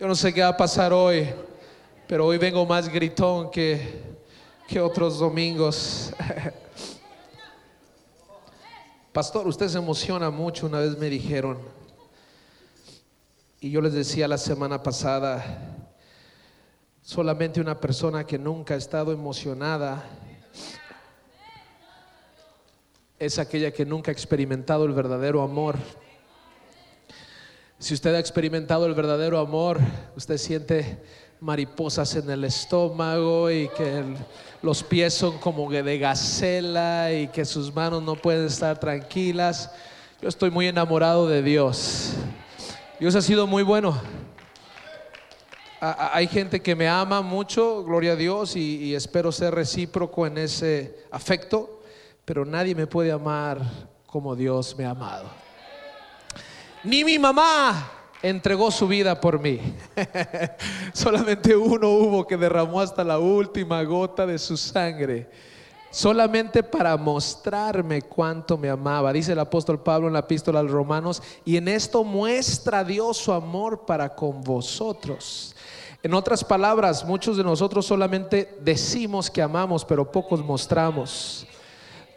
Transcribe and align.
Yo 0.00 0.08
no 0.08 0.16
sé 0.16 0.34
qué 0.34 0.42
va 0.42 0.48
a 0.48 0.56
pasar 0.56 0.92
hoy, 0.92 1.28
pero 2.08 2.26
hoy 2.26 2.36
vengo 2.36 2.66
más 2.66 2.88
gritón 2.88 3.48
que, 3.48 4.02
que 4.66 4.80
otros 4.80 5.20
domingos. 5.20 6.12
Pastor, 9.12 9.46
usted 9.46 9.68
se 9.68 9.78
emociona 9.78 10.30
mucho, 10.30 10.66
una 10.66 10.80
vez 10.80 10.98
me 10.98 11.08
dijeron. 11.08 11.60
Y 13.60 13.70
yo 13.70 13.80
les 13.80 13.92
decía 13.92 14.26
la 14.26 14.36
semana 14.36 14.82
pasada, 14.82 15.44
solamente 17.00 17.60
una 17.60 17.78
persona 17.78 18.26
que 18.26 18.36
nunca 18.36 18.74
ha 18.74 18.78
estado 18.78 19.12
emocionada 19.12 20.04
es 23.16 23.38
aquella 23.38 23.70
que 23.70 23.86
nunca 23.86 24.10
ha 24.10 24.12
experimentado 24.12 24.86
el 24.86 24.92
verdadero 24.92 25.40
amor. 25.40 25.76
Si 27.84 27.92
usted 27.92 28.14
ha 28.14 28.18
experimentado 28.18 28.86
el 28.86 28.94
verdadero 28.94 29.38
amor, 29.38 29.78
usted 30.16 30.38
siente 30.38 31.02
mariposas 31.38 32.16
en 32.16 32.30
el 32.30 32.44
estómago 32.44 33.50
y 33.50 33.68
que 33.76 34.02
los 34.62 34.82
pies 34.82 35.12
son 35.12 35.36
como 35.36 35.70
de 35.70 35.98
gacela 35.98 37.12
y 37.12 37.28
que 37.28 37.44
sus 37.44 37.74
manos 37.74 38.02
no 38.02 38.16
pueden 38.16 38.46
estar 38.46 38.80
tranquilas. 38.80 39.70
Yo 40.22 40.30
estoy 40.30 40.50
muy 40.50 40.66
enamorado 40.66 41.28
de 41.28 41.42
Dios. 41.42 42.14
Dios 42.98 43.14
ha 43.16 43.20
sido 43.20 43.46
muy 43.46 43.62
bueno. 43.62 44.00
Hay 45.78 46.26
gente 46.26 46.62
que 46.62 46.74
me 46.74 46.88
ama 46.88 47.20
mucho, 47.20 47.84
gloria 47.84 48.12
a 48.12 48.16
Dios, 48.16 48.56
y, 48.56 48.76
y 48.76 48.94
espero 48.94 49.30
ser 49.30 49.54
recíproco 49.54 50.26
en 50.26 50.38
ese 50.38 51.04
afecto, 51.10 51.82
pero 52.24 52.46
nadie 52.46 52.74
me 52.74 52.86
puede 52.86 53.12
amar 53.12 53.60
como 54.06 54.34
Dios 54.34 54.74
me 54.78 54.86
ha 54.86 54.90
amado. 54.92 55.43
Ni 56.84 57.02
mi 57.02 57.18
mamá 57.18 57.90
entregó 58.22 58.70
su 58.70 58.86
vida 58.86 59.18
por 59.18 59.40
mí. 59.40 59.58
Solamente 60.92 61.56
uno 61.56 61.88
hubo 61.88 62.26
que 62.26 62.36
derramó 62.36 62.80
hasta 62.80 63.02
la 63.02 63.18
última 63.18 63.82
gota 63.84 64.26
de 64.26 64.38
su 64.38 64.56
sangre. 64.56 65.28
Solamente 65.90 66.62
para 66.62 66.96
mostrarme 66.96 68.02
cuánto 68.02 68.58
me 68.58 68.68
amaba. 68.68 69.12
Dice 69.12 69.32
el 69.32 69.38
apóstol 69.38 69.80
Pablo 69.80 70.08
en 70.08 70.12
la 70.12 70.18
epístola 70.20 70.60
a 70.60 70.62
los 70.62 70.72
romanos, 70.72 71.22
y 71.44 71.56
en 71.56 71.68
esto 71.68 72.04
muestra 72.04 72.84
Dios 72.84 73.16
su 73.16 73.32
amor 73.32 73.86
para 73.86 74.14
con 74.14 74.42
vosotros. 74.42 75.54
En 76.02 76.12
otras 76.12 76.44
palabras, 76.44 77.04
muchos 77.04 77.38
de 77.38 77.44
nosotros 77.44 77.86
solamente 77.86 78.58
decimos 78.60 79.30
que 79.30 79.40
amamos, 79.40 79.84
pero 79.86 80.10
pocos 80.10 80.44
mostramos. 80.44 81.46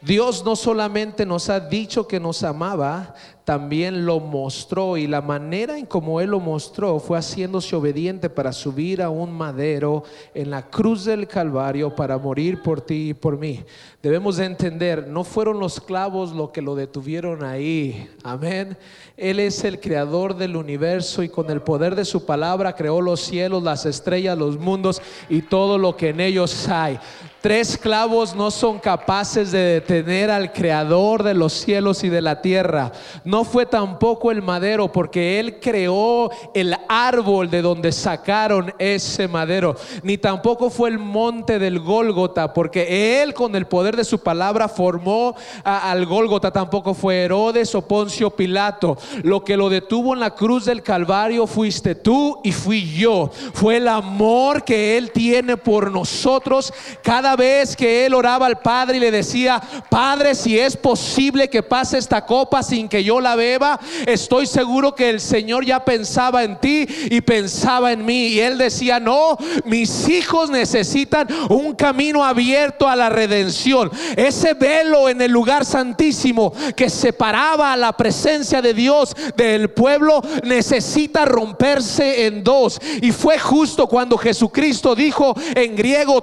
Dios 0.00 0.44
no 0.44 0.54
solamente 0.54 1.26
nos 1.26 1.48
ha 1.48 1.60
dicho 1.60 2.06
que 2.06 2.20
nos 2.20 2.42
amaba, 2.42 3.14
también 3.48 4.04
lo 4.04 4.20
mostró 4.20 4.98
y 4.98 5.06
la 5.06 5.22
manera 5.22 5.78
en 5.78 5.86
como 5.86 6.20
Él 6.20 6.32
lo 6.32 6.38
mostró 6.38 7.00
fue 7.00 7.16
haciéndose 7.16 7.74
obediente 7.74 8.28
para 8.28 8.52
subir 8.52 9.00
a 9.00 9.08
un 9.08 9.32
madero 9.32 10.04
en 10.34 10.50
la 10.50 10.68
cruz 10.68 11.06
del 11.06 11.26
Calvario 11.26 11.94
para 11.94 12.18
morir 12.18 12.62
por 12.62 12.82
ti 12.82 13.08
y 13.08 13.14
por 13.14 13.38
mí. 13.38 13.64
Debemos 14.02 14.36
de 14.36 14.44
entender, 14.44 15.08
no 15.08 15.24
fueron 15.24 15.58
los 15.58 15.80
clavos 15.80 16.32
lo 16.32 16.52
que 16.52 16.60
lo 16.60 16.74
detuvieron 16.74 17.42
ahí. 17.42 18.10
Amén. 18.22 18.76
Él 19.16 19.40
es 19.40 19.64
el 19.64 19.80
creador 19.80 20.36
del 20.36 20.54
universo 20.54 21.22
y 21.22 21.30
con 21.30 21.50
el 21.50 21.62
poder 21.62 21.94
de 21.94 22.04
su 22.04 22.26
palabra 22.26 22.74
creó 22.74 23.00
los 23.00 23.20
cielos, 23.20 23.62
las 23.62 23.86
estrellas, 23.86 24.36
los 24.36 24.58
mundos 24.58 25.00
y 25.30 25.40
todo 25.40 25.78
lo 25.78 25.96
que 25.96 26.10
en 26.10 26.20
ellos 26.20 26.68
hay. 26.68 27.00
Tres 27.40 27.78
clavos 27.78 28.34
no 28.34 28.50
son 28.50 28.80
capaces 28.80 29.52
de 29.52 29.60
detener 29.60 30.28
al 30.28 30.52
creador 30.52 31.22
de 31.22 31.34
los 31.34 31.52
cielos 31.52 32.02
y 32.02 32.08
de 32.08 32.20
la 32.20 32.42
tierra. 32.42 32.90
No 33.22 33.44
fue 33.44 33.64
tampoco 33.64 34.32
el 34.32 34.42
madero, 34.42 34.90
porque 34.90 35.38
él 35.38 35.60
creó 35.60 36.32
el 36.52 36.74
árbol 36.88 37.48
de 37.48 37.62
donde 37.62 37.92
sacaron 37.92 38.74
ese 38.80 39.28
madero. 39.28 39.76
Ni 40.02 40.18
tampoco 40.18 40.68
fue 40.68 40.88
el 40.88 40.98
monte 40.98 41.60
del 41.60 41.78
Gólgota, 41.78 42.52
porque 42.52 43.22
él 43.22 43.34
con 43.34 43.54
el 43.54 43.68
poder 43.68 43.94
de 43.94 44.04
su 44.04 44.18
palabra 44.18 44.66
formó 44.68 45.36
al 45.62 46.06
Gólgota. 46.06 46.50
Tampoco 46.50 46.92
fue 46.92 47.22
Herodes 47.22 47.72
o 47.76 47.82
Poncio 47.82 48.30
Pilato. 48.30 48.98
Lo 49.22 49.44
que 49.44 49.56
lo 49.56 49.68
detuvo 49.68 50.12
en 50.12 50.18
la 50.18 50.34
cruz 50.34 50.64
del 50.64 50.82
Calvario 50.82 51.46
fuiste 51.46 51.94
tú 51.94 52.40
y 52.42 52.50
fui 52.50 52.96
yo. 52.96 53.30
Fue 53.54 53.76
el 53.76 53.86
amor 53.86 54.64
que 54.64 54.98
él 54.98 55.12
tiene 55.12 55.56
por 55.56 55.92
nosotros. 55.92 56.72
Cada 57.00 57.27
vez 57.36 57.76
que 57.76 58.06
él 58.06 58.14
oraba 58.14 58.46
al 58.46 58.58
Padre 58.60 58.96
y 58.96 59.00
le 59.00 59.10
decía, 59.10 59.60
Padre, 59.88 60.34
si 60.34 60.58
es 60.58 60.76
posible 60.76 61.48
que 61.48 61.62
pase 61.62 61.98
esta 61.98 62.24
copa 62.24 62.62
sin 62.62 62.88
que 62.88 63.02
yo 63.04 63.20
la 63.20 63.36
beba, 63.36 63.78
estoy 64.06 64.46
seguro 64.46 64.94
que 64.94 65.10
el 65.10 65.20
Señor 65.20 65.64
ya 65.64 65.84
pensaba 65.84 66.44
en 66.44 66.56
ti 66.56 66.86
y 67.10 67.20
pensaba 67.20 67.92
en 67.92 68.04
mí. 68.04 68.28
Y 68.28 68.40
él 68.40 68.58
decía, 68.58 69.00
no, 69.00 69.36
mis 69.64 70.08
hijos 70.08 70.50
necesitan 70.50 71.28
un 71.48 71.74
camino 71.74 72.24
abierto 72.24 72.88
a 72.88 72.96
la 72.96 73.08
redención. 73.08 73.90
Ese 74.16 74.54
velo 74.54 75.08
en 75.08 75.20
el 75.20 75.30
lugar 75.30 75.64
santísimo 75.64 76.52
que 76.76 76.90
separaba 76.90 77.72
a 77.72 77.76
la 77.76 77.92
presencia 77.92 78.62
de 78.62 78.74
Dios 78.74 79.14
del 79.36 79.70
pueblo 79.70 80.22
necesita 80.44 81.24
romperse 81.24 82.26
en 82.26 82.44
dos. 82.44 82.80
Y 83.02 83.12
fue 83.12 83.38
justo 83.38 83.86
cuando 83.86 84.16
Jesucristo 84.18 84.94
dijo 84.94 85.34
en 85.54 85.76
griego, 85.76 86.22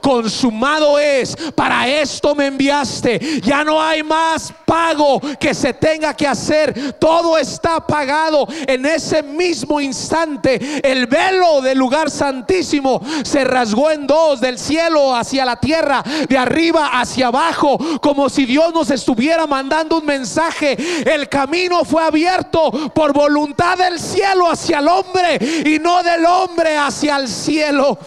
consumado 0.00 0.98
es, 0.98 1.36
para 1.54 1.88
esto 1.88 2.34
me 2.34 2.46
enviaste. 2.46 3.40
Ya 3.42 3.64
no 3.64 3.80
hay 3.80 4.02
más 4.02 4.52
pago 4.64 5.20
que 5.38 5.54
se 5.54 5.72
tenga 5.72 6.14
que 6.14 6.26
hacer. 6.26 6.94
Todo 6.98 7.38
está 7.38 7.86
pagado. 7.86 8.46
En 8.66 8.84
ese 8.86 9.22
mismo 9.22 9.80
instante, 9.80 10.80
el 10.82 11.06
velo 11.06 11.60
del 11.60 11.78
lugar 11.78 12.10
santísimo 12.10 13.00
se 13.24 13.44
rasgó 13.44 13.90
en 13.90 14.06
dos, 14.06 14.40
del 14.40 14.58
cielo 14.58 15.14
hacia 15.14 15.44
la 15.44 15.56
tierra, 15.56 16.02
de 16.28 16.38
arriba 16.38 16.90
hacia 17.00 17.28
abajo, 17.28 17.78
como 18.00 18.28
si 18.28 18.44
Dios 18.44 18.72
nos 18.74 18.90
estuviera 18.90 19.46
mandando 19.46 19.98
un 19.98 20.06
mensaje. 20.06 20.76
El 21.06 21.28
camino 21.28 21.84
fue 21.84 22.02
abierto 22.02 22.70
por 22.94 23.12
voluntad 23.12 23.78
del 23.78 23.98
cielo 23.98 24.50
hacia 24.50 24.78
el 24.78 24.88
hombre 24.88 25.38
y 25.64 25.78
no 25.78 26.02
del 26.02 26.24
hombre 26.26 26.76
hacia 26.76 27.16
el 27.16 27.28
cielo. 27.28 27.98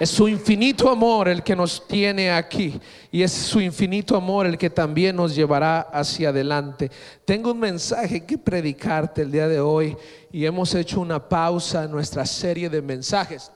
Es 0.00 0.08
su 0.08 0.26
infinito 0.28 0.88
amor 0.88 1.28
el 1.28 1.42
que 1.42 1.54
nos 1.54 1.86
tiene 1.86 2.30
aquí 2.30 2.80
y 3.12 3.22
es 3.22 3.32
su 3.32 3.60
infinito 3.60 4.16
amor 4.16 4.46
el 4.46 4.56
que 4.56 4.70
también 4.70 5.14
nos 5.14 5.34
llevará 5.34 5.80
hacia 5.80 6.30
adelante. 6.30 6.90
Tengo 7.26 7.52
un 7.52 7.58
mensaje 7.60 8.24
que 8.24 8.38
predicarte 8.38 9.20
el 9.20 9.30
día 9.30 9.46
de 9.46 9.60
hoy 9.60 9.94
y 10.32 10.46
hemos 10.46 10.74
hecho 10.74 11.02
una 11.02 11.28
pausa 11.28 11.84
en 11.84 11.90
nuestra 11.90 12.24
serie 12.24 12.70
de 12.70 12.80
mensajes 12.80 13.52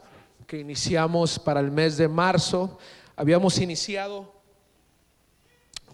que 0.46 0.58
iniciamos 0.58 1.38
para 1.38 1.60
el 1.60 1.70
mes 1.70 1.96
de 1.96 2.08
marzo. 2.08 2.76
Habíamos 3.16 3.58
iniciado 3.58 4.30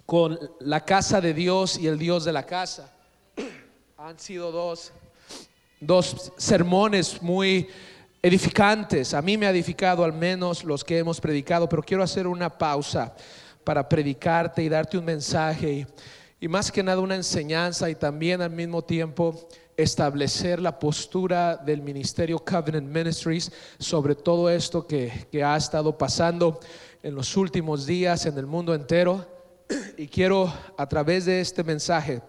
con 0.04 0.36
la 0.58 0.84
casa 0.84 1.20
de 1.20 1.32
Dios 1.32 1.78
y 1.78 1.86
el 1.86 1.96
Dios 1.96 2.24
de 2.24 2.32
la 2.32 2.44
casa. 2.44 2.92
Han 3.98 4.18
sido 4.18 4.50
dos, 4.50 4.90
dos 5.78 6.32
sermones 6.36 7.22
muy 7.22 7.68
edificantes. 8.22 9.14
A 9.14 9.22
mí 9.22 9.36
me 9.38 9.46
ha 9.46 9.50
edificado 9.50 10.04
al 10.04 10.12
menos 10.12 10.64
los 10.64 10.84
que 10.84 10.98
hemos 10.98 11.20
predicado, 11.20 11.68
pero 11.68 11.82
quiero 11.82 12.02
hacer 12.02 12.26
una 12.26 12.50
pausa 12.50 13.14
para 13.64 13.88
predicarte 13.88 14.62
y 14.62 14.68
darte 14.68 14.98
un 14.98 15.04
mensaje 15.04 15.86
y, 16.40 16.48
más 16.48 16.72
que 16.72 16.82
nada 16.82 17.00
una 17.00 17.16
enseñanza 17.16 17.90
y 17.90 17.94
también 17.94 18.40
al 18.40 18.50
mismo 18.50 18.82
tiempo 18.82 19.48
establecer 19.76 20.60
la 20.60 20.78
postura 20.78 21.56
del 21.56 21.82
ministerio 21.82 22.38
Covenant 22.38 22.88
Ministries 22.88 23.52
sobre 23.78 24.14
todo 24.14 24.48
esto 24.48 24.86
que, 24.86 25.28
que 25.30 25.44
ha 25.44 25.56
estado 25.56 25.96
pasando 25.96 26.58
en 27.02 27.14
los 27.14 27.36
últimos 27.36 27.86
días 27.86 28.26
en 28.26 28.38
el 28.38 28.46
mundo 28.46 28.74
entero. 28.74 29.26
Y 29.96 30.08
quiero 30.08 30.52
a 30.76 30.88
través 30.88 31.26
de 31.26 31.40
este 31.40 31.62
mensaje 31.62 32.22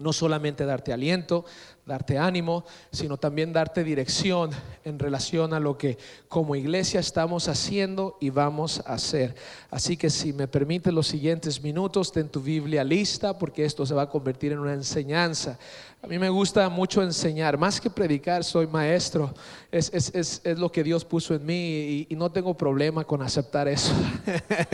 no 0.00 0.12
solamente 0.12 0.64
darte 0.64 0.92
aliento, 0.92 1.44
darte 1.86 2.18
ánimo, 2.18 2.64
sino 2.92 3.16
también 3.16 3.52
darte 3.52 3.82
dirección 3.82 4.50
en 4.84 4.98
relación 4.98 5.52
a 5.54 5.60
lo 5.60 5.76
que 5.76 5.98
como 6.28 6.54
iglesia 6.54 7.00
estamos 7.00 7.48
haciendo 7.48 8.16
y 8.20 8.30
vamos 8.30 8.80
a 8.86 8.94
hacer. 8.94 9.34
Así 9.70 9.96
que 9.96 10.08
si 10.08 10.32
me 10.32 10.46
permite 10.46 10.92
los 10.92 11.08
siguientes 11.08 11.62
minutos, 11.62 12.12
ten 12.12 12.28
tu 12.28 12.40
Biblia 12.40 12.84
lista 12.84 13.36
porque 13.38 13.64
esto 13.64 13.84
se 13.84 13.94
va 13.94 14.02
a 14.02 14.08
convertir 14.08 14.52
en 14.52 14.60
una 14.60 14.72
enseñanza. 14.72 15.58
A 16.02 16.06
mí 16.06 16.18
me 16.18 16.30
gusta 16.30 16.68
mucho 16.70 17.02
enseñar, 17.02 17.58
más 17.58 17.78
que 17.80 17.90
predicar, 17.90 18.42
soy 18.42 18.66
maestro. 18.66 19.34
Es, 19.70 19.90
es, 19.92 20.40
es, 20.44 20.58
lo 20.58 20.72
que 20.72 20.82
Dios 20.82 21.04
puso 21.04 21.34
en 21.34 21.44
mí 21.44 22.06
y, 22.08 22.16
no 22.16 22.30
tengo 22.30 22.54
problema 22.54 23.04
con 23.04 23.20
aceptar 23.20 23.68
eso. 23.68 23.92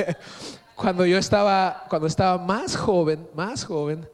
cuando 0.77 1.05
yo 1.05 1.19
estaba, 1.19 1.85
cuando 1.89 2.07
estaba 2.07 2.39
más 2.39 2.77
joven, 2.77 3.27
más 3.35 3.65
joven, 3.65 4.07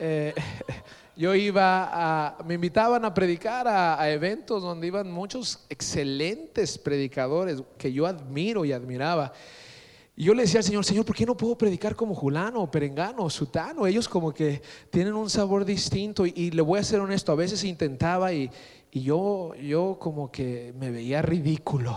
eh, 0.00 0.34
yo 1.16 1.34
iba 1.34 1.90
a, 1.92 2.42
me 2.44 2.54
invitaban 2.54 3.04
a 3.04 3.12
predicar 3.12 3.68
a, 3.68 4.10
eventos 4.10 4.62
donde 4.62 4.86
iban 4.86 5.10
muchos 5.12 5.66
excelentes 5.68 6.78
predicadores 6.78 7.62
que 7.76 7.92
yo 7.92 8.06
admiro 8.06 8.64
y 8.64 8.72
admiraba. 8.72 9.32
Y 10.16 10.24
yo 10.24 10.34
le 10.34 10.42
decía 10.42 10.60
al 10.60 10.64
Señor, 10.64 10.84
Señor, 10.84 11.04
¿por 11.04 11.14
qué 11.14 11.24
no 11.24 11.36
puedo 11.36 11.56
predicar 11.56 11.94
como 11.94 12.14
Julano, 12.14 12.70
Perengano, 12.70 13.28
Sutano? 13.30 13.86
Ellos 13.86 14.08
como 14.08 14.32
que 14.32 14.60
tienen 14.90 15.14
un 15.14 15.30
sabor 15.30 15.64
distinto 15.64 16.26
y, 16.26 16.32
y 16.34 16.50
le 16.50 16.62
voy 16.62 16.80
a 16.80 16.84
ser 16.84 17.00
honesto, 17.00 17.32
a 17.32 17.36
veces 17.36 17.62
intentaba 17.64 18.32
y, 18.32 18.50
y 18.92 19.02
yo, 19.02 19.54
yo 19.54 19.98
como 20.00 20.32
que 20.32 20.74
me 20.76 20.90
veía 20.90 21.22
ridículo 21.22 21.96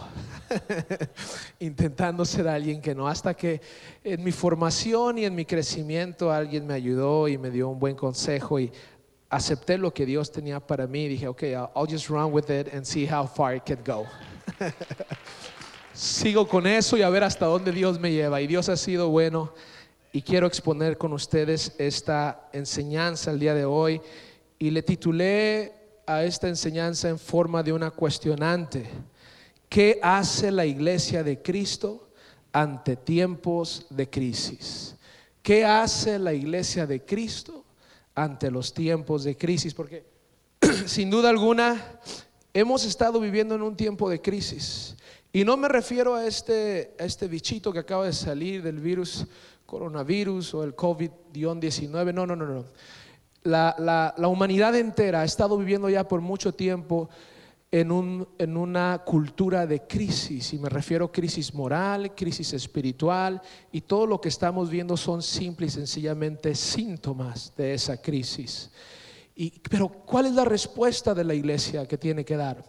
intentando 1.60 2.24
ser 2.24 2.48
alguien 2.48 2.82
que 2.82 2.94
no, 2.94 3.08
hasta 3.08 3.34
que 3.34 3.62
en 4.04 4.24
mi 4.24 4.32
formación 4.32 5.18
y 5.18 5.26
en 5.26 5.34
mi 5.34 5.46
crecimiento 5.46 6.32
alguien 6.32 6.68
me 6.68 6.76
ayudó 6.76 7.28
y 7.28 7.40
me 7.40 7.50
dio 7.50 7.70
un 7.70 7.80
buen 7.80 7.96
consejo 7.96 8.60
y 8.60 8.72
acepté 9.30 9.80
lo 9.80 9.92
que 9.92 10.06
Dios 10.06 10.32
tenía 10.32 10.60
para 10.60 10.86
mí 10.86 11.06
y 11.06 11.08
dije, 11.10 11.28
ok, 11.28 11.44
I'll, 11.44 11.70
I'll 11.76 11.88
just 11.90 12.10
run 12.10 12.32
with 12.32 12.52
it 12.52 12.72
and 12.72 12.86
see 12.86 13.08
how 13.08 13.26
far 13.26 13.56
it 13.56 13.64
can 13.66 13.80
go. 13.84 14.06
Sigo 15.94 16.48
con 16.48 16.68
eso 16.68 16.96
y 16.96 17.02
a 17.02 17.10
ver 17.10 17.24
hasta 17.24 17.48
dónde 17.48 17.72
Dios 17.72 18.00
me 18.00 18.12
lleva. 18.12 18.42
Y 18.42 18.48
Dios 18.48 18.70
ha 18.70 18.78
sido 18.78 19.10
bueno 19.10 19.54
y 20.12 20.22
quiero 20.22 20.46
exponer 20.46 21.00
con 21.00 21.14
ustedes 21.14 21.74
esta 21.80 22.50
enseñanza 22.54 23.32
el 23.32 23.40
día 23.40 23.56
de 23.56 23.66
hoy 23.66 24.00
y 24.60 24.70
le 24.70 24.84
titulé 24.84 25.83
a 26.06 26.24
esta 26.24 26.48
enseñanza 26.48 27.10
en 27.10 27.20
forma 27.20 27.64
de 27.64 27.74
una 27.74 27.92
cuestionante. 27.92 28.90
¿Qué 29.70 30.00
hace 30.02 30.52
la 30.52 30.66
iglesia 30.66 31.24
de 31.24 31.42
Cristo 31.42 32.10
ante 32.52 32.96
tiempos 32.96 33.86
de 33.90 34.10
crisis? 34.10 34.96
¿Qué 35.42 35.66
hace 35.66 36.20
la 36.20 36.34
iglesia 36.34 36.86
de 36.86 37.04
Cristo 37.04 37.66
ante 38.16 38.52
los 38.52 38.74
tiempos 38.74 39.24
de 39.24 39.36
crisis? 39.36 39.74
Porque 39.74 40.06
sin 40.86 41.10
duda 41.10 41.30
alguna 41.30 42.00
hemos 42.54 42.86
estado 42.86 43.20
viviendo 43.20 43.56
en 43.56 43.62
un 43.62 43.76
tiempo 43.76 44.10
de 44.10 44.22
crisis. 44.22 44.96
Y 45.32 45.44
no 45.44 45.58
me 45.58 45.68
refiero 45.68 46.14
a 46.14 46.28
este, 46.28 46.94
este 47.04 47.28
bichito 47.28 47.74
que 47.74 47.80
acaba 47.80 48.06
de 48.06 48.14
salir 48.14 48.62
del 48.62 48.80
virus 48.80 49.26
coronavirus 49.66 50.54
o 50.54 50.64
el 50.64 50.76
COVID-19. 50.76 52.14
No, 52.14 52.28
no, 52.28 52.36
no, 52.36 52.46
no 52.46 52.66
la, 53.44 54.14
humanidad 54.28 54.76
entera 54.76 55.22
ha 55.22 55.26
estado 55.26 55.58
viviendo 55.58 55.90
ya 55.90 56.08
por 56.08 56.22
mucho 56.22 56.54
tiempo 56.54 57.10
en, 57.72 57.92
un, 57.92 58.28
en, 58.38 58.56
una 58.56 59.02
cultura 59.04 59.66
de 59.66 59.82
crisis, 59.82 60.54
y 60.54 60.60
me 60.60 60.70
refiero 60.70 61.06
a 61.06 61.12
crisis 61.12 61.54
moral, 61.54 62.14
crisis 62.16 62.54
espiritual, 62.54 63.42
y 63.72 63.82
todo 63.82 64.06
lo 64.06 64.22
que 64.22 64.30
estamos 64.30 64.70
viendo 64.70 64.96
son 64.96 65.24
simple 65.24 65.66
y 65.66 65.70
sencillamente 65.70 66.54
síntomas 66.54 67.52
de 67.58 67.74
esa 67.74 68.00
crisis. 68.00 68.70
Y, 69.36 69.60
pero 69.68 69.90
¿cuál 69.90 70.28
es 70.28 70.34
la 70.34 70.46
respuesta 70.46 71.16
de 71.16 71.24
la 71.24 71.34
iglesia 71.34 71.88
que 71.88 71.98
tiene 71.98 72.24
que 72.24 72.38
dar? 72.38 72.64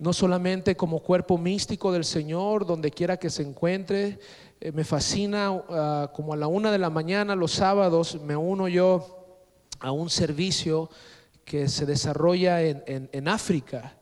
No 0.00 0.12
solamente 0.12 0.76
como 0.76 1.00
cuerpo 1.00 1.38
místico 1.38 1.92
del 1.92 2.04
Señor, 2.04 2.66
donde 2.66 2.90
quiera 2.90 3.16
que 3.16 3.30
se 3.30 3.42
encuentre, 3.42 4.18
eh, 4.60 4.72
me 4.72 4.82
fascina 4.82 5.62
ah, 5.70 6.10
como 6.12 6.32
a 6.32 6.36
la 6.36 6.48
una 6.48 6.72
de 6.72 6.78
la 6.78 6.90
mañana 6.90 7.36
los 7.36 7.52
sábados 7.52 8.20
me 8.22 8.34
uno 8.34 8.66
yo 8.66 9.17
a 9.80 9.92
un 9.92 10.10
servicio 10.10 10.90
que 11.44 11.68
se 11.68 11.86
desarrolla 11.86 12.62
en, 12.62 13.28
África. 13.28 13.96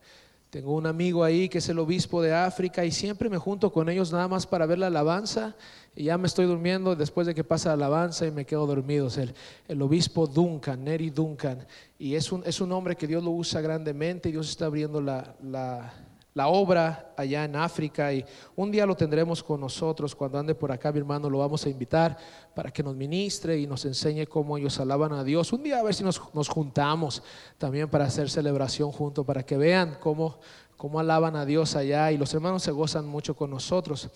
Tengo 0.49 0.75
un 0.75 0.85
amigo 0.85 1.23
ahí 1.23 1.47
que 1.49 1.59
es 1.59 1.69
el 1.69 1.79
obispo 1.79 2.21
de 2.21 2.33
África 2.33 2.83
y 2.83 2.91
siempre 2.91 3.29
me 3.29 3.37
junto 3.37 3.71
con 3.71 3.89
ellos 3.89 4.11
nada 4.11 4.27
más 4.27 4.45
para 4.45 4.65
ver 4.65 4.79
la 4.79 4.87
alabanza 4.87 5.55
y 5.95 6.05
ya 6.05 6.17
me 6.17 6.27
estoy 6.27 6.45
durmiendo 6.45 6.95
después 6.95 7.27
de 7.27 7.35
que 7.35 7.43
pasa 7.43 7.69
la 7.69 7.75
alabanza 7.75 8.25
y 8.25 8.31
me 8.31 8.45
quedo 8.45 8.65
dormido. 8.65 9.07
el, 9.17 9.33
el, 9.67 9.81
obispo 9.81 10.27
Duncan, 10.27 10.83
Neri 10.83 11.09
Duncan, 11.09 11.65
y 11.97 12.15
es 12.15 12.31
un, 12.31 12.43
es 12.45 12.61
un 12.61 12.71
hombre 12.71 12.95
que 12.95 13.07
Dios 13.07 13.23
lo 13.23 13.31
usa 13.31 13.61
grandemente 13.61 14.29
Dios 14.29 14.49
está 14.49 14.65
abriendo 14.65 15.01
la, 15.01 15.35
la 15.43 15.93
la 16.37 16.49
obra 16.49 17.15
allá 17.17 17.45
en 17.45 17.55
África 17.55 18.13
y 18.13 18.23
un 18.55 18.69
día 18.69 18.85
lo 18.85 18.95
tendremos 18.95 19.41
con 19.41 19.59
nosotros 19.59 20.15
cuando 20.15 20.37
ande 20.37 20.53
por 20.53 20.71
acá 20.71 20.91
mi 20.91 20.99
hermano 20.99 21.31
lo 21.31 21.39
vamos 21.39 21.65
a 21.65 21.69
invitar 21.69 22.15
para 22.53 22.69
que 22.69 22.83
nos 22.83 22.95
ministre 22.95 23.57
y 23.57 23.65
nos 23.65 23.83
enseñe 23.85 24.27
cómo 24.27 24.55
ellos 24.55 24.79
alaban 24.79 25.13
a 25.13 25.23
Dios 25.23 25.51
un 25.51 25.63
día 25.63 25.79
a 25.79 25.83
ver 25.83 25.95
si 25.95 26.03
nos, 26.03 26.19
juntamos 26.47 27.23
también 27.57 27.89
para 27.89 28.05
hacer 28.05 28.29
celebración 28.29 28.91
junto 28.91 29.23
para 29.23 29.41
que 29.41 29.57
vean 29.57 29.97
cómo, 29.99 30.37
cómo 30.77 30.99
alaban 30.99 31.35
a 31.35 31.43
Dios 31.43 31.75
allá 31.75 32.11
y 32.11 32.19
los 32.19 32.31
hermanos 32.35 32.61
se 32.61 32.69
gozan 32.69 33.07
mucho 33.07 33.35
con 33.35 33.49
nosotros 33.49 34.07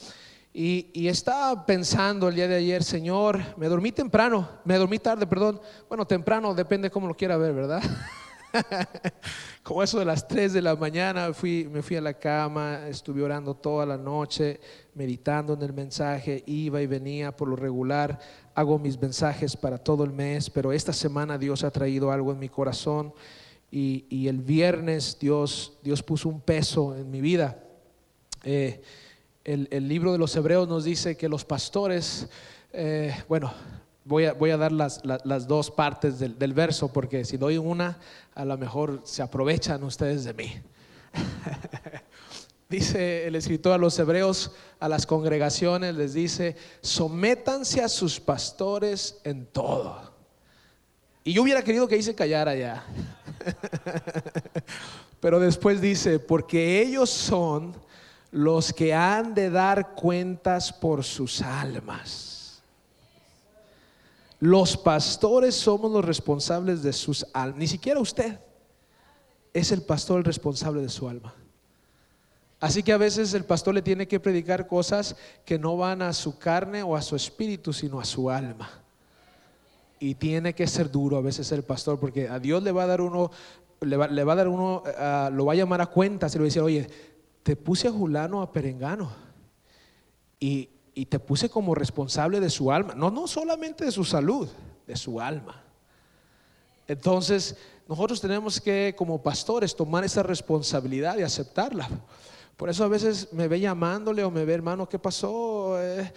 y, 0.54 0.92
y, 0.94 1.08
estaba 1.08 1.66
pensando 1.66 2.28
el 2.28 2.36
día 2.36 2.46
de 2.46 2.56
ayer, 2.56 2.84
Señor, 2.84 3.40
me 3.56 3.70
dormí 3.70 3.94
temprano, 3.94 4.50
me 4.66 4.76
dormí 4.76 5.00
tarde, 5.00 5.26
perdón. 5.26 5.62
Bueno, 5.88 6.06
temprano, 6.06 6.54
depende 6.54 6.92
cómo 6.92 7.08
lo 7.08 7.16
quiera 7.16 7.38
ver, 7.38 7.54
¿verdad? 7.54 7.82
Como 9.64 9.84
eso 9.84 10.00
de 10.00 10.06
las 10.06 10.28
3 10.28 10.54
de 10.54 10.62
la 10.62 10.76
mañana 10.76 11.34
fui, 11.34 11.68
me 11.72 11.82
fui 11.82 11.96
a 11.96 12.02
la 12.02 12.14
cama, 12.14 12.88
estuve 12.88 13.24
orando 13.24 13.56
toda 13.56 13.86
la 13.86 13.98
noche, 13.98 14.60
meditando 14.94 15.54
en 15.54 15.62
el 15.62 15.74
mensaje, 15.74 16.44
iba 16.46 16.82
y 16.82 16.88
venía 16.88 17.36
por 17.36 17.48
lo 17.48 17.56
regular, 17.56 18.20
hago 18.56 18.80
mis 18.80 19.00
mensajes 19.00 19.56
para 19.56 19.78
todo 19.78 20.04
el 20.04 20.12
mes, 20.12 20.50
pero 20.50 20.72
esta 20.72 20.94
semana 20.94 21.38
Dios 21.38 21.64
ha 21.64 21.72
traído 21.72 22.12
algo 22.12 22.32
en 22.32 22.40
mi 22.40 22.50
corazón 22.50 23.14
y, 23.72 24.28
el 24.28 24.40
viernes 24.40 25.18
Dios, 25.20 25.78
Dios 25.82 26.04
puso 26.04 26.28
un 26.28 26.42
peso 26.42 26.96
en 26.96 27.10
mi 27.10 27.22
vida. 27.22 27.64
Eh, 28.44 28.82
el, 29.44 29.88
libro 29.88 30.12
de 30.12 30.18
los 30.18 30.36
Hebreos 30.36 30.68
nos 30.68 30.84
dice 30.84 31.16
que 31.16 31.30
los 31.30 31.46
pastores, 31.46 32.28
eh, 32.74 33.16
bueno, 33.30 33.54
Voy 34.04 34.26
a, 34.26 34.34
voy 34.34 34.50
a, 34.50 34.58
dar 34.58 34.72
las, 34.72 35.02
las, 35.04 35.48
dos 35.48 35.70
partes 35.70 36.18
del, 36.18 36.38
del, 36.40 36.54
verso 36.54 36.92
porque 36.92 37.24
si 37.24 37.38
doy 37.38 37.58
una, 37.58 38.00
a 38.34 38.46
lo 38.46 38.58
mejor 38.58 39.02
se 39.04 39.22
aprovechan 39.22 39.84
ustedes 39.84 40.24
de 40.24 40.34
mí. 40.34 40.54
dice 42.72 43.28
el 43.28 43.36
escritor 43.36 43.74
a 43.74 43.78
los 43.78 44.00
hebreos, 44.00 44.52
a 44.80 44.88
las 44.88 45.06
congregaciones, 45.06 45.94
les 45.94 46.14
dice, 46.14 46.56
sométanse 46.82 47.84
a 47.84 47.90
sus 47.90 48.20
pastores 48.20 49.20
en 49.26 49.46
todo. 49.46 50.12
Y 51.24 51.34
yo 51.34 51.44
hubiera 51.44 51.64
querido 51.64 51.88
que 51.88 51.96
ahí 51.96 52.02
se 52.02 52.16
callara 52.16 52.56
ya. 52.56 52.84
Pero 55.20 55.40
después 55.40 55.82
dice, 55.82 56.18
porque 56.18 56.82
ellos 56.82 57.10
son 57.10 57.76
los 58.32 58.74
que 58.74 58.94
han 58.94 59.36
de 59.36 59.50
dar 59.50 59.94
cuentas 59.94 60.72
por 60.72 61.04
sus 61.04 61.42
almas. 61.42 62.31
Los 64.42 64.76
pastores 64.76 65.54
somos 65.54 65.92
los 65.92 66.04
responsables 66.04 66.82
de 66.82 66.94
sus 66.94 67.28
almas. 67.32 67.60
Ni 67.60 67.68
siquiera 67.68 68.00
usted 68.00 68.40
es 69.54 69.72
el 69.72 69.84
pastor 69.84 70.18
el 70.18 70.24
responsable 70.24 70.82
de 70.82 70.90
su 70.90 71.08
alma. 71.08 71.36
Así 72.60 72.82
que 72.82 72.92
a 72.92 72.98
veces 72.98 73.36
el 73.36 73.46
pastor 73.46 73.76
le 73.76 73.84
tiene 73.84 74.08
que 74.08 74.20
predicar 74.20 74.66
cosas 74.66 75.16
que 75.46 75.60
no 75.60 75.78
van 75.78 76.02
a 76.02 76.12
su 76.12 76.40
carne 76.40 76.82
o 76.82 76.96
a 76.96 77.04
su 77.04 77.16
espíritu, 77.16 77.72
sino 77.72 78.00
a 78.00 78.06
su 78.06 78.32
alma. 78.32 78.68
Y 80.00 80.16
tiene 80.16 80.56
que 80.56 80.66
ser 80.66 80.90
duro 80.90 81.18
a 81.18 81.22
veces 81.22 81.52
el 81.52 81.62
pastor, 81.62 82.00
porque 82.00 82.28
a 82.28 82.40
Dios 82.40 82.64
le 82.64 82.72
va 82.72 82.84
a 82.84 82.88
dar 82.88 83.02
uno, 83.02 83.30
le 83.80 83.96
va, 83.96 84.06
a 84.06 84.36
dar 84.36 84.48
uno, 84.48 84.82
eh, 84.88 85.30
lo 85.34 85.46
va 85.46 85.54
a 85.54 85.56
llamar 85.56 85.82
a 85.82 85.86
cuenta, 85.86 86.28
se 86.28 86.40
le 86.40 86.42
va 86.42 86.46
a 86.46 86.50
decir, 86.50 86.64
oye, 86.64 86.90
te 87.44 87.56
puse 87.56 87.88
a 87.88 87.92
Julano 87.92 88.42
a 88.42 88.52
Perengano. 88.52 89.12
Y, 90.40 90.68
y 90.94 91.06
te 91.06 91.20
puse 91.20 91.50
como 91.50 91.76
responsable 91.76 92.40
de 92.40 92.50
su 92.50 92.72
alma, 92.72 92.94
no, 92.96 93.10
no 93.10 93.28
solamente 93.28 93.86
de 93.86 93.92
su 93.92 94.04
salud, 94.04 94.50
de 94.86 94.96
su 94.96 95.20
alma. 95.20 95.64
Entonces, 96.88 97.56
nosotros 97.88 98.20
tenemos 98.20 98.60
que, 98.60 98.94
como 98.98 99.22
pastores, 99.22 99.76
tomar 99.76 100.04
esa 100.04 100.24
responsabilidad 100.24 101.18
y 101.18 101.24
aceptarla. 101.24 101.88
Por 102.58 102.70
eso 102.70 102.84
a 102.84 102.88
veces 102.88 103.32
me 103.32 103.48
ve 103.48 103.60
llamándole 103.60 104.24
o 104.24 104.32
me 104.32 104.46
ve, 104.46 104.54
hermano, 104.54 104.88
¿qué 104.88 105.00
pasó? 105.00 105.82
Eh, 105.82 106.12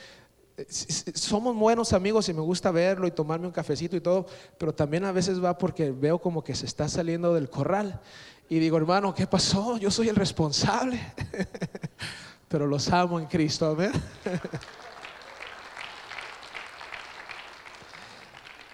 somos 1.15 1.57
buenos 1.57 1.93
amigos 1.93 2.29
y 2.29 2.35
me 2.35 2.41
gusta 2.41 2.71
verlo 2.71 3.07
y 3.07 3.11
tomarme 3.11 3.47
un 3.47 3.53
cafecito 3.53 3.97
y 3.97 4.01
todo, 4.01 4.27
pero 4.59 4.75
también 4.75 5.05
a 5.05 5.13
veces 5.13 5.43
va 5.43 5.59
porque 5.59 5.91
veo 5.91 6.19
como 6.19 6.45
que 6.45 6.55
se 6.55 6.67
está 6.67 6.89
saliendo 6.89 7.35
del 7.35 7.51
corral. 7.51 8.01
Y 8.49 8.59
digo, 8.59 8.77
hermano, 8.77 9.15
¿qué 9.15 9.27
pasó? 9.27 9.79
Yo 9.79 9.91
soy 9.91 10.09
el 10.09 10.17
responsable. 10.17 11.01
pero 12.55 12.69
los 12.69 12.89
amo 12.91 13.19
en 13.19 13.27
Cristo, 13.27 13.67
amén. 13.67 13.91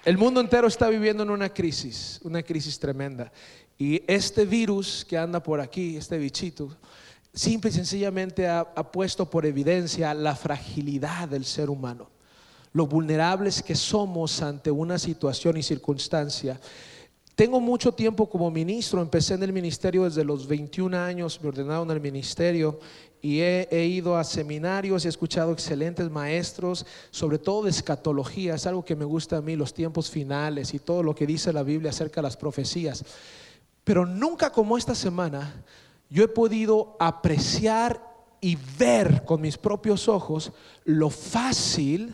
El 0.04 0.18
mundo 0.18 0.38
entero 0.38 0.68
está 0.68 0.90
viviendo 0.90 1.22
en 1.22 1.30
una 1.30 1.48
crisis, 1.48 2.20
una 2.22 2.42
crisis 2.42 2.78
tremenda. 2.78 3.32
Y 3.78 4.02
este 4.06 4.44
virus 4.44 5.06
que 5.08 5.16
anda 5.16 5.42
por 5.42 5.62
aquí, 5.62 5.96
este 5.96 6.18
bichito, 6.18 6.76
simple 7.32 7.70
y 7.70 7.72
sencillamente 7.72 8.46
ha, 8.46 8.60
ha, 8.60 8.92
puesto 8.92 9.30
por 9.30 9.46
evidencia 9.46 10.12
la 10.12 10.36
fragilidad 10.36 11.26
del 11.26 11.46
ser 11.46 11.70
humano, 11.70 12.10
lo 12.74 12.86
vulnerables 12.86 13.62
que 13.62 13.76
somos 13.76 14.42
ante 14.42 14.70
una 14.70 14.98
situación 14.98 15.56
y 15.56 15.62
circunstancia. 15.62 16.60
Tengo 17.40 17.58
mucho 17.58 17.90
tiempo 17.90 18.28
como 18.28 18.50
ministro, 18.50 19.00
empecé 19.00 19.32
en 19.32 19.42
el 19.42 19.50
ministerio 19.50 20.04
desde 20.04 20.24
los 20.24 20.46
21 20.46 20.94
años, 20.94 21.40
me 21.40 21.48
ordenaron 21.48 21.90
al 21.90 21.98
ministerio 21.98 22.78
y 23.22 23.40
he, 23.40 23.86
ido 23.86 24.18
a 24.18 24.24
seminarios, 24.24 25.06
he 25.06 25.08
escuchado 25.08 25.50
excelentes 25.50 26.10
maestros, 26.10 26.84
sobre 27.10 27.38
todo 27.38 27.62
de 27.62 27.70
escatología, 27.70 28.56
es 28.56 28.66
algo 28.66 28.84
que 28.84 28.94
me 28.94 29.06
gusta 29.06 29.38
a 29.38 29.40
mí, 29.40 29.56
los 29.56 29.72
tiempos 29.72 30.10
finales 30.10 30.74
y 30.74 30.80
todo 30.80 31.02
lo 31.02 31.14
que 31.14 31.26
dice 31.26 31.50
la 31.50 31.62
Biblia 31.62 31.88
acerca 31.92 32.20
de 32.20 32.24
las 32.24 32.36
profecías. 32.36 33.02
Pero 33.84 34.04
nunca 34.04 34.52
como 34.52 34.76
esta 34.76 34.94
semana 34.94 35.64
yo 36.10 36.22
he 36.22 36.28
podido 36.28 36.94
apreciar 37.00 38.06
y 38.42 38.58
ver 38.78 39.24
con 39.24 39.40
mis 39.40 39.56
propios 39.56 40.08
ojos 40.08 40.52
lo 40.84 41.08
fácil 41.08 42.12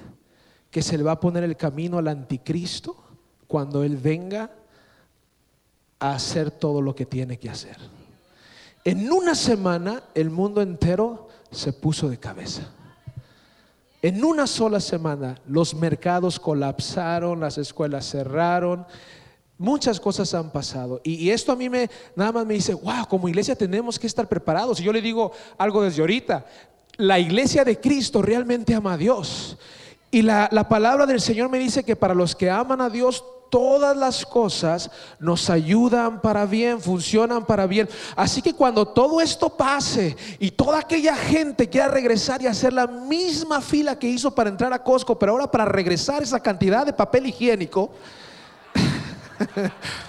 que 0.70 0.82
se 0.82 0.96
le 0.96 1.02
va 1.02 1.10
a 1.10 1.20
poner 1.20 1.42
el 1.42 1.56
camino 1.56 1.98
al 1.98 2.06
anticristo 2.06 2.94
cuando 3.48 3.82
Él 3.82 3.96
venga 3.96 4.52
a 5.98 6.12
hacer 6.12 6.50
todo 6.50 6.80
lo 6.80 6.94
que 6.94 7.06
tiene 7.06 7.38
que 7.38 7.50
hacer. 7.50 7.76
En 8.84 9.10
una 9.10 9.34
semana 9.34 10.02
el 10.14 10.30
mundo 10.30 10.62
entero 10.62 11.28
se 11.50 11.72
puso 11.72 12.08
de 12.08 12.18
cabeza. 12.18 12.62
En 14.02 14.24
una 14.24 14.46
sola 14.46 14.78
semana 14.78 15.40
los 15.48 15.74
mercados 15.74 16.38
colapsaron, 16.38 17.40
las 17.40 17.58
escuelas 17.58 18.08
cerraron, 18.08 18.86
muchas 19.58 19.98
cosas 19.98 20.32
han 20.34 20.50
pasado. 20.50 21.00
Y, 21.02 21.30
esto 21.30 21.52
a 21.52 21.56
mí 21.56 21.68
me 21.68 21.90
nada 22.14 22.32
más 22.32 22.46
me 22.46 22.54
dice, 22.54 22.74
wow, 22.74 23.06
como 23.08 23.28
iglesia 23.28 23.56
tenemos 23.56 23.98
que 23.98 24.06
estar 24.06 24.28
preparados. 24.28 24.80
Y 24.80 24.84
yo 24.84 24.92
le 24.92 25.02
digo 25.02 25.32
algo 25.58 25.82
desde 25.82 26.02
ahorita, 26.02 26.46
la 26.98 27.18
iglesia 27.18 27.64
de 27.64 27.80
Cristo 27.80 28.22
realmente 28.22 28.74
ama 28.74 28.92
a 28.92 28.98
Dios. 28.98 29.58
Y 30.10 30.22
la, 30.22 30.48
la 30.52 30.68
palabra 30.68 31.06
del 31.06 31.20
Señor 31.20 31.50
me 31.50 31.58
dice 31.58 31.82
que 31.82 31.96
para 31.96 32.14
los 32.14 32.36
que 32.36 32.50
aman 32.50 32.80
a 32.80 32.90
Dios, 32.90 33.24
todas 33.50 33.96
las 33.96 34.24
cosas 34.24 34.90
nos 35.18 35.48
ayudan 35.50 36.20
para 36.20 36.46
bien, 36.46 36.80
funcionan 36.80 37.44
para 37.44 37.66
bien. 37.66 37.88
Así 38.14 38.42
que 38.42 38.54
cuando 38.54 38.86
todo 38.86 39.20
esto 39.20 39.48
pase 39.56 40.16
y 40.38 40.50
toda 40.50 40.80
aquella 40.80 41.14
gente 41.14 41.68
quiera 41.68 41.88
regresar 41.88 42.42
y 42.42 42.46
hacer 42.46 42.72
la 42.72 42.86
misma 42.86 43.60
fila 43.60 43.98
que 43.98 44.08
hizo 44.08 44.34
para 44.34 44.50
entrar 44.50 44.72
a 44.72 44.82
Costco, 44.82 45.18
pero 45.18 45.32
ahora 45.32 45.50
para 45.50 45.64
regresar 45.64 46.22
esa 46.22 46.40
cantidad 46.40 46.84
de 46.84 46.92
papel 46.92 47.26
higiénico, 47.26 47.90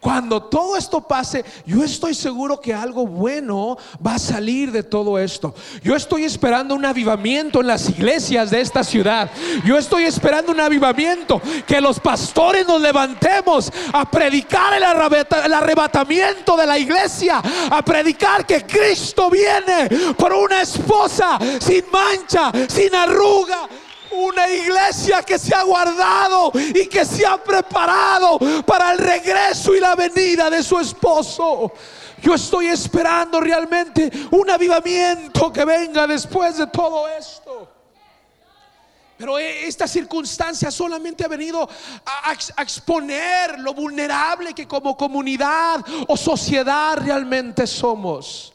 Cuando 0.00 0.44
todo 0.44 0.76
esto 0.76 1.00
pase, 1.00 1.44
yo 1.66 1.82
estoy 1.82 2.14
seguro 2.14 2.60
que 2.60 2.72
algo 2.72 3.04
bueno 3.04 3.76
va 4.04 4.14
a 4.14 4.18
salir 4.18 4.70
de 4.70 4.84
todo 4.84 5.18
esto. 5.18 5.54
Yo 5.82 5.96
estoy 5.96 6.24
esperando 6.24 6.76
un 6.76 6.84
avivamiento 6.84 7.60
en 7.60 7.66
las 7.66 7.88
iglesias 7.88 8.50
de 8.50 8.60
esta 8.60 8.84
ciudad. 8.84 9.28
Yo 9.64 9.76
estoy 9.76 10.04
esperando 10.04 10.52
un 10.52 10.60
avivamiento, 10.60 11.42
que 11.66 11.80
los 11.80 11.98
pastores 11.98 12.64
nos 12.66 12.80
levantemos 12.80 13.72
a 13.92 14.08
predicar 14.08 14.74
el, 14.74 14.84
arrebatamiento 14.84 16.56
de 16.56 16.66
la 16.66 16.78
iglesia, 16.78 17.42
a 17.68 17.82
predicar 17.82 18.46
que 18.46 18.64
Cristo 18.64 19.28
viene 19.28 19.88
por 20.16 20.32
una 20.32 20.62
esposa 20.62 21.40
sin 21.60 21.84
mancha, 21.90 22.52
sin 22.68 22.94
arruga 22.94 23.68
una 24.18 24.48
iglesia 24.48 25.22
que 25.22 25.38
se 25.38 25.54
ha 25.54 25.62
guardado 25.62 26.52
y 26.54 26.86
que 26.86 27.04
se 27.04 27.26
ha 27.26 27.36
preparado 27.42 28.38
para 28.66 28.92
el 28.92 28.98
regreso 28.98 29.74
y 29.74 29.80
la 29.80 29.94
venida 29.94 30.50
de 30.50 30.62
su 30.62 30.78
esposo. 30.78 31.72
Yo 32.20 32.34
estoy 32.34 32.66
esperando 32.66 33.40
realmente 33.40 34.10
un 34.32 34.50
avivamiento 34.50 35.52
que 35.52 35.64
venga 35.64 36.06
después 36.06 36.58
de 36.58 36.66
todo 36.66 37.06
esto. 37.08 37.68
Pero 39.16 39.38
e, 39.38 39.66
esta 39.66 39.86
circunstancia 39.86 40.70
solamente 40.70 41.24
ha 41.24 41.28
venido 41.28 41.68
a, 42.04 42.30
a, 42.30 42.62
exponer 42.62 43.58
lo 43.58 43.74
vulnerable 43.74 44.54
que 44.54 44.66
como 44.66 44.96
comunidad 44.96 45.84
o 46.06 46.16
sociedad 46.16 46.96
realmente 46.98 47.66
somos. 47.66 48.54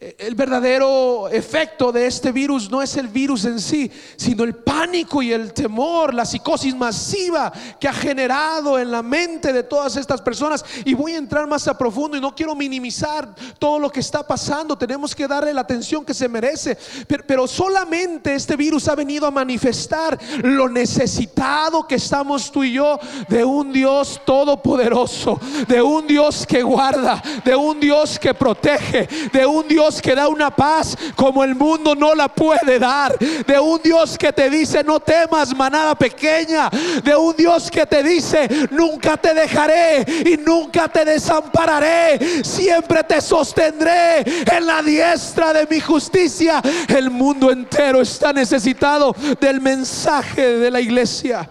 El 0.00 0.34
verdadero 0.34 1.28
efecto 1.28 1.92
de 1.92 2.06
este 2.06 2.32
virus 2.32 2.70
no 2.70 2.80
es 2.80 2.96
el 2.96 3.08
virus 3.08 3.44
en 3.44 3.60
sí, 3.60 3.90
sino 4.16 4.44
el 4.44 4.54
pánico 4.54 5.22
y 5.22 5.32
el 5.32 5.52
temor, 5.52 6.14
la 6.14 6.24
psicosis 6.24 6.74
masiva 6.74 7.52
que 7.78 7.88
ha 7.88 7.92
generado 7.92 8.78
en 8.78 8.90
la 8.90 9.02
mente 9.02 9.52
de 9.52 9.62
todas 9.62 9.96
estas 9.96 10.22
personas. 10.22 10.64
Y 10.84 10.94
voy 10.94 11.12
a 11.12 11.18
entrar 11.18 11.46
más 11.46 11.68
a 11.68 11.76
profundo 11.76 12.16
y 12.16 12.20
no 12.20 12.34
quiero 12.34 12.54
minimizar 12.54 13.34
todo 13.58 13.78
lo 13.78 13.90
que 13.90 14.00
está 14.00 14.26
pasando. 14.26 14.78
Tenemos 14.78 15.14
que 15.14 15.28
darle 15.28 15.52
la 15.52 15.60
atención 15.60 16.04
que 16.04 16.14
se 16.14 16.28
merece. 16.28 16.78
Pero, 17.26 17.46
solamente 17.46 18.34
este 18.34 18.56
virus 18.56 18.88
ha 18.88 18.94
venido 18.94 19.26
a 19.26 19.30
manifestar 19.30 20.18
lo 20.42 20.68
necesitado 20.68 21.86
que 21.86 21.96
estamos 21.96 22.50
tú 22.50 22.64
y 22.64 22.72
yo 22.72 22.98
de 23.28 23.44
un 23.44 23.72
Dios 23.72 24.20
todopoderoso, 24.24 25.38
de 25.68 25.82
un 25.82 26.06
Dios 26.06 26.46
que 26.46 26.62
guarda, 26.62 27.22
de 27.44 27.54
un 27.54 27.78
Dios 27.78 28.18
que 28.18 28.32
protege, 28.32 29.08
de 29.32 29.44
un 29.44 29.66
Dios 29.68 29.81
que 30.02 30.14
da 30.14 30.28
una 30.28 30.54
paz 30.54 30.96
como 31.16 31.42
el 31.42 31.54
mundo 31.54 31.94
no 31.94 32.14
la 32.14 32.28
puede 32.28 32.78
dar. 32.78 33.18
De 33.18 33.58
un 33.58 33.80
Dios 33.82 34.16
que 34.16 34.32
te 34.32 34.48
dice 34.48 34.84
no 34.84 35.00
temas 35.00 35.54
manada 35.56 35.94
pequeña. 35.94 36.70
De 37.02 37.16
un 37.16 37.34
Dios 37.36 37.70
que 37.70 37.86
te 37.86 38.02
dice 38.02 38.48
nunca 38.70 39.16
te 39.16 39.34
dejaré 39.34 40.04
y 40.26 40.36
nunca 40.36 40.88
te 40.88 41.04
desampararé. 41.04 42.44
Siempre 42.44 43.02
te 43.04 43.20
sostendré 43.20 44.20
en 44.20 44.66
la 44.66 44.82
diestra 44.82 45.52
de 45.52 45.66
mi 45.68 45.80
justicia. 45.80 46.62
El 46.88 47.10
mundo 47.10 47.50
entero 47.50 48.00
está 48.00 48.32
necesitado 48.32 49.14
del 49.40 49.60
mensaje 49.60 50.58
de 50.58 50.70
la 50.70 50.80
iglesia. 50.80 51.50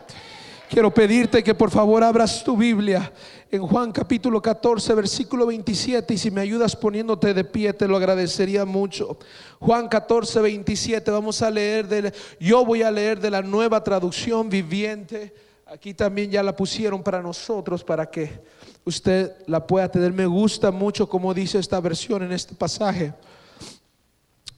Quiero 0.70 0.94
pedirte 0.94 1.44
que 1.44 1.54
por 1.54 1.70
favor 1.70 2.02
abras 2.02 2.44
tu 2.46 2.56
Biblia 2.56 3.12
en 3.52 3.68
Juan 3.68 3.92
capítulo 3.92 4.42
14, 4.42 4.94
versículo 4.94 5.46
27, 5.46 6.14
y 6.14 6.18
si 6.18 6.32
me 6.32 6.40
ayudas 6.40 6.74
poniéndote 6.74 7.34
de 7.34 7.44
pie, 7.44 7.74
te 7.74 7.86
lo 7.86 7.98
agradecería 7.98 8.64
mucho. 8.64 9.18
Juan 9.60 9.90
14, 9.90 10.40
27, 10.40 11.12
vamos 11.12 11.42
a 11.42 11.52
leer 11.52 11.86
de, 11.86 12.14
yo 12.40 12.64
voy 12.64 12.82
a 12.82 12.90
leer 12.90 13.20
de 13.20 13.30
la 13.30 13.42
nueva 13.42 13.84
traducción 13.84 14.50
viviente. 14.50 15.36
Aquí 15.66 15.94
también 15.94 16.32
ya 16.32 16.42
la 16.42 16.56
pusieron 16.56 17.04
para 17.04 17.22
nosotros, 17.22 17.84
para 17.84 18.10
que 18.10 18.42
usted 18.86 19.36
la 19.48 19.68
pueda 19.68 19.92
tener. 19.92 20.14
Me 20.14 20.26
gusta 20.26 20.72
mucho 20.72 21.10
como 21.10 21.34
dice 21.34 21.60
esta 21.60 21.82
versión 21.82 22.24
en 22.24 22.32
este 22.32 22.56
pasaje. 22.56 23.14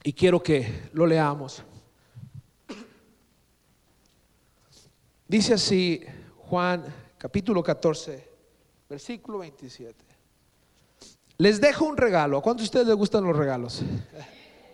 Y 0.04 0.12
quiero 0.12 0.40
que 0.40 0.88
lo 0.92 1.04
leamos. 1.04 1.64
Dice 5.26 5.54
así 5.54 6.00
Juan 6.36 6.84
capítulo 7.18 7.60
14 7.60 8.33
Versículo 8.88 9.38
27. 9.38 10.04
Les 11.38 11.60
dejo 11.60 11.84
un 11.84 11.96
regalo. 11.96 12.38
¿A 12.38 12.42
cuántos 12.42 12.62
de 12.62 12.66
ustedes 12.66 12.86
les 12.86 12.96
gustan 12.96 13.24
los 13.24 13.36
regalos? 13.36 13.82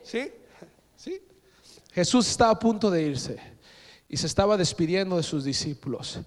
¿Sí? 0.03 0.31
¿Sí? 0.97 1.23
Jesús 1.93 2.29
estaba 2.29 2.53
a 2.53 2.59
punto 2.59 2.91
de 2.91 3.03
irse 3.03 3.39
y 4.09 4.17
se 4.17 4.27
estaba 4.27 4.57
despidiendo 4.57 5.17
de 5.17 5.23
sus 5.23 5.45
discípulos. 5.45 6.21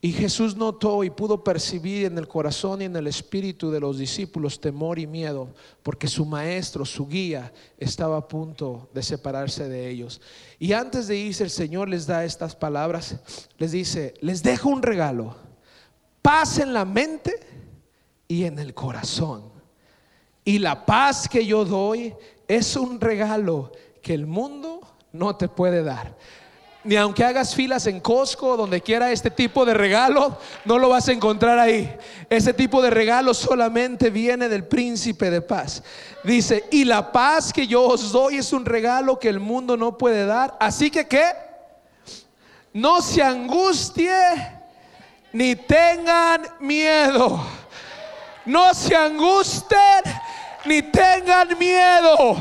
Y 0.00 0.12
Jesús 0.12 0.56
notó 0.56 1.02
y 1.02 1.10
pudo 1.10 1.42
percibir 1.42 2.06
en 2.06 2.18
el 2.18 2.28
corazón 2.28 2.82
y 2.82 2.84
en 2.84 2.94
el 2.94 3.08
espíritu 3.08 3.70
de 3.70 3.80
los 3.80 3.98
discípulos 3.98 4.60
temor 4.60 4.98
y 5.00 5.08
miedo, 5.08 5.52
porque 5.82 6.06
su 6.06 6.24
maestro, 6.24 6.84
su 6.84 7.08
guía, 7.08 7.52
estaba 7.78 8.16
a 8.16 8.28
punto 8.28 8.88
de 8.94 9.02
separarse 9.02 9.68
de 9.68 9.90
ellos. 9.90 10.20
Y 10.60 10.72
antes 10.72 11.08
de 11.08 11.16
irse, 11.16 11.42
el 11.42 11.50
Señor 11.50 11.88
les 11.88 12.06
da 12.06 12.24
estas 12.24 12.54
palabras, 12.54 13.16
les 13.58 13.72
dice, 13.72 14.14
les 14.20 14.44
dejo 14.44 14.68
un 14.68 14.82
regalo 14.82 15.47
paz 16.28 16.58
en 16.58 16.74
la 16.74 16.84
mente 16.84 17.40
y 18.28 18.44
en 18.44 18.58
el 18.58 18.74
corazón. 18.74 19.50
Y 20.44 20.58
la 20.58 20.84
paz 20.84 21.26
que 21.26 21.46
yo 21.46 21.64
doy 21.64 22.14
es 22.46 22.76
un 22.76 23.00
regalo 23.00 23.72
que 24.02 24.12
el 24.12 24.26
mundo 24.26 24.82
no 25.10 25.36
te 25.36 25.48
puede 25.48 25.82
dar. 25.82 26.14
Ni 26.84 26.96
aunque 26.96 27.24
hagas 27.24 27.54
filas 27.54 27.86
en 27.86 28.00
Costco, 28.00 28.58
donde 28.58 28.82
quiera 28.82 29.10
este 29.10 29.30
tipo 29.30 29.64
de 29.64 29.72
regalo, 29.72 30.36
no 30.66 30.76
lo 30.76 30.90
vas 30.90 31.08
a 31.08 31.12
encontrar 31.12 31.58
ahí. 31.58 31.96
Ese 32.28 32.52
tipo 32.52 32.82
de 32.82 32.90
regalo 32.90 33.32
solamente 33.32 34.10
viene 34.10 34.50
del 34.50 34.64
príncipe 34.64 35.30
de 35.30 35.40
paz. 35.40 35.82
Dice, 36.24 36.66
y 36.70 36.84
la 36.84 37.10
paz 37.10 37.54
que 37.54 37.66
yo 37.66 37.84
os 37.84 38.12
doy 38.12 38.36
es 38.36 38.52
un 38.52 38.66
regalo 38.66 39.18
que 39.18 39.30
el 39.30 39.40
mundo 39.40 39.78
no 39.78 39.96
puede 39.96 40.26
dar. 40.26 40.58
Así 40.60 40.90
que, 40.90 41.06
¿qué? 41.08 41.24
No 42.74 43.00
se 43.00 43.22
angustie 43.22 44.57
ni 45.38 45.54
tengan 45.54 46.42
miedo. 46.58 47.40
No 48.44 48.74
se 48.74 48.96
angusten 48.96 50.02
ni 50.64 50.82
tengan 50.82 51.56
miedo. 51.56 52.36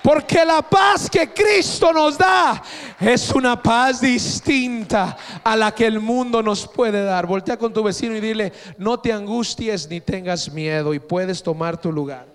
Porque 0.00 0.44
la 0.44 0.62
paz 0.62 1.10
que 1.10 1.32
Cristo 1.32 1.92
nos 1.92 2.16
da 2.16 2.62
es 3.00 3.30
una 3.32 3.60
paz 3.60 4.00
distinta 4.00 5.16
a 5.42 5.56
la 5.56 5.74
que 5.74 5.86
el 5.86 5.98
mundo 5.98 6.40
nos 6.40 6.68
puede 6.68 7.02
dar. 7.02 7.26
Voltea 7.26 7.56
con 7.56 7.72
tu 7.72 7.82
vecino 7.82 8.14
y 8.14 8.20
dile, 8.20 8.52
no 8.78 9.00
te 9.00 9.12
angusties 9.12 9.88
ni 9.90 10.00
tengas 10.00 10.48
miedo 10.48 10.94
y 10.94 11.00
puedes 11.00 11.42
tomar 11.42 11.76
tu 11.76 11.90
lugar. 11.90 12.26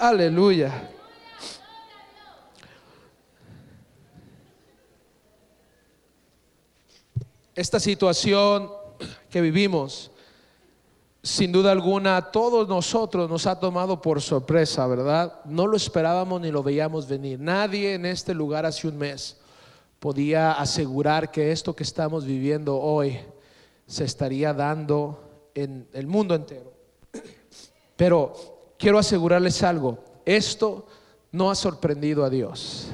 Aleluya. 0.00 0.95
Esta 7.56 7.80
situación 7.80 8.70
que 9.30 9.40
vivimos, 9.40 10.10
sin 11.22 11.50
duda 11.50 11.72
alguna, 11.72 12.30
todos 12.30 12.68
nosotros 12.68 13.28
nos 13.28 13.46
ha 13.46 13.58
tomado 13.58 14.00
por 14.00 14.20
sorpresa, 14.20 14.86
¿verdad? 14.86 15.40
No 15.46 15.66
lo 15.66 15.76
esperábamos 15.76 16.40
ni 16.42 16.50
lo 16.50 16.62
veíamos 16.62 17.08
venir. 17.08 17.40
Nadie 17.40 17.94
en 17.94 18.04
este 18.04 18.34
lugar 18.34 18.66
hace 18.66 18.86
un 18.86 18.98
mes 18.98 19.38
podía 19.98 20.52
asegurar 20.52 21.30
que 21.30 21.50
esto 21.50 21.74
que 21.74 21.82
estamos 21.82 22.26
viviendo 22.26 22.78
hoy 22.78 23.18
se 23.86 24.04
estaría 24.04 24.52
dando 24.52 25.48
en 25.54 25.88
el 25.94 26.06
mundo 26.06 26.34
entero. 26.34 26.74
Pero 27.96 28.34
quiero 28.78 28.98
asegurarles 28.98 29.62
algo, 29.62 29.98
esto 30.26 30.86
no 31.32 31.50
ha 31.50 31.54
sorprendido 31.54 32.22
a 32.22 32.30
Dios. 32.30 32.88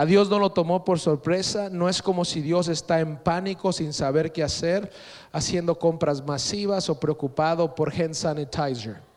A 0.00 0.06
Dios 0.06 0.30
no 0.30 0.38
lo 0.38 0.48
tomó 0.48 0.82
por 0.82 0.98
sorpresa, 0.98 1.68
no 1.68 1.86
es 1.86 2.00
como 2.00 2.24
si 2.24 2.40
Dios 2.40 2.68
está 2.68 3.00
en 3.00 3.18
pánico 3.18 3.70
sin 3.70 3.92
saber 3.92 4.32
qué 4.32 4.42
hacer, 4.42 4.90
haciendo 5.30 5.78
compras 5.78 6.24
masivas 6.24 6.88
o 6.88 6.98
preocupado 6.98 7.74
por 7.74 7.92
hand 7.92 8.14
sanitizer. 8.14 9.09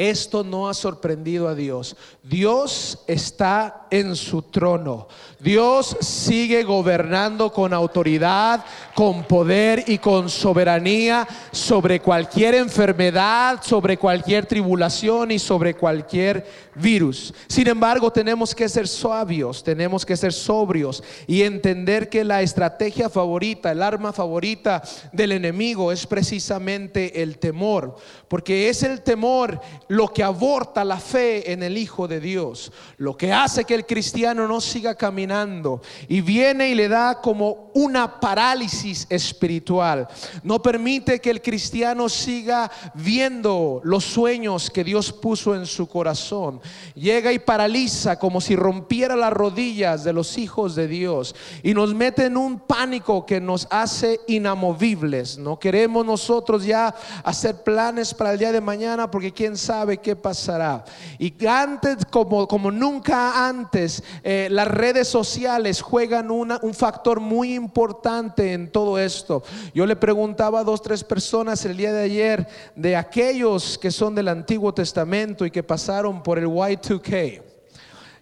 Esto 0.00 0.42
no 0.42 0.66
ha 0.66 0.72
sorprendido 0.72 1.46
a 1.46 1.54
Dios. 1.54 1.94
Dios 2.22 3.00
está 3.06 3.86
en 3.90 4.16
su 4.16 4.40
trono. 4.40 5.08
Dios 5.38 5.94
sigue 6.00 6.62
gobernando 6.62 7.52
con 7.52 7.74
autoridad, 7.74 8.64
con 8.94 9.24
poder 9.24 9.84
y 9.86 9.98
con 9.98 10.30
soberanía 10.30 11.28
sobre 11.52 12.00
cualquier 12.00 12.54
enfermedad, 12.54 13.60
sobre 13.62 13.98
cualquier 13.98 14.46
tribulación 14.46 15.32
y 15.32 15.38
sobre 15.38 15.74
cualquier 15.74 16.46
virus. 16.74 17.34
Sin 17.46 17.68
embargo, 17.68 18.10
tenemos 18.10 18.54
que 18.54 18.68
ser 18.68 18.88
sabios, 18.88 19.62
tenemos 19.62 20.06
que 20.06 20.16
ser 20.16 20.32
sobrios 20.32 21.02
y 21.26 21.42
entender 21.42 22.08
que 22.08 22.24
la 22.24 22.40
estrategia 22.40 23.10
favorita, 23.10 23.70
el 23.72 23.82
arma 23.82 24.12
favorita 24.14 24.82
del 25.12 25.32
enemigo 25.32 25.92
es 25.92 26.06
precisamente 26.06 27.22
el 27.22 27.38
temor, 27.38 27.96
porque 28.28 28.68
es 28.70 28.82
el 28.82 29.02
temor 29.02 29.60
lo 29.90 30.12
que 30.12 30.22
aborta 30.22 30.84
la 30.84 31.00
fe 31.00 31.50
en 31.52 31.64
el 31.64 31.76
Hijo 31.76 32.06
de 32.06 32.20
Dios, 32.20 32.70
lo 32.98 33.16
que 33.16 33.32
hace 33.32 33.64
que 33.64 33.74
el 33.74 33.86
cristiano 33.86 34.46
no 34.46 34.60
siga 34.60 34.94
caminando 34.94 35.82
y 36.06 36.20
viene 36.20 36.68
y 36.68 36.76
le 36.76 36.86
da 36.86 37.20
como 37.20 37.72
una 37.74 38.20
parálisis 38.20 39.04
espiritual. 39.10 40.06
No 40.44 40.62
permite 40.62 41.20
que 41.20 41.30
el 41.30 41.42
cristiano 41.42 42.08
siga 42.08 42.70
viendo 42.94 43.80
los 43.82 44.04
sueños 44.04 44.70
que 44.70 44.84
Dios 44.84 45.12
puso 45.12 45.56
en 45.56 45.66
su 45.66 45.88
corazón. 45.88 46.60
Llega 46.94 47.32
y 47.32 47.40
paraliza 47.40 48.16
como 48.16 48.40
si 48.40 48.54
rompiera 48.54 49.16
las 49.16 49.32
rodillas 49.32 50.04
de 50.04 50.12
los 50.12 50.38
hijos 50.38 50.76
de 50.76 50.86
Dios 50.86 51.34
y 51.64 51.74
nos 51.74 51.94
mete 51.94 52.26
en 52.26 52.36
un 52.36 52.60
pánico 52.60 53.26
que 53.26 53.40
nos 53.40 53.66
hace 53.72 54.20
inamovibles. 54.28 55.36
No 55.36 55.58
queremos 55.58 56.06
nosotros 56.06 56.64
ya 56.64 56.94
hacer 57.24 57.64
planes 57.64 58.14
para 58.14 58.34
el 58.34 58.38
día 58.38 58.52
de 58.52 58.60
mañana 58.60 59.10
porque 59.10 59.32
quién 59.32 59.56
sabe 59.56 59.79
qué 59.98 60.16
pasará. 60.16 60.84
Y 61.18 61.34
antes, 61.46 62.04
como, 62.10 62.46
como 62.46 62.70
nunca 62.70 63.48
antes, 63.48 64.02
eh, 64.22 64.48
las 64.50 64.68
redes 64.68 65.08
sociales 65.08 65.80
juegan 65.80 66.30
un 66.30 66.74
factor 66.74 67.20
muy 67.20 67.54
importante 67.54 68.52
en 68.52 68.70
todo 68.70 68.98
esto. 68.98 69.42
Yo 69.74 69.86
le 69.86 69.96
preguntaba 69.96 70.60
a 70.60 70.64
dos, 70.64 70.82
tres 70.82 71.04
personas 71.04 71.64
el 71.64 71.76
día 71.76 71.92
de 71.92 72.02
ayer 72.02 72.48
de 72.74 72.96
aquellos 72.96 73.78
que 73.78 73.90
son 73.90 74.14
del 74.14 74.28
Antiguo 74.28 74.72
Testamento 74.72 75.44
y 75.44 75.50
que 75.50 75.62
pasaron 75.62 76.22
por 76.22 76.38
el 76.38 76.46
Y2K. 76.46 77.49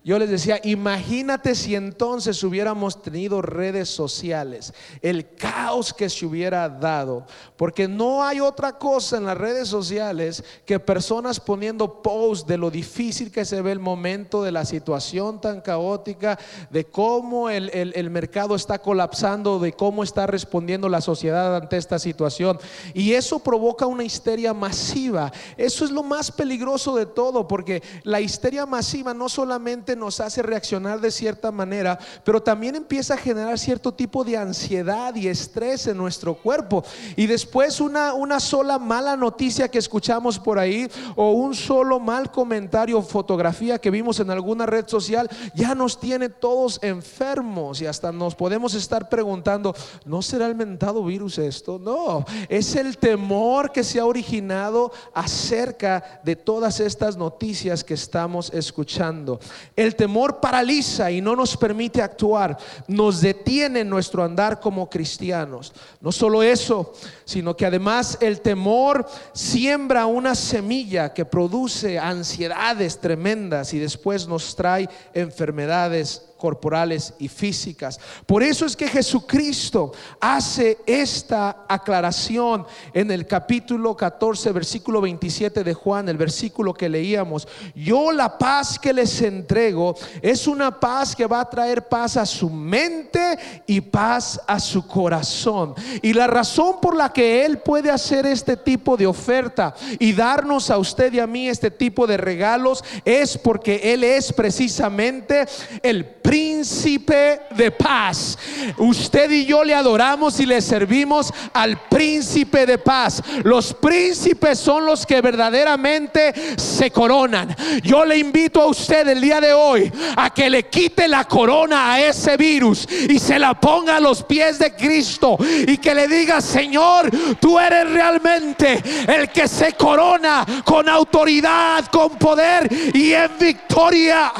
Yo 0.04 0.18
les 0.18 0.30
decía, 0.30 0.60
imagínate 0.62 1.54
si 1.54 1.74
entonces 1.74 2.42
hubiéramos 2.42 3.02
tenido 3.02 3.42
redes 3.42 3.88
sociales, 3.88 4.72
el 5.02 5.34
caos 5.34 5.92
que 5.92 6.08
se 6.08 6.24
hubiera 6.24 6.68
dado, 6.68 7.26
porque 7.56 7.88
no 7.88 8.24
hay 8.24 8.40
otra 8.40 8.78
cosa 8.78 9.16
en 9.16 9.26
las 9.26 9.36
redes 9.36 9.68
sociales 9.68 10.44
que 10.64 10.78
personas 10.78 11.40
poniendo 11.40 12.00
posts 12.00 12.46
de 12.46 12.56
lo 12.56 12.70
difícil 12.70 13.32
que 13.32 13.44
se 13.44 13.60
ve 13.60 13.72
el 13.72 13.80
momento, 13.80 14.42
de 14.42 14.52
la 14.52 14.64
situación 14.64 15.40
tan 15.40 15.60
caótica, 15.60 16.38
de 16.70 16.84
cómo 16.84 17.50
el, 17.50 17.68
el 17.70 18.10
mercado 18.10 18.54
está 18.54 18.78
colapsando, 18.78 19.58
de 19.58 19.72
cómo 19.72 20.04
está 20.04 20.26
respondiendo 20.26 20.88
la 20.88 21.00
sociedad 21.00 21.56
ante 21.56 21.76
esta 21.76 21.98
situación. 21.98 22.58
Y 22.94 23.12
eso 23.12 23.40
provoca 23.40 23.86
una 23.86 24.04
histeria 24.04 24.54
masiva. 24.54 25.32
Eso 25.56 25.84
es 25.84 25.90
lo 25.90 26.02
más 26.02 26.30
peligroso 26.30 26.94
de 26.96 27.06
todo, 27.06 27.48
porque 27.48 27.82
la 28.04 28.20
histeria 28.20 28.64
masiva 28.64 29.12
no 29.12 29.28
solamente 29.28 29.87
nos 29.96 30.20
hace 30.20 30.42
reaccionar 30.42 31.00
de 31.00 31.10
cierta 31.10 31.50
manera, 31.50 31.98
pero 32.24 32.42
también 32.42 32.76
empieza 32.76 33.14
a 33.14 33.18
generar 33.18 33.58
cierto 33.58 33.92
tipo 33.92 34.24
de 34.24 34.36
ansiedad 34.36 35.14
y 35.14 35.28
estrés 35.28 35.86
en 35.86 35.96
nuestro 35.96 36.34
cuerpo. 36.34 36.84
Y 37.16 37.26
después 37.26 37.80
una, 37.80 38.14
una 38.14 38.40
sola 38.40 38.78
mala 38.78 39.16
noticia 39.16 39.68
que 39.68 39.78
escuchamos 39.78 40.38
por 40.38 40.58
ahí 40.58 40.88
o 41.16 41.32
un 41.32 41.54
solo 41.54 42.00
mal 42.00 42.30
comentario 42.30 42.98
o 42.98 43.02
fotografía 43.02 43.78
que 43.78 43.90
vimos 43.90 44.20
en 44.20 44.30
alguna 44.30 44.66
red 44.66 44.86
social 44.86 45.28
ya 45.54 45.74
nos 45.74 45.98
tiene 46.00 46.28
todos 46.28 46.78
enfermos 46.82 47.80
y 47.80 47.86
hasta 47.86 48.12
nos 48.12 48.34
podemos 48.34 48.74
estar 48.74 49.08
preguntando, 49.08 49.74
¿no 50.04 50.22
será 50.22 50.46
el 50.46 50.54
mentado 50.54 51.04
virus 51.04 51.38
esto? 51.38 51.78
No, 51.78 52.24
es 52.48 52.76
el 52.76 52.98
temor 52.98 53.72
que 53.72 53.84
se 53.84 54.00
ha 54.00 54.06
originado 54.06 54.92
acerca 55.12 56.20
de 56.24 56.36
todas 56.36 56.80
estas 56.80 57.16
noticias 57.16 57.84
que 57.84 57.94
estamos 57.94 58.52
escuchando. 58.52 59.40
El 59.78 59.94
temor 59.94 60.40
paraliza 60.40 61.08
y 61.08 61.20
no 61.20 61.36
nos 61.36 61.56
permite 61.56 62.02
actuar, 62.02 62.58
nos 62.88 63.20
detiene 63.20 63.82
en 63.82 63.88
nuestro 63.88 64.24
andar 64.24 64.58
como 64.58 64.90
cristianos. 64.90 65.72
No 66.00 66.10
solo 66.10 66.42
eso, 66.42 66.94
sino 67.24 67.56
que 67.56 67.64
además 67.64 68.18
el 68.20 68.40
temor 68.40 69.06
siembra 69.32 70.06
una 70.06 70.34
semilla 70.34 71.14
que 71.14 71.24
produce 71.24 71.96
ansiedades 71.96 72.98
tremendas 72.98 73.72
y 73.72 73.78
después 73.78 74.26
nos 74.26 74.56
trae 74.56 74.88
enfermedades 75.14 76.27
corporales 76.38 77.12
y 77.18 77.28
físicas. 77.28 78.00
Por 78.24 78.42
eso 78.42 78.64
es 78.64 78.76
que 78.76 78.88
Jesucristo 78.88 79.92
hace 80.20 80.78
esta 80.86 81.66
aclaración 81.68 82.66
en 82.94 83.10
el 83.10 83.26
capítulo 83.26 83.96
14, 83.96 84.52
versículo 84.52 85.00
27 85.00 85.64
de 85.64 85.74
Juan, 85.74 86.08
el 86.08 86.16
versículo 86.16 86.72
que 86.72 86.88
leíamos. 86.88 87.46
Yo 87.74 88.12
la 88.12 88.38
paz 88.38 88.78
que 88.78 88.92
les 88.92 89.20
entrego 89.20 89.96
es 90.22 90.46
una 90.46 90.78
paz 90.78 91.14
que 91.14 91.26
va 91.26 91.40
a 91.40 91.50
traer 91.50 91.88
paz 91.88 92.16
a 92.16 92.24
su 92.24 92.48
mente 92.48 93.38
y 93.66 93.80
paz 93.80 94.40
a 94.46 94.60
su 94.60 94.86
corazón. 94.86 95.74
Y 96.02 96.12
la 96.12 96.26
razón 96.26 96.76
por 96.80 96.96
la 96.96 97.12
que 97.12 97.44
Él 97.44 97.58
puede 97.58 97.90
hacer 97.90 98.24
este 98.26 98.56
tipo 98.56 98.96
de 98.96 99.06
oferta 99.06 99.74
y 99.98 100.12
darnos 100.12 100.70
a 100.70 100.78
usted 100.78 101.12
y 101.12 101.20
a 101.20 101.26
mí 101.26 101.48
este 101.48 101.70
tipo 101.70 102.06
de 102.06 102.16
regalos 102.16 102.84
es 103.04 103.36
porque 103.36 103.92
Él 103.92 104.04
es 104.04 104.32
precisamente 104.32 105.46
el 105.82 106.04
príncipe 106.28 107.40
de 107.56 107.70
paz. 107.70 108.36
Usted 108.76 109.30
y 109.30 109.46
yo 109.46 109.64
le 109.64 109.74
adoramos 109.74 110.38
y 110.40 110.44
le 110.44 110.60
servimos 110.60 111.32
al 111.54 111.80
príncipe 111.88 112.66
de 112.66 112.76
paz. 112.76 113.22
Los 113.44 113.72
príncipes 113.72 114.58
son 114.58 114.84
los 114.84 115.06
que 115.06 115.22
verdaderamente 115.22 116.34
se 116.58 116.90
coronan. 116.90 117.56
Yo 117.82 118.04
le 118.04 118.18
invito 118.18 118.60
a 118.60 118.66
usted 118.66 119.08
el 119.08 119.22
día 119.22 119.40
de 119.40 119.54
hoy 119.54 119.90
a 120.16 120.28
que 120.28 120.50
le 120.50 120.64
quite 120.64 121.08
la 121.08 121.24
corona 121.24 121.94
a 121.94 122.00
ese 122.02 122.36
virus 122.36 122.86
y 123.08 123.18
se 123.18 123.38
la 123.38 123.58
ponga 123.58 123.96
a 123.96 124.00
los 124.00 124.22
pies 124.22 124.58
de 124.58 124.74
Cristo 124.74 125.38
y 125.66 125.78
que 125.78 125.94
le 125.94 126.08
diga, 126.08 126.42
Señor, 126.42 127.10
tú 127.40 127.58
eres 127.58 127.90
realmente 127.90 128.82
el 129.08 129.30
que 129.30 129.48
se 129.48 129.72
corona 129.72 130.44
con 130.62 130.90
autoridad, 130.90 131.86
con 131.86 132.18
poder 132.18 132.68
y 132.92 133.14
en 133.14 133.30
victoria. 133.40 134.30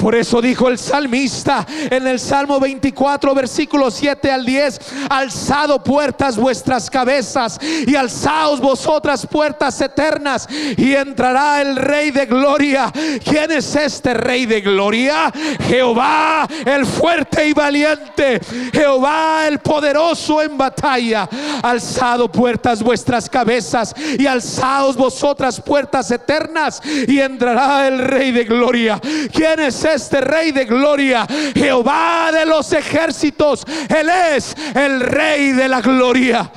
Por 0.00 0.14
eso 0.14 0.40
dijo 0.40 0.68
el 0.68 0.78
salmista 0.78 1.66
en 1.68 2.06
el 2.06 2.18
Salmo 2.18 2.58
24, 2.58 3.34
versículo 3.34 3.90
7 3.90 4.32
al 4.32 4.46
10, 4.46 4.80
alzado 5.10 5.84
puertas 5.84 6.38
vuestras 6.38 6.88
cabezas 6.88 7.58
y 7.86 7.94
alzaos 7.94 8.60
vosotras 8.60 9.26
puertas 9.26 9.78
eternas 9.82 10.48
y 10.50 10.94
entrará 10.94 11.60
el 11.60 11.76
rey 11.76 12.10
de 12.12 12.24
gloria. 12.24 12.90
¿Quién 13.22 13.52
es 13.52 13.76
este 13.76 14.14
rey 14.14 14.46
de 14.46 14.62
gloria? 14.62 15.30
Jehová 15.68 16.48
el 16.64 16.86
fuerte 16.86 17.46
y 17.46 17.52
valiente, 17.52 18.40
Jehová 18.72 19.46
el 19.46 19.58
poderoso 19.58 20.40
en 20.40 20.56
batalla. 20.56 21.28
Alzado 21.62 22.32
puertas 22.32 22.82
vuestras 22.82 23.28
cabezas 23.28 23.94
y 24.18 24.26
alzaos 24.26 24.96
vosotras 24.96 25.60
puertas 25.60 26.10
eternas 26.10 26.80
y 27.06 27.20
entrará 27.20 27.86
el 27.86 27.98
rey 27.98 28.32
de 28.32 28.44
gloria. 28.44 28.98
¿Quién 29.30 29.60
es 29.60 29.84
este 29.84 29.89
Rey 29.98 30.52
de 30.52 30.64
gloria, 30.64 31.26
Jehová 31.54 32.30
de 32.32 32.46
los 32.46 32.72
ejércitos. 32.72 33.64
Él 33.88 34.08
es 34.08 34.54
el 34.74 35.00
Rey 35.00 35.52
de 35.52 35.68
la 35.68 35.80
gloria. 35.80 36.50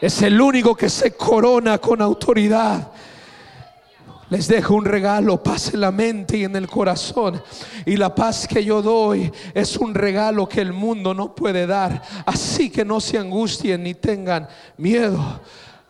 Es 0.00 0.22
el 0.22 0.40
único 0.40 0.74
que 0.74 0.88
se 0.88 1.16
corona 1.16 1.78
con 1.78 2.00
autoridad. 2.02 2.92
Les 4.30 4.46
dejo 4.46 4.74
un 4.74 4.84
regalo, 4.84 5.42
paz 5.42 5.72
en 5.72 5.80
la 5.80 5.90
mente 5.90 6.36
y 6.36 6.44
en 6.44 6.54
el 6.54 6.68
corazón. 6.68 7.42
Y 7.86 7.96
la 7.96 8.14
paz 8.14 8.46
que 8.46 8.62
yo 8.62 8.82
doy 8.82 9.32
es 9.54 9.76
un 9.76 9.94
regalo 9.94 10.48
que 10.48 10.60
el 10.60 10.72
mundo 10.72 11.14
no 11.14 11.34
puede 11.34 11.66
dar. 11.66 12.02
Así 12.26 12.70
que 12.70 12.84
no 12.84 13.00
se 13.00 13.18
angustien 13.18 13.82
ni 13.82 13.94
tengan 13.94 14.46
miedo. 14.76 15.40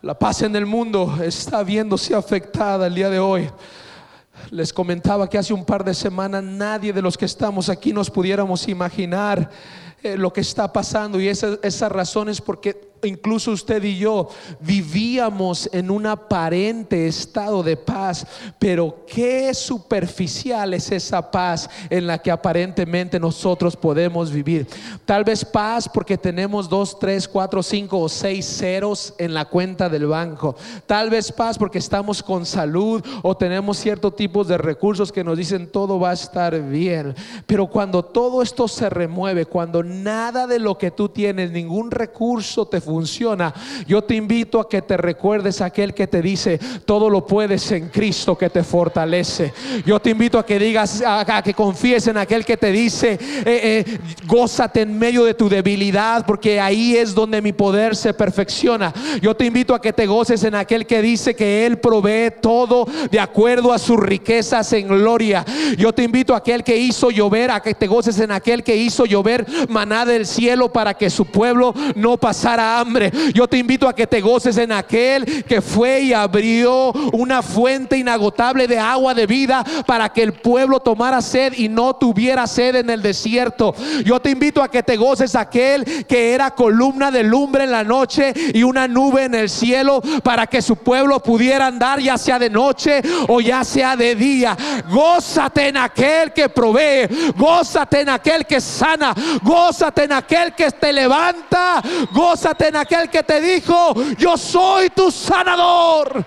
La 0.01 0.17
paz 0.17 0.41
en 0.43 0.55
el 0.55 0.65
mundo 0.65 1.19
está 1.21 1.61
viéndose 1.63 2.15
afectada 2.15 2.87
el 2.87 2.95
día 2.95 3.09
de 3.09 3.19
hoy 3.19 3.49
les 4.51 4.73
comentaba 4.73 5.29
que 5.29 5.37
hace 5.37 5.53
un 5.53 5.65
par 5.65 5.83
de 5.83 5.93
semanas 5.93 6.43
nadie 6.43 6.93
de 6.93 7.01
los 7.01 7.17
que 7.17 7.25
estamos 7.25 7.69
aquí 7.69 7.93
nos 7.93 8.09
pudiéramos 8.09 8.67
imaginar 8.67 9.49
eh, 10.01 10.17
lo 10.17 10.31
que 10.31 10.41
está 10.41 10.71
pasando 10.71 11.19
y 11.19 11.27
esa, 11.27 11.59
esa 11.61 11.89
razón 11.89 12.29
es 12.29 12.41
porque 12.41 12.88
incluso 13.03 13.51
usted 13.51 13.83
y 13.83 13.97
yo 13.97 14.29
vivíamos 14.59 15.69
en 15.71 15.91
un 15.91 16.05
aparente 16.05 17.07
estado 17.07 17.63
de 17.63 17.77
paz, 17.77 18.25
pero 18.57 19.05
qué 19.07 19.53
superficial 19.53 20.73
es 20.73 20.91
esa 20.91 21.31
paz 21.31 21.69
en 21.89 22.07
la 22.07 22.17
que 22.17 22.31
aparentemente 22.31 23.19
nosotros 23.19 23.75
podemos 23.75 24.31
vivir. 24.31 24.67
Tal 25.05 25.23
vez 25.23 25.43
paz 25.45 25.87
porque 25.87 26.17
tenemos 26.17 26.69
dos, 26.69 26.97
tres, 26.99 27.27
cuatro, 27.27 27.63
cinco 27.63 27.99
o 27.99 28.09
seis 28.09 28.45
ceros 28.45 29.13
en 29.17 29.33
la 29.33 29.45
cuenta 29.45 29.89
del 29.89 30.07
banco. 30.07 30.55
Tal 30.85 31.09
vez 31.09 31.31
paz 31.31 31.57
porque 31.57 31.79
estamos 31.79 32.23
con 32.23 32.45
salud 32.45 33.03
o 33.21 33.35
tenemos 33.35 33.77
ciertos 33.77 34.15
tipos 34.15 34.47
de 34.47 34.57
recursos 34.57 35.11
que 35.11 35.23
nos 35.23 35.37
dicen 35.37 35.71
todo 35.71 35.99
va 35.99 36.11
a 36.11 36.13
estar 36.13 36.59
bien. 36.69 37.15
Pero 37.45 37.67
cuando 37.67 38.03
todo 38.03 38.41
esto 38.41 38.67
se 38.67 38.89
remueve, 38.89 39.45
cuando 39.45 39.83
nada 39.83 40.47
de 40.47 40.59
lo 40.59 40.77
que 40.77 40.91
tú 40.91 41.09
tienes, 41.09 41.51
ningún 41.51 41.91
recurso 41.91 42.67
te 42.67 42.81
yo 43.87 44.03
te 44.03 44.15
invito 44.15 44.59
a 44.59 44.67
que 44.67 44.81
te 44.81 44.97
recuerdes 44.97 45.61
a 45.61 45.65
aquel 45.65 45.93
que 45.93 46.07
te 46.07 46.21
dice, 46.21 46.59
todo 46.85 47.09
lo 47.09 47.25
puedes 47.25 47.71
en 47.71 47.89
Cristo 47.89 48.37
que 48.37 48.49
te 48.49 48.63
fortalece. 48.63 49.53
Yo 49.85 49.99
te 49.99 50.09
invito 50.09 50.39
a 50.39 50.45
que 50.45 50.57
digas, 50.57 51.03
a, 51.05 51.41
que 51.43 51.53
confíes 51.53 52.07
en 52.07 52.17
aquel 52.17 52.45
que 52.45 52.57
te 52.57 52.71
dice, 52.71 53.13
eh, 53.13 53.19
eh, 53.45 53.99
gózate 54.25 54.81
en 54.81 54.97
medio 54.97 55.23
de 55.23 55.33
tu 55.33 55.49
debilidad, 55.49 56.25
porque 56.25 56.59
ahí 56.59 56.95
es 56.95 57.13
donde 57.13 57.41
mi 57.41 57.53
poder 57.53 57.95
se 57.95 58.13
perfecciona. 58.13 58.93
Yo 59.21 59.35
te 59.35 59.45
invito 59.45 59.75
a 59.75 59.81
que 59.81 59.93
te 59.93 60.07
goces 60.07 60.43
en 60.43 60.55
aquel 60.55 60.85
que 60.85 61.01
dice 61.01 61.35
que 61.35 61.65
Él 61.65 61.77
provee 61.77 62.31
todo 62.41 62.87
de 63.11 63.19
acuerdo 63.19 63.71
a 63.71 63.79
sus 63.79 63.99
riquezas 63.99 64.73
en 64.73 64.87
gloria. 64.87 65.45
Yo 65.77 65.93
te 65.93 66.03
invito 66.03 66.33
a 66.33 66.37
aquel 66.37 66.63
que 66.63 66.77
hizo 66.77 67.11
llover, 67.11 67.51
a 67.51 67.61
que 67.61 67.73
te 67.73 67.87
goces 67.87 68.19
en 68.19 68.31
aquel 68.31 68.63
que 68.63 68.75
hizo 68.75 69.05
llover 69.05 69.45
maná 69.69 70.05
del 70.05 70.25
cielo 70.25 70.71
para 70.71 70.93
que 70.93 71.09
su 71.09 71.25
pueblo 71.25 71.73
no 71.95 72.17
pasara 72.17 72.78
hambre. 72.79 73.11
Yo 73.33 73.47
te 73.47 73.57
invito 73.57 73.87
a 73.87 73.95
que 73.95 74.07
te 74.07 74.21
goces 74.21 74.57
en 74.57 74.71
aquel 74.71 75.43
que 75.45 75.61
fue 75.61 76.01
y 76.01 76.13
abrió 76.13 76.91
una 77.13 77.41
fuente 77.41 77.97
inagotable 77.97 78.67
de 78.67 78.79
agua 78.79 79.13
de 79.13 79.25
vida 79.25 79.63
para 79.85 80.09
que 80.09 80.23
el 80.23 80.33
pueblo 80.33 80.79
tomara 80.79 81.21
sed 81.21 81.53
y 81.57 81.69
no 81.69 81.95
tuviera 81.95 82.47
sed 82.47 82.75
en 82.75 82.89
el 82.89 83.01
desierto. 83.01 83.73
Yo 84.05 84.19
te 84.19 84.31
invito 84.31 84.63
a 84.63 84.69
que 84.69 84.83
te 84.83 84.97
goces 84.97 85.35
aquel 85.35 85.85
que 86.05 86.33
era 86.33 86.51
columna 86.51 87.11
de 87.11 87.23
lumbre 87.23 87.63
en 87.63 87.71
la 87.71 87.83
noche 87.83 88.33
y 88.53 88.63
una 88.63 88.87
nube 88.87 89.23
en 89.25 89.35
el 89.35 89.49
cielo 89.49 90.01
para 90.23 90.47
que 90.47 90.61
su 90.61 90.77
pueblo 90.77 91.21
pudiera 91.21 91.67
andar 91.67 91.99
ya 91.99 92.17
sea 92.17 92.39
de 92.39 92.49
noche 92.49 93.01
o 93.27 93.41
ya 93.41 93.63
sea 93.63 93.95
de 93.95 94.15
día. 94.15 94.57
Gózate 94.89 95.67
en 95.67 95.77
aquel 95.77 96.33
que 96.33 96.49
provee, 96.49 97.07
gózate 97.35 98.01
en 98.01 98.09
aquel 98.09 98.45
que 98.45 98.61
sana, 98.61 99.13
gózate 99.43 100.03
en 100.03 100.13
aquel 100.13 100.53
que 100.53 100.71
te 100.71 100.93
levanta, 100.93 101.81
gózate 102.11 102.68
en 102.69 102.75
aquel 102.75 103.09
que 103.09 103.21
te 103.23 103.41
dijo, 103.41 103.93
yo 104.17 104.37
soy 104.37 104.89
tu 104.89 105.11
sanador. 105.11 106.23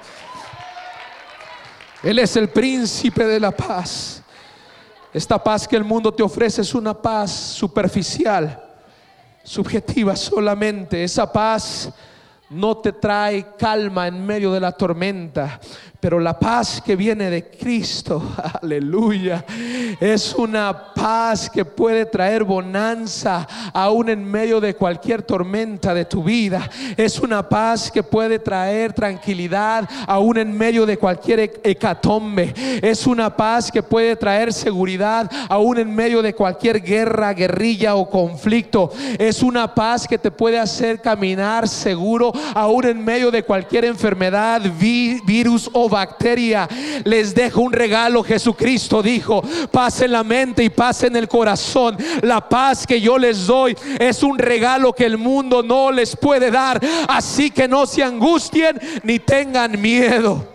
Él 2.02 2.18
es 2.18 2.37
el 2.37 2.48
príncipe 2.48 3.24
de 3.24 3.40
la 3.40 3.52
paz. 3.52 4.22
Esta 5.12 5.42
paz 5.42 5.68
que 5.68 5.76
el 5.76 5.85
mundo 5.85 6.12
te 6.12 6.22
ofrece 6.22 6.62
es 6.62 6.74
una 6.74 6.94
paz 7.00 7.31
superficial, 7.31 8.62
subjetiva 9.44 10.16
solamente. 10.16 11.05
Esa 11.05 11.31
paz 11.31 11.90
no 12.50 12.76
te 12.78 12.92
trae 12.92 13.55
calma 13.57 14.09
en 14.09 14.24
medio 14.26 14.52
de 14.52 14.61
la 14.61 14.72
tormenta. 14.72 15.61
Pero 16.02 16.18
la 16.18 16.36
paz 16.36 16.82
que 16.84 16.96
viene 16.96 17.30
de 17.30 17.44
Cristo, 17.44 18.20
aleluya, 18.60 19.44
es 20.00 20.34
una 20.34 20.92
paz 20.92 21.48
que 21.48 21.64
puede 21.64 22.06
traer 22.06 22.42
bonanza 22.42 23.46
aún 23.72 24.08
en 24.08 24.28
medio 24.28 24.60
de 24.60 24.74
cualquier 24.74 25.22
tormenta 25.22 25.94
de 25.94 26.04
tu 26.04 26.24
vida. 26.24 26.68
Es 26.96 27.20
una 27.20 27.48
paz 27.48 27.88
que 27.88 28.02
puede 28.02 28.40
traer 28.40 28.92
tranquilidad 28.92 29.88
aún 30.08 30.38
en 30.38 30.58
medio 30.58 30.86
de 30.86 30.98
cualquier 30.98 31.60
hecatombe. 31.62 32.52
Es 32.82 33.06
una 33.06 33.36
paz 33.36 33.70
que 33.70 33.84
puede 33.84 34.16
traer 34.16 34.52
seguridad 34.52 35.30
aún 35.48 35.78
en 35.78 35.94
medio 35.94 36.20
de 36.20 36.34
cualquier 36.34 36.82
guerra, 36.82 37.32
guerrilla 37.32 37.94
o 37.94 38.10
conflicto. 38.10 38.90
Es 39.20 39.40
una 39.40 39.72
paz 39.72 40.08
que 40.08 40.18
te 40.18 40.32
puede 40.32 40.58
hacer 40.58 41.00
caminar 41.00 41.68
seguro 41.68 42.32
aún 42.56 42.86
en 42.86 43.04
medio 43.04 43.30
de 43.30 43.44
cualquier 43.44 43.84
enfermedad, 43.84 44.60
virus 44.80 45.70
o 45.72 45.91
bacteria. 45.92 46.68
Les 47.05 47.33
dejo 47.33 47.61
un 47.61 47.72
regalo. 47.72 48.24
Jesucristo 48.24 49.00
dijo, 49.00 49.42
paz 49.70 50.00
en 50.00 50.11
la 50.11 50.24
mente 50.24 50.64
y 50.64 50.70
paz 50.70 51.05
en 51.05 51.14
el 51.14 51.28
corazón. 51.28 51.96
La 52.22 52.48
paz 52.48 52.85
que 52.85 53.00
yo 53.00 53.16
les 53.16 53.46
doy 53.46 53.76
es 54.00 54.24
un 54.24 54.37
regalo 54.37 54.92
que 54.92 55.07
el 55.07 55.18
mundo 55.18 55.62
no 55.62 55.92
les 55.92 56.16
puede 56.16 56.50
dar. 56.50 56.81
Así 57.07 57.52
que 57.52 57.68
no 57.68 57.87
se 57.87 58.02
angustien 58.02 58.81
ni 59.05 59.20
tengan 59.20 59.81
miedo. 59.81 60.48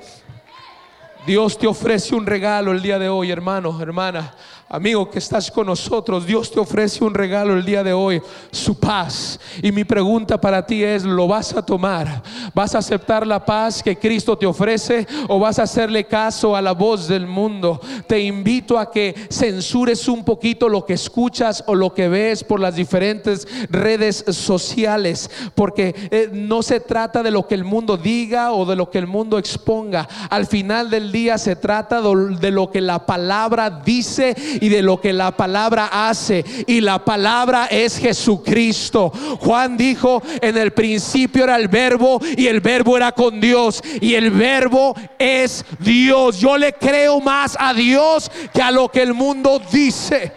Dios 1.26 1.58
te 1.58 1.68
ofrece 1.68 2.16
un 2.16 2.26
regalo 2.26 2.72
el 2.72 2.82
día 2.82 2.98
de 2.98 3.10
hoy, 3.10 3.32
hermano, 3.32 3.82
hermana. 3.82 4.34
Amigo 4.70 5.10
que 5.10 5.20
estás 5.20 5.50
con 5.50 5.68
nosotros, 5.68 6.26
Dios 6.26 6.52
te 6.52 6.60
ofrece 6.60 7.02
un 7.02 7.14
regalo 7.14 7.54
el 7.54 7.64
día 7.64 7.86
de 7.86 7.94
hoy, 7.94 8.22
su 8.52 8.78
paz. 8.78 9.40
Y 9.64 9.72
mi 9.72 9.86
pregunta 9.86 10.42
para 10.42 10.66
ti 10.66 10.84
es, 10.84 11.06
¿lo 11.06 11.26
vas 11.26 11.54
a 11.54 11.66
tomar? 11.66 12.22
¿Vas 12.54 12.76
a 12.76 12.80
aceptar 12.80 13.26
la 13.26 13.46
paz 13.46 13.82
que 13.82 13.98
Cristo 13.98 14.38
te 14.38 14.46
ofrece 14.46 15.08
o 15.30 15.40
vas 15.40 15.58
a 15.60 15.64
hacerle 15.64 16.04
caso 16.04 16.54
a 16.54 16.62
la 16.62 16.74
voz 16.74 17.08
del 17.08 17.28
mundo? 17.28 17.80
Te 18.08 18.20
invito 18.20 18.78
a 18.78 18.92
que 18.92 19.16
censures 19.30 20.06
un 20.10 20.26
poquito 20.26 20.68
lo 20.68 20.86
que 20.86 20.96
escuchas 20.96 21.64
o 21.66 21.74
lo 21.74 21.94
que 21.94 22.10
ves 22.10 22.44
por 22.44 22.60
las 22.60 22.76
diferentes 22.76 23.48
redes 23.70 24.26
sociales, 24.28 25.32
porque 25.56 25.96
eh, 26.12 26.30
no 26.34 26.62
se 26.62 26.82
trata 26.82 27.24
de 27.24 27.32
lo 27.32 27.48
que 27.48 27.56
el 27.56 27.64
mundo 27.64 27.96
diga 27.96 28.52
o 28.52 28.66
de 28.66 28.76
lo 28.76 28.92
que 28.92 28.98
el 28.98 29.08
mundo 29.08 29.38
exponga. 29.38 30.10
Al 30.30 30.46
final 30.46 30.90
del 30.90 31.14
día 31.14 31.38
se 31.38 31.56
trata 31.56 32.02
de 32.02 32.52
lo 32.52 32.70
que 32.70 32.82
la 32.82 33.06
palabra 33.06 33.70
dice 33.70 34.36
y 34.62 34.70
de 34.70 34.82
lo 34.82 35.00
que 35.00 35.14
la 35.14 35.36
palabra 35.36 35.90
hace. 35.92 36.44
Y 36.68 36.82
la 36.82 37.04
palabra 37.04 37.68
es 37.68 37.98
Jesucristo. 37.98 39.12
Juan 39.40 39.78
dijo, 39.78 40.22
en 40.42 40.58
el 40.58 40.72
principio 40.72 41.44
era 41.44 41.56
el 41.56 41.68
verbo 41.68 42.20
y 42.36 42.48
el 42.48 42.62
verbo 42.62 42.98
era 42.98 43.12
con 43.12 43.40
Dios. 43.40 43.82
Y 44.02 44.14
el 44.14 44.32
verbo 44.32 44.96
es 45.18 45.66
Dios. 45.80 46.40
Yo 46.40 46.58
le 46.58 46.74
creo 46.74 47.20
más 47.20 47.58
a 47.60 47.74
Dios 47.74 48.32
que 48.54 48.62
a 48.62 48.72
lo 48.72 48.90
que 48.90 49.02
el 49.02 49.14
mundo 49.14 49.62
dice. 49.72 50.32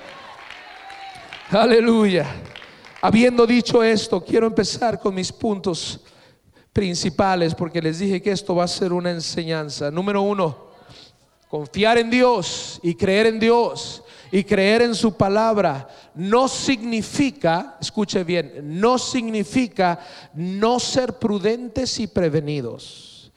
Aleluya. 1.51 2.27
Habiendo 3.03 3.47
dicho 3.47 3.83
esto, 3.83 4.23
quiero 4.23 4.47
empezar 4.47 5.01
con 5.01 5.15
mis 5.15 5.33
puntos 5.33 6.01
principales 6.73 7.55
porque 7.55 7.83
les 7.83 7.99
dije 7.99 8.21
que 8.21 8.31
esto 8.31 8.55
va 8.55 8.65
a 8.65 8.69
ser 8.69 8.93
una 8.93 9.11
enseñanza. 9.11 9.91
Número 9.91 10.23
uno, 10.23 10.71
confiar 11.49 11.99
en 11.99 12.11
Dios 12.11 12.79
y 12.83 12.95
creer 12.95 13.27
en 13.27 13.41
Dios 13.41 14.03
y 14.33 14.45
creer 14.45 14.83
en 14.83 14.95
su 14.95 15.17
palabra 15.17 15.89
no 16.15 16.49
significa, 16.49 17.77
escuche 17.81 18.25
bien, 18.25 18.81
no 18.81 18.99
significa 18.99 19.99
no 20.35 20.79
ser 20.79 21.15
prudentes 21.15 21.99
y 21.99 22.07
prevenidos. 22.07 23.33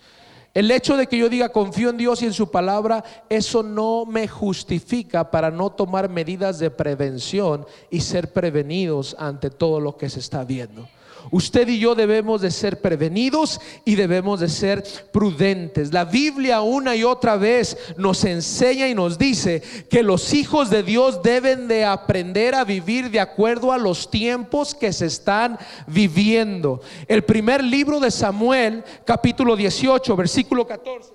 El 0.54 0.70
hecho 0.70 0.96
de 0.96 1.08
que 1.08 1.18
yo 1.18 1.30
diga 1.30 1.50
confío 1.50 1.90
en 1.90 1.98
Dios 1.98 2.22
y 2.22 2.28
en 2.28 2.34
su 2.34 2.52
palabra, 2.52 3.04
eso 3.28 3.64
no 3.64 4.06
me 4.06 4.28
justifica 4.28 5.32
para 5.32 5.50
no 5.50 5.72
tomar 5.72 6.10
medidas 6.10 6.60
de 6.60 6.70
prevención 6.70 7.66
y 7.90 8.02
ser 8.02 8.32
prevenidos 8.32 9.16
ante 9.18 9.50
todo 9.50 9.80
lo 9.80 9.98
que 9.98 10.10
se 10.10 10.20
está 10.20 10.44
viendo. 10.44 10.88
Usted 11.34 11.68
y 11.68 11.80
yo 11.80 11.96
debemos 11.96 12.42
de 12.42 12.52
ser 12.52 12.80
prevenidos 12.80 13.60
y 13.86 13.96
debemos 13.96 14.40
de 14.40 14.50
ser 14.50 14.84
prudentes. 15.12 15.92
La 15.92 16.06
Biblia 16.06 16.62
una 16.62 16.96
y 16.96 17.04
otra 17.04 17.38
vez 17.38 17.76
nos 17.98 18.24
enseña 18.24 18.88
y 18.88 18.94
nos 18.94 19.18
dice 19.18 19.64
que 19.90 20.04
los 20.04 20.32
hijos 20.36 20.70
de 20.70 20.84
Dios 20.84 21.24
deben 21.24 21.68
de 21.68 21.86
aprender 21.86 22.54
a 22.54 22.64
vivir 22.64 23.10
de 23.10 23.20
acuerdo 23.20 23.72
a 23.72 23.80
los 23.80 24.12
tiempos 24.12 24.76
que 24.76 24.94
se 24.94 25.08
están 25.08 25.58
viviendo. 25.88 26.82
El 27.08 27.24
primer 27.24 27.64
libro 27.64 28.00
de 28.00 28.12
Samuel, 28.12 28.84
capítulo 29.04 29.56
18, 29.56 30.16
versículo 30.16 30.68
14. 30.68 31.14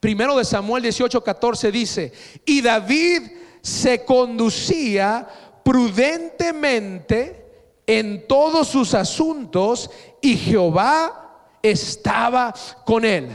Primero 0.00 0.34
de 0.38 0.46
Samuel 0.46 0.82
18, 0.82 1.22
14 1.22 1.70
dice, 1.70 2.10
y 2.46 2.62
David 2.62 3.20
se 3.60 4.02
conducía 4.02 5.28
prudentemente 5.62 7.43
en 7.86 8.26
todos 8.26 8.68
sus 8.68 8.94
asuntos 8.94 9.90
y 10.20 10.36
Jehová 10.36 11.48
estaba 11.62 12.54
con 12.84 13.04
él. 13.04 13.28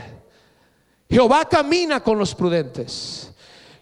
Jehová 1.08 1.44
camina 1.44 2.00
con 2.00 2.18
los 2.18 2.34
prudentes. 2.34 3.32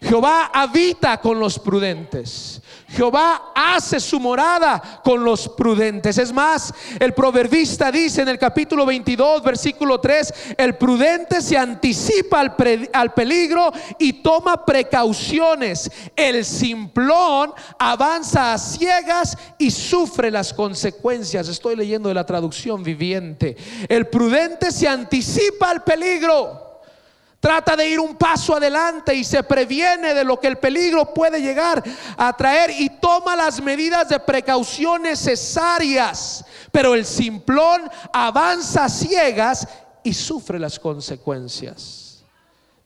Jehová 0.01 0.49
habita 0.53 1.19
con 1.19 1.39
los 1.39 1.59
prudentes. 1.59 2.61
Jehová 2.91 3.51
hace 3.53 3.99
su 3.99 4.19
morada 4.19 5.01
con 5.03 5.23
los 5.23 5.47
prudentes. 5.49 6.17
Es 6.17 6.33
más, 6.33 6.73
el 6.99 7.13
proverbista 7.13 7.91
dice 7.91 8.21
en 8.21 8.29
el 8.29 8.39
capítulo 8.39 8.85
22, 8.85 9.43
versículo 9.43 9.99
3, 9.99 10.55
el 10.57 10.75
prudente 10.75 11.41
se 11.41 11.57
anticipa 11.57 12.39
al, 12.39 12.55
al, 12.93 13.13
peligro 13.13 13.71
y 13.99 14.13
toma 14.13 14.65
precauciones. 14.65 15.91
El 16.15 16.43
simplón 16.43 17.53
avanza 17.77 18.53
a 18.53 18.57
ciegas 18.57 19.37
y 19.57 19.69
sufre 19.69 20.31
las 20.31 20.53
consecuencias. 20.53 21.47
Estoy 21.47 21.75
leyendo 21.75 22.09
de 22.09 22.15
la 22.15 22.25
traducción 22.25 22.83
viviente. 22.83 23.55
El 23.87 24.07
prudente 24.07 24.71
se 24.71 24.87
anticipa 24.87 25.69
al 25.69 25.83
peligro 25.83 26.68
Trata 27.39 27.75
de 27.75 27.87
ir 27.87 27.99
un 27.99 28.17
paso 28.17 28.55
adelante 28.55 29.15
y 29.15 29.23
se 29.23 29.43
previene 29.43 30.13
de 30.13 30.25
lo 30.25 30.39
que 30.39 30.47
el 30.47 30.57
peligro 30.57 31.13
puede 31.13 31.41
llegar 31.41 31.81
a 32.17 32.35
traer 32.35 32.71
y 32.71 32.89
toma 32.89 33.35
las 33.35 33.61
medidas 33.61 34.09
de 34.09 34.19
precaución 34.19 35.03
necesarias. 35.03 36.43
Pero 36.71 36.95
el 36.95 37.05
simplón 37.05 37.89
avanza 38.11 38.89
ciegas 38.89 39.67
y 40.03 40.13
sufre 40.13 40.59
las 40.59 40.77
consecuencias. 40.79 41.98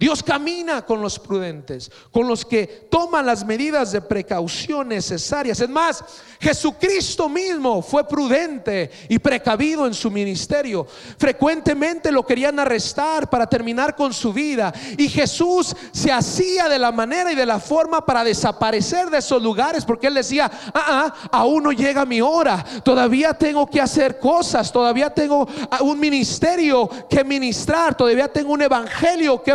Dios 0.03 0.21
camina 0.21 0.81
con 0.81 1.01
los 1.01 1.17
prudentes, 1.17 1.89
con 2.11 2.27
los 2.27 2.43
que 2.43 2.67
toman 2.91 3.25
las 3.25 3.45
medidas 3.45 3.93
de 3.93 4.01
precaución 4.01 4.89
necesarias. 4.89 5.61
Es 5.61 5.69
más, 5.69 6.03
Jesucristo 6.41 7.29
mismo 7.29 7.81
fue 7.81 8.05
prudente 8.05 8.91
y 9.07 9.17
precavido 9.17 9.87
en 9.87 9.93
su 9.93 10.11
ministerio. 10.11 10.85
Frecuentemente 11.17 12.11
lo 12.11 12.25
querían 12.25 12.59
arrestar 12.59 13.29
para 13.29 13.47
terminar 13.47 13.95
con 13.95 14.11
su 14.11 14.33
vida. 14.33 14.73
Y 14.97 15.07
Jesús 15.07 15.73
se 15.93 16.11
hacía 16.11 16.67
de 16.67 16.79
la 16.79 16.91
manera 16.91 17.31
y 17.31 17.35
de 17.35 17.45
la 17.45 17.61
forma 17.61 18.05
para 18.05 18.25
desaparecer 18.25 19.09
de 19.09 19.19
esos 19.19 19.41
lugares, 19.41 19.85
porque 19.85 20.07
él 20.07 20.15
decía, 20.15 20.51
ah, 20.73 20.83
ah, 20.85 21.29
aún 21.31 21.63
no 21.63 21.71
llega 21.71 22.05
mi 22.05 22.19
hora, 22.19 22.61
todavía 22.83 23.33
tengo 23.33 23.65
que 23.67 23.79
hacer 23.79 24.19
cosas, 24.19 24.69
todavía 24.69 25.11
tengo 25.11 25.47
un 25.79 25.97
ministerio 25.97 26.89
que 27.09 27.23
ministrar, 27.23 27.95
todavía 27.95 28.27
tengo 28.27 28.51
un 28.51 28.63
evangelio 28.63 29.41
que 29.41 29.53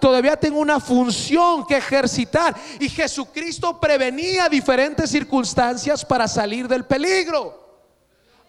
todavía 0.00 0.36
tengo 0.36 0.58
una 0.58 0.80
función 0.80 1.66
que 1.66 1.76
ejercitar. 1.76 2.54
Y 2.78 2.88
Jesucristo 2.88 3.78
prevenía 3.80 4.48
diferentes 4.48 5.10
circunstancias 5.10 6.04
para 6.04 6.28
salir 6.28 6.68
del 6.68 6.84
peligro. 6.84 7.62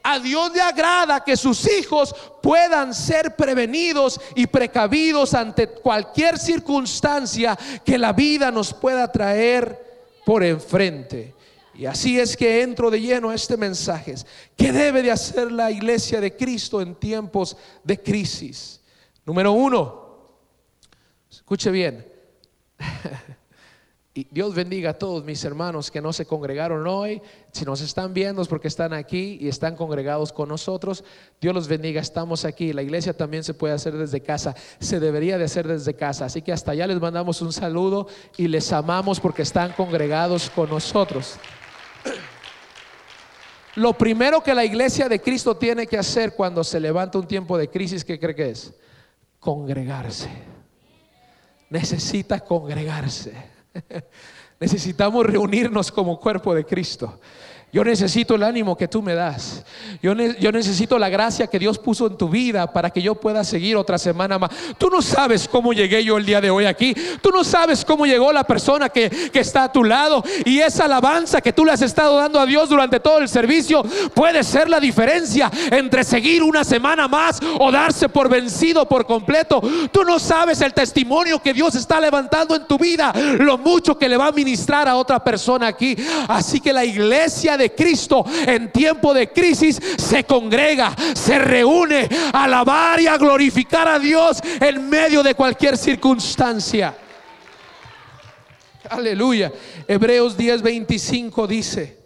A 0.04 0.20
Dios 0.20 0.52
le 0.54 0.62
agrada 0.62 1.24
que 1.24 1.38
sus 1.38 1.66
hijos 1.72 2.14
puedan 2.42 2.94
ser 2.94 3.38
prevenidos 3.38 4.20
y 4.36 4.48
precavidos 4.48 5.34
ante 5.34 5.68
cualquier 5.70 6.38
circunstancia 6.38 7.58
que 7.86 7.98
la 7.98 8.12
vida 8.12 8.52
nos 8.52 8.74
pueda 8.74 9.10
traer 9.10 9.82
por 10.26 10.44
enfrente. 10.44 11.34
Y 11.74 11.86
así 11.86 12.20
es 12.20 12.36
que 12.36 12.62
entro 12.62 12.92
de 12.92 13.00
lleno 13.00 13.30
a 13.30 13.36
este 13.36 13.56
mensaje. 13.56 14.16
¿Qué 14.58 14.72
debe 14.74 15.02
de 15.02 15.12
hacer 15.12 15.52
la 15.52 15.72
iglesia 15.72 16.20
de 16.20 16.36
Cristo 16.36 16.82
en 16.82 16.96
tiempos 16.96 17.56
de 17.84 18.00
crisis? 18.00 18.82
Número 19.26 19.54
uno, 19.54 20.03
Escuche 21.44 21.72
bien. 21.72 22.06
Y 24.16 24.28
Dios 24.30 24.54
bendiga 24.54 24.92
a 24.92 24.94
todos 24.94 25.24
mis 25.26 25.44
hermanos 25.44 25.90
que 25.90 26.00
no 26.00 26.14
se 26.14 26.28
congregaron 26.28 26.86
hoy. 26.86 27.20
Si 27.52 27.66
nos 27.66 27.82
están 27.82 28.14
viendo 28.14 28.44
es 28.44 28.48
porque 28.48 28.68
están 28.68 28.94
aquí 28.94 29.40
y 29.42 29.48
están 29.48 29.76
congregados 29.76 30.32
con 30.32 30.50
nosotros. 30.50 31.04
Dios 31.42 31.56
los 31.56 31.68
bendiga, 31.68 32.00
estamos 32.00 32.46
aquí. 32.46 32.74
La 32.74 32.84
iglesia 32.84 33.18
también 33.18 33.44
se 33.44 33.56
puede 33.56 33.74
hacer 33.74 33.98
desde 33.98 34.22
casa. 34.22 34.54
Se 34.80 35.00
debería 35.00 35.40
de 35.40 35.46
hacer 35.46 35.68
desde 35.68 35.96
casa. 35.96 36.26
Así 36.26 36.44
que 36.44 36.54
hasta 36.54 36.74
allá 36.74 36.86
les 36.86 37.02
mandamos 37.02 37.42
un 37.42 37.52
saludo 37.52 38.08
y 38.38 38.48
les 38.48 38.72
amamos 38.72 39.20
porque 39.20 39.42
están 39.42 39.72
congregados 39.72 40.48
con 40.52 40.70
nosotros. 40.70 41.38
Lo 43.76 43.94
primero 43.94 44.44
que 44.44 44.54
la 44.54 44.64
iglesia 44.64 45.10
de 45.10 45.20
Cristo 45.20 45.58
tiene 45.58 45.88
que 45.88 45.98
hacer 45.98 46.36
cuando 46.36 46.64
se 46.64 46.80
levanta 46.80 47.18
un 47.18 47.26
tiempo 47.26 47.58
de 47.58 47.68
crisis, 47.68 48.06
¿qué 48.06 48.20
cree 48.20 48.36
que 48.36 48.52
es? 48.52 48.76
Congregarse 49.40 50.53
necesita 51.74 52.40
congregarse. 52.40 53.34
Necesitamos 54.60 55.26
reunirnos 55.26 55.92
como 55.92 56.20
cuerpo 56.20 56.54
de 56.54 56.64
Cristo. 56.66 57.20
Yo 57.74 57.84
necesito 57.84 58.36
el 58.36 58.44
ánimo 58.44 58.78
que 58.78 58.88
tú 58.88 59.02
me 59.02 59.16
das. 59.16 59.64
Yo, 60.00 60.14
necesito 60.14 61.00
la 61.00 61.10
gracia 61.10 61.48
que 61.48 61.58
Dios 61.58 61.80
puso 61.80 62.06
en 62.06 62.16
tu 62.16 62.30
vida 62.30 62.72
para 62.72 62.92
que 62.92 63.02
yo 63.02 63.16
pueda 63.16 63.44
seguir 63.44 63.78
otra 63.78 63.98
semana 63.98 64.38
más. 64.38 64.52
Tú 64.78 64.92
no 64.92 65.02
sabes 65.02 65.48
cómo 65.48 65.74
llegué 65.74 66.04
yo 66.04 66.18
el 66.18 66.26
día 66.26 66.40
de 66.40 66.52
hoy 66.52 66.66
aquí. 66.66 66.94
Tú 67.20 67.32
no 67.32 67.44
sabes 67.44 67.84
cómo 67.84 68.06
llegó 68.06 68.32
la 68.32 68.44
persona 68.44 68.90
que, 68.90 69.10
que 69.10 69.40
está 69.40 69.64
a 69.64 69.72
tu 69.72 69.84
lado. 69.84 70.24
Y 70.46 70.60
esa 70.60 70.86
alabanza 70.86 71.42
que 71.42 71.52
tú 71.52 71.66
le 71.66 71.72
has 71.72 71.82
estado 71.82 72.16
dando 72.18 72.40
a 72.40 72.46
Dios 72.46 72.70
durante 72.70 73.00
todo 73.00 73.18
el 73.18 73.28
servicio 73.28 73.82
puede 74.14 74.44
ser 74.44 74.70
la 74.70 74.80
diferencia 74.80 75.50
entre 75.72 76.04
seguir 76.04 76.44
una 76.44 76.64
semana 76.64 77.08
más 77.08 77.40
o 77.58 77.72
darse 77.72 78.08
por 78.08 78.30
vencido 78.30 78.88
por 78.88 79.08
completo. 79.08 79.60
Tú 79.92 80.04
no 80.04 80.20
sabes 80.20 80.62
el 80.62 80.76
testimonio 80.76 81.40
que 81.40 81.56
Dios 81.56 81.74
está 81.74 82.00
levantando 82.00 82.56
en 82.56 82.68
tu 82.68 82.78
vida. 82.78 83.12
Lo 83.40 83.58
mucho 83.58 83.98
que 83.98 84.08
le 84.08 84.18
va 84.18 84.28
a 84.28 84.32
ministrar 84.32 84.88
a 84.88 84.96
otra 84.96 85.24
persona 85.24 85.66
aquí. 85.66 85.96
Así 86.28 86.60
que 86.60 86.72
la 86.72 86.86
iglesia 86.86 87.58
de 87.58 87.63
Cristo 87.72 88.26
en 88.46 88.72
tiempo 88.72 89.14
de 89.14 89.32
crisis 89.32 89.80
se 89.98 90.24
congrega, 90.26 90.96
se 91.16 91.40
reúne 91.40 92.08
a 92.34 92.44
alabar 92.44 93.00
y 93.00 93.08
a 93.08 93.18
glorificar 93.18 93.88
a 93.88 94.00
Dios 94.00 94.40
en 94.60 94.90
medio 94.90 95.24
de 95.24 95.36
cualquier 95.36 95.78
circunstancia. 95.78 96.96
Aleluya. 98.90 99.52
Hebreos 99.88 100.38
10:25 100.38 101.48
dice, 101.48 102.04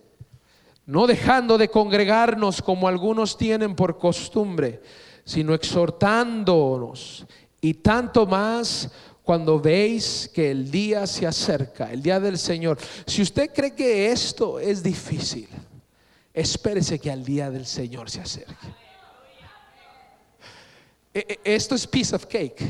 no 0.86 1.06
dejando 1.06 1.58
de 1.58 1.70
congregarnos 1.70 2.62
como 2.62 2.88
algunos 2.88 3.38
tienen 3.38 3.76
por 3.76 3.98
costumbre, 3.98 4.82
sino 5.26 5.54
exhortándonos 5.54 7.26
y 7.60 7.74
tanto 7.76 8.26
más 8.26 8.90
cuando 9.28 9.60
veis 9.60 10.32
que 10.34 10.52
el 10.52 10.72
día 10.72 11.06
se 11.06 11.28
acerca, 11.28 11.92
el 11.92 12.02
día 12.02 12.18
del 12.18 12.38
Señor. 12.38 12.78
Si 13.06 13.22
usted 13.22 13.54
cree 13.54 13.76
que 13.76 14.10
esto 14.10 14.58
es 14.58 14.82
difícil, 14.82 15.50
espérese 16.34 16.98
que 16.98 17.12
al 17.12 17.26
día 17.26 17.52
del 17.52 17.66
Señor 17.66 18.10
se 18.10 18.22
acerque. 18.22 18.68
E, 21.14 21.40
e, 21.44 21.56
esto 21.56 21.76
es 21.76 21.86
piece 21.86 22.16
of 22.16 22.26
cake, 22.26 22.64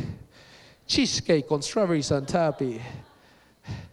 cheesecake 0.87 1.45
con 1.45 1.61
strawberries 1.61 2.11
on 2.11 2.25
top. 2.25 2.63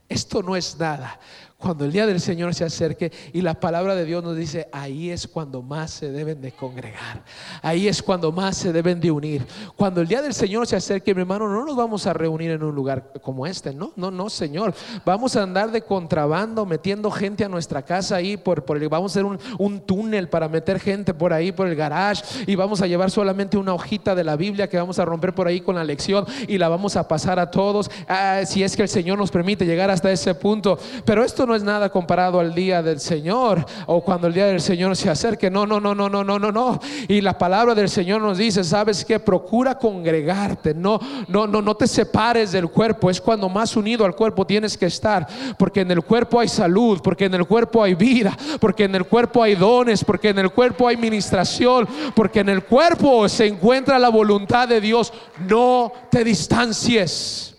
Esto 0.09 0.43
no 0.43 0.57
es 0.57 0.75
nada 0.79 1.21
cuando 1.65 1.87
el 1.87 1.93
día 1.93 2.05
del 2.05 2.21
Señor 2.21 2.55
se 2.55 2.63
acerque 2.63 3.11
y 3.33 3.41
la 3.41 3.55
palabra 3.55 3.95
de 3.95 4.05
Dios 4.05 4.23
nos 4.23 4.37
dice, 4.37 4.69
ahí 4.71 5.09
es 5.09 5.27
cuando 5.27 5.63
más 5.63 5.93
se 5.93 6.13
deben 6.13 6.43
de 6.43 6.53
congregar, 6.53 7.25
ahí 7.63 7.89
es 7.89 8.03
cuando 8.03 8.31
más 8.31 8.59
se 8.59 8.71
deben 8.71 9.01
de 9.01 9.11
unir. 9.11 9.47
Cuando 9.75 10.03
el 10.03 10.07
día 10.07 10.21
del 10.21 10.35
Señor 10.35 10.67
se 10.67 10.77
acerque, 10.77 11.15
mi 11.15 11.23
hermano, 11.23 11.49
no 11.49 11.65
nos 11.65 11.75
vamos 11.75 12.07
a 12.07 12.13
reunir 12.13 12.51
en 12.51 12.63
un 12.63 12.75
lugar 12.75 13.13
como 13.23 13.47
este, 13.47 13.73
no, 13.73 13.93
no, 13.97 14.11
no, 14.11 14.29
Señor. 14.29 14.75
Vamos 15.07 15.37
a 15.37 15.43
andar 15.43 15.71
de 15.71 15.81
contrabando, 15.81 16.67
metiendo 16.67 17.11
gente 17.11 17.47
a 17.47 17.49
nuestra 17.49 17.81
casa 17.81 18.17
ahí, 18.17 18.37
por, 18.37 18.67
por 18.67 18.87
vamos 18.91 19.13
a 19.13 19.15
hacer 19.15 19.25
un, 19.25 19.39
un 19.59 19.81
túnel 19.81 20.29
para 20.29 20.51
meter 20.51 20.79
gente 20.79 21.15
por 21.15 21.33
ahí, 21.33 21.51
por 21.51 21.67
el 21.67 21.77
garage, 21.77 22.45
y 22.47 22.57
vamos 22.57 22.83
a 22.83 22.87
llevar 22.87 23.11
solamente 23.11 23.57
una 23.57 23.73
hojita 23.73 24.15
de 24.15 24.25
la 24.25 24.37
Biblia 24.37 24.69
que 24.69 24.77
vamos 24.77 24.99
a 24.99 25.07
romper 25.07 25.35
por 25.35 25.49
ahí 25.49 25.63
con 25.63 25.77
la 25.77 25.85
lección 25.85 26.27
y 26.47 26.59
la 26.59 26.69
vamos 26.69 26.95
a 26.97 27.09
pasar 27.09 27.39
a 27.39 27.51
todos, 27.51 27.91
ah, 28.07 28.43
si 28.45 28.63
es 28.63 28.77
que 28.77 28.83
el 28.83 28.91
Señor 28.91 29.17
nos 29.17 29.31
permite 29.31 29.65
llegar 29.65 29.89
hasta 29.89 30.13
ese 30.13 30.35
punto. 30.35 30.79
Pero 31.07 31.25
esto 31.25 31.47
no 31.47 31.54
es 31.55 31.63
nada 31.63 31.89
comparado 31.89 32.41
al 32.41 32.55
día 32.55 32.83
del 32.83 33.01
Señor 33.01 33.65
o 33.87 34.01
cuando 34.01 34.27
el 34.27 34.35
día 34.35 34.47
del 34.47 34.61
Señor 34.61 34.97
se 34.97 35.11
acerque. 35.11 35.51
No, 35.51 35.67
no, 35.67 35.81
no, 35.81 35.95
no, 35.95 36.09
no, 36.09 36.25
no, 36.25 36.39
no, 36.39 36.53
no. 36.53 36.81
Y 37.09 37.21
la 37.21 37.37
palabra 37.37 37.75
del 37.75 37.89
Señor 37.89 38.21
nos 38.21 38.39
dice, 38.39 38.65
sabes 38.65 39.05
que 39.05 39.19
procura 39.21 39.79
congregarte, 39.79 40.75
no, 40.75 40.99
no, 41.29 41.47
no, 41.47 41.63
no 41.63 41.75
te 41.75 41.87
separes 41.87 42.53
del 42.53 42.69
cuerpo. 42.69 43.11
Es 43.11 43.21
cuando 43.21 43.49
más 43.49 43.77
unido 43.77 44.05
al 44.05 44.15
cuerpo 44.15 44.47
tienes 44.47 44.77
que 44.77 44.87
estar, 44.87 45.27
porque 45.59 45.81
en 45.81 45.91
el 45.91 46.03
cuerpo 46.03 46.41
hay 46.41 46.49
salud, 46.49 47.01
porque 47.03 47.27
en 47.27 47.35
el 47.35 47.47
cuerpo 47.47 47.83
hay 47.83 47.95
vida, 47.95 48.37
porque 48.61 48.85
en 48.85 48.95
el 48.95 49.05
cuerpo 49.05 49.43
hay 49.43 49.55
dones, 49.55 50.05
porque 50.05 50.31
en 50.31 50.39
el 50.39 50.51
cuerpo 50.51 50.89
hay 50.89 50.97
ministración, 50.97 51.89
porque 52.15 52.41
en 52.41 52.49
el 52.49 52.65
cuerpo 52.65 53.29
se 53.29 53.47
encuentra 53.47 53.99
la 53.99 54.09
voluntad 54.09 54.69
de 54.69 54.81
Dios. 54.81 55.13
No 55.49 55.93
te 56.11 56.25
distancies. 56.25 57.54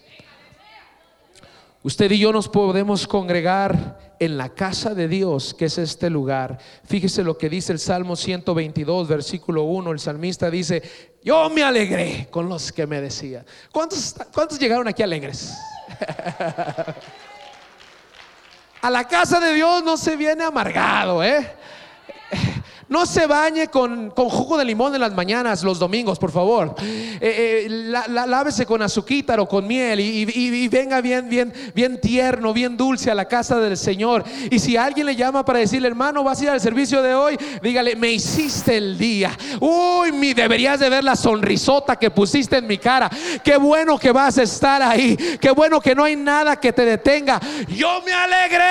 Usted 1.85 2.09
y 2.09 2.17
yo 2.17 2.33
nos 2.33 2.49
podemos 2.49 3.05
congregar 3.05 4.15
en 4.19 4.39
la 4.39 4.49
casa 4.49 4.95
de 4.95 5.07
Dios, 5.07 5.53
que 5.53 5.65
es 5.65 5.77
este 5.77 6.09
lugar. 6.09 6.57
Fíjese 6.83 7.23
lo 7.23 7.37
que 7.37 7.47
dice 7.47 7.73
el 7.73 7.77
Salmo 7.77 8.15
122, 8.15 9.07
versículo 9.07 9.65
1. 9.65 9.91
El 9.91 9.99
salmista 9.99 10.49
dice, 10.49 10.81
yo 11.23 11.47
me 11.51 11.61
alegré 11.61 12.27
con 12.31 12.49
los 12.49 12.71
que 12.71 12.87
me 12.87 13.01
decían. 13.01 13.45
¿Cuántos, 13.71 14.15
cuántos 14.33 14.57
llegaron 14.57 14.87
aquí 14.87 15.03
alegres? 15.03 15.53
A 18.81 18.89
la 18.89 19.07
casa 19.07 19.39
de 19.39 19.53
Dios 19.53 19.83
no 19.83 19.95
se 19.95 20.15
viene 20.15 20.43
amargado, 20.43 21.23
¿eh? 21.23 21.53
No 22.87 23.07
se 23.07 23.25
bañe 23.25 23.67
con, 23.67 24.11
jugo 24.11 24.57
de 24.59 24.65
limón 24.65 24.93
en 24.93 25.01
las 25.01 25.13
mañanas, 25.13 25.63
los 25.63 25.79
domingos, 25.79 26.19
por 26.19 26.31
favor. 26.31 26.75
Eh, 26.79 27.19
eh, 27.67 27.67
lávese 27.67 28.65
con 28.65 28.83
azuquita 28.83 29.41
o 29.41 29.47
con 29.47 29.65
miel 29.65 29.99
y, 29.99 30.67
venga 30.67 31.01
bien, 31.01 31.27
bien, 31.27 31.51
bien 31.73 31.99
tierno, 31.99 32.53
bien 32.53 32.77
dulce 32.77 33.09
a 33.09 33.15
la 33.15 33.25
casa 33.25 33.59
del 33.59 33.75
Señor. 33.75 34.23
Y 34.51 34.59
si 34.59 34.77
alguien 34.77 35.07
le 35.07 35.15
llama 35.15 35.43
para 35.43 35.59
decirle, 35.59 35.87
hermano, 35.87 36.23
vas 36.23 36.39
a 36.39 36.43
ir 36.43 36.49
al 36.51 36.61
servicio 36.61 37.01
de 37.01 37.15
hoy, 37.15 37.37
dígale, 37.61 37.95
me 37.95 38.11
hiciste 38.11 38.77
el 38.77 38.99
día. 38.99 39.35
Uy, 39.59 40.11
mi, 40.11 40.35
deberías 40.35 40.79
de 40.79 40.89
ver 40.89 41.03
la 41.03 41.15
sonrisota 41.15 41.95
que 41.95 42.11
pusiste 42.11 42.57
en 42.57 42.67
mi 42.67 42.77
cara. 42.77 43.09
Qué 43.43 43.57
bueno 43.57 43.97
que 43.97 44.11
vas 44.11 44.37
a 44.37 44.43
estar 44.43 44.83
ahí. 44.83 45.17
Qué 45.41 45.49
bueno 45.49 45.81
que 45.81 45.95
no 45.95 46.03
hay 46.03 46.15
nada 46.15 46.55
que 46.57 46.71
te 46.71 46.85
detenga. 46.85 47.39
Yo 47.67 48.03
me 48.05 48.13
alegré 48.13 48.63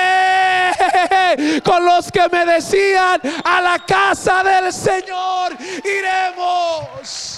con 1.62 1.85
los 1.85 2.12
que 2.12 2.29
me 2.31 2.46
decían 2.46 3.20
a 3.44 3.61
la 3.61 3.85
casa 3.85 4.04
del 4.12 4.73
Señor 4.73 5.57
iremos. 5.83 7.34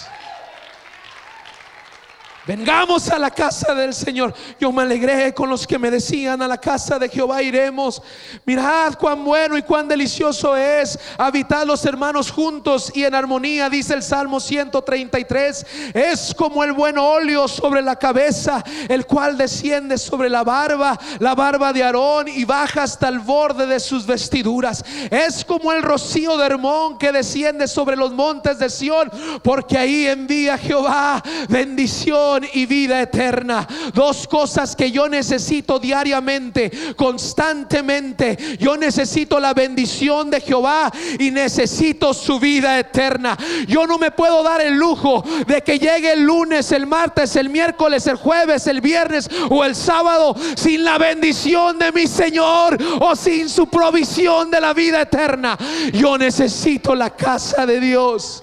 Vengamos 2.46 3.10
a 3.10 3.18
la 3.18 3.28
casa 3.28 3.74
del 3.74 3.92
Señor. 3.92 4.32
Yo 4.60 4.70
me 4.70 4.82
alegré 4.82 5.34
con 5.34 5.50
los 5.50 5.66
que 5.66 5.80
me 5.80 5.90
decían 5.90 6.40
a 6.40 6.46
la 6.46 6.58
casa 6.58 6.96
de 6.96 7.08
Jehová 7.08 7.42
iremos. 7.42 8.00
Mirad 8.44 8.94
cuán 8.94 9.24
bueno 9.24 9.58
y 9.58 9.62
cuán 9.62 9.88
delicioso 9.88 10.56
es 10.56 10.96
habitar 11.18 11.66
los 11.66 11.84
hermanos 11.84 12.30
juntos 12.30 12.92
y 12.94 13.02
en 13.02 13.16
armonía, 13.16 13.68
dice 13.68 13.94
el 13.94 14.02
Salmo 14.04 14.38
133. 14.38 15.66
Es 15.92 16.32
como 16.36 16.62
el 16.62 16.72
buen 16.72 16.98
óleo 16.98 17.48
sobre 17.48 17.82
la 17.82 17.96
cabeza, 17.96 18.62
el 18.88 19.06
cual 19.06 19.36
desciende 19.36 19.98
sobre 19.98 20.30
la 20.30 20.44
barba, 20.44 20.96
la 21.18 21.34
barba 21.34 21.72
de 21.72 21.82
Aarón 21.82 22.28
y 22.28 22.44
baja 22.44 22.84
hasta 22.84 23.08
el 23.08 23.18
borde 23.18 23.66
de 23.66 23.80
sus 23.80 24.06
vestiduras. 24.06 24.84
Es 25.10 25.44
como 25.44 25.72
el 25.72 25.82
rocío 25.82 26.36
de 26.36 26.46
Hermón 26.46 26.96
que 26.96 27.10
desciende 27.10 27.66
sobre 27.66 27.96
los 27.96 28.12
montes 28.12 28.60
de 28.60 28.70
Sión, 28.70 29.10
porque 29.42 29.76
ahí 29.76 30.06
envía 30.06 30.56
Jehová 30.56 31.20
bendición 31.48 32.35
y 32.52 32.66
vida 32.66 33.00
eterna. 33.00 33.66
Dos 33.94 34.26
cosas 34.26 34.74
que 34.76 34.90
yo 34.90 35.08
necesito 35.08 35.78
diariamente, 35.78 36.70
constantemente. 36.96 38.56
Yo 38.58 38.76
necesito 38.76 39.40
la 39.40 39.54
bendición 39.54 40.30
de 40.30 40.40
Jehová 40.40 40.92
y 41.18 41.30
necesito 41.30 42.14
su 42.14 42.38
vida 42.38 42.78
eterna. 42.78 43.36
Yo 43.66 43.86
no 43.86 43.98
me 43.98 44.10
puedo 44.10 44.42
dar 44.42 44.60
el 44.60 44.74
lujo 44.74 45.24
de 45.46 45.62
que 45.62 45.78
llegue 45.78 46.12
el 46.12 46.22
lunes, 46.22 46.72
el 46.72 46.86
martes, 46.86 47.36
el 47.36 47.48
miércoles, 47.48 48.06
el 48.06 48.16
jueves, 48.16 48.66
el 48.66 48.80
viernes 48.80 49.28
o 49.50 49.64
el 49.64 49.74
sábado 49.74 50.34
sin 50.56 50.84
la 50.84 50.98
bendición 50.98 51.78
de 51.78 51.92
mi 51.92 52.06
Señor 52.06 52.78
o 53.00 53.14
sin 53.16 53.48
su 53.48 53.68
provisión 53.68 54.50
de 54.50 54.60
la 54.60 54.72
vida 54.72 55.02
eterna. 55.02 55.56
Yo 55.92 56.18
necesito 56.18 56.94
la 56.94 57.10
casa 57.10 57.66
de 57.66 57.80
Dios 57.80 58.42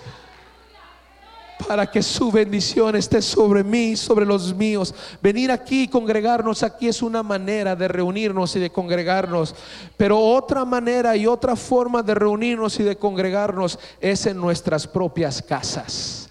para 1.67 1.89
que 1.89 2.01
su 2.01 2.31
bendición 2.31 2.95
esté 2.95 3.21
sobre 3.21 3.63
mí, 3.63 3.95
sobre 3.95 4.25
los 4.25 4.53
míos. 4.55 4.93
Venir 5.21 5.51
aquí, 5.51 5.87
congregarnos 5.87 6.63
aquí 6.63 6.87
es 6.87 7.01
una 7.01 7.23
manera 7.23 7.75
de 7.75 7.87
reunirnos 7.87 8.55
y 8.55 8.59
de 8.59 8.71
congregarnos, 8.71 9.55
pero 9.97 10.19
otra 10.19 10.65
manera 10.65 11.15
y 11.15 11.27
otra 11.27 11.55
forma 11.55 12.03
de 12.03 12.15
reunirnos 12.15 12.79
y 12.79 12.83
de 12.83 12.97
congregarnos 12.97 13.79
es 13.99 14.25
en 14.25 14.37
nuestras 14.37 14.87
propias 14.87 15.41
casas. 15.41 16.22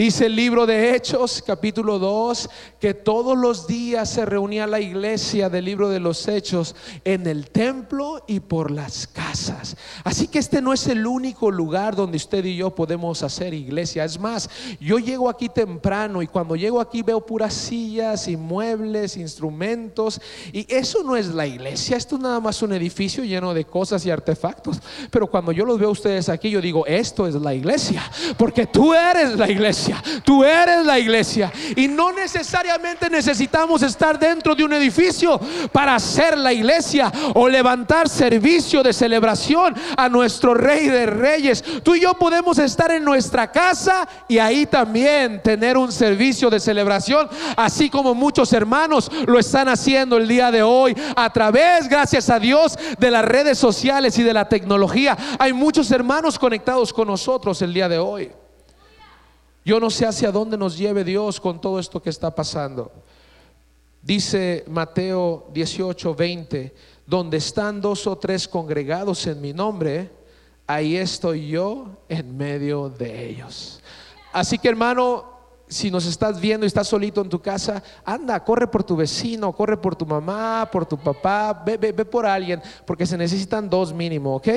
Dice 0.00 0.24
el 0.24 0.34
libro 0.34 0.64
de 0.64 0.96
Hechos, 0.96 1.44
capítulo 1.46 1.98
2, 1.98 2.48
que 2.80 2.94
todos 2.94 3.36
los 3.36 3.66
días 3.66 4.08
se 4.08 4.24
reunía 4.24 4.66
la 4.66 4.80
iglesia 4.80 5.50
del 5.50 5.66
libro 5.66 5.90
de 5.90 6.00
los 6.00 6.26
Hechos 6.26 6.74
en 7.04 7.26
el 7.26 7.50
templo 7.50 8.24
y 8.26 8.40
por 8.40 8.70
las 8.70 9.06
casas. 9.06 9.76
Así 10.02 10.28
que 10.28 10.38
este 10.38 10.62
no 10.62 10.72
es 10.72 10.86
el 10.86 11.06
único 11.06 11.50
lugar 11.50 11.96
donde 11.96 12.16
usted 12.16 12.42
y 12.46 12.56
yo 12.56 12.74
podemos 12.74 13.22
hacer 13.22 13.52
iglesia. 13.52 14.06
Es 14.06 14.18
más, 14.18 14.48
yo 14.80 14.98
llego 14.98 15.28
aquí 15.28 15.50
temprano 15.50 16.22
y 16.22 16.26
cuando 16.26 16.56
llego 16.56 16.80
aquí 16.80 17.02
veo 17.02 17.20
puras 17.20 17.52
sillas 17.52 18.26
y 18.26 18.38
muebles, 18.38 19.18
instrumentos. 19.18 20.18
Y 20.50 20.64
eso 20.74 21.02
no 21.02 21.14
es 21.14 21.26
la 21.26 21.46
iglesia, 21.46 21.98
esto 21.98 22.16
es 22.16 22.22
nada 22.22 22.40
más 22.40 22.62
un 22.62 22.72
edificio 22.72 23.22
lleno 23.22 23.52
de 23.52 23.66
cosas 23.66 24.06
y 24.06 24.10
artefactos. 24.10 24.80
Pero 25.10 25.26
cuando 25.26 25.52
yo 25.52 25.66
los 25.66 25.78
veo 25.78 25.90
a 25.90 25.92
ustedes 25.92 26.30
aquí, 26.30 26.48
yo 26.48 26.62
digo, 26.62 26.86
esto 26.86 27.26
es 27.26 27.34
la 27.34 27.52
iglesia, 27.52 28.02
porque 28.38 28.66
tú 28.66 28.94
eres 28.94 29.36
la 29.36 29.50
iglesia. 29.50 29.89
Tú 30.24 30.44
eres 30.44 30.84
la 30.84 30.98
iglesia. 30.98 31.52
Y 31.76 31.88
no 31.88 32.12
necesariamente 32.12 33.08
necesitamos 33.10 33.82
estar 33.82 34.18
dentro 34.18 34.54
de 34.54 34.64
un 34.64 34.72
edificio 34.72 35.40
para 35.72 35.94
hacer 35.94 36.36
la 36.38 36.52
iglesia 36.52 37.12
o 37.34 37.48
levantar 37.48 38.08
servicio 38.08 38.82
de 38.82 38.92
celebración 38.92 39.74
a 39.96 40.08
nuestro 40.08 40.54
Rey 40.54 40.88
de 40.88 41.06
Reyes. 41.06 41.62
Tú 41.82 41.94
y 41.94 42.00
yo 42.00 42.14
podemos 42.14 42.58
estar 42.58 42.90
en 42.90 43.04
nuestra 43.04 43.50
casa 43.50 44.08
y 44.28 44.38
ahí 44.38 44.66
también 44.66 45.42
tener 45.42 45.76
un 45.76 45.92
servicio 45.92 46.50
de 46.50 46.60
celebración, 46.60 47.28
así 47.56 47.90
como 47.90 48.14
muchos 48.14 48.52
hermanos 48.52 49.10
lo 49.26 49.38
están 49.38 49.68
haciendo 49.68 50.16
el 50.16 50.28
día 50.28 50.50
de 50.50 50.62
hoy 50.62 50.96
a 51.16 51.30
través, 51.30 51.88
gracias 51.88 52.30
a 52.30 52.38
Dios, 52.38 52.78
de 52.98 53.10
las 53.10 53.24
redes 53.24 53.58
sociales 53.58 54.18
y 54.18 54.22
de 54.22 54.34
la 54.34 54.48
tecnología. 54.48 55.16
Hay 55.38 55.52
muchos 55.52 55.90
hermanos 55.90 56.38
conectados 56.38 56.92
con 56.92 57.08
nosotros 57.08 57.60
el 57.62 57.74
día 57.74 57.88
de 57.88 57.98
hoy. 57.98 58.30
Yo 59.64 59.78
no 59.78 59.90
sé 59.90 60.06
hacia 60.06 60.32
dónde 60.32 60.56
nos 60.56 60.76
lleve 60.78 61.04
Dios 61.04 61.40
con 61.40 61.60
todo 61.60 61.78
esto 61.78 62.00
que 62.02 62.10
está 62.10 62.34
pasando. 62.34 62.90
Dice 64.02 64.64
Mateo 64.68 65.48
18, 65.52 66.14
20, 66.14 66.74
donde 67.06 67.36
están 67.36 67.80
dos 67.80 68.06
o 68.06 68.16
tres 68.16 68.48
congregados 68.48 69.26
en 69.26 69.40
mi 69.40 69.52
nombre, 69.52 70.10
ahí 70.66 70.96
estoy 70.96 71.48
yo 71.48 71.98
en 72.08 72.36
medio 72.36 72.88
de 72.88 73.28
ellos. 73.28 73.80
Así 74.32 74.58
que 74.58 74.68
hermano, 74.68 75.29
si 75.70 75.90
nos 75.90 76.04
estás 76.04 76.40
viendo 76.40 76.66
y 76.66 76.68
estás 76.68 76.88
solito 76.88 77.20
en 77.20 77.28
tu 77.28 77.40
casa, 77.40 77.82
anda, 78.04 78.44
corre 78.44 78.66
por 78.66 78.82
tu 78.82 78.96
vecino, 78.96 79.52
corre 79.52 79.76
por 79.76 79.94
tu 79.94 80.04
mamá, 80.04 80.68
por 80.70 80.84
tu 80.84 80.98
papá, 80.98 81.62
ve, 81.64 81.76
ve, 81.76 81.92
ve, 81.92 82.04
por 82.04 82.26
alguien, 82.26 82.60
porque 82.84 83.06
se 83.06 83.16
necesitan 83.16 83.70
dos 83.70 83.94
mínimo, 83.94 84.34
¿ok? 84.34 84.48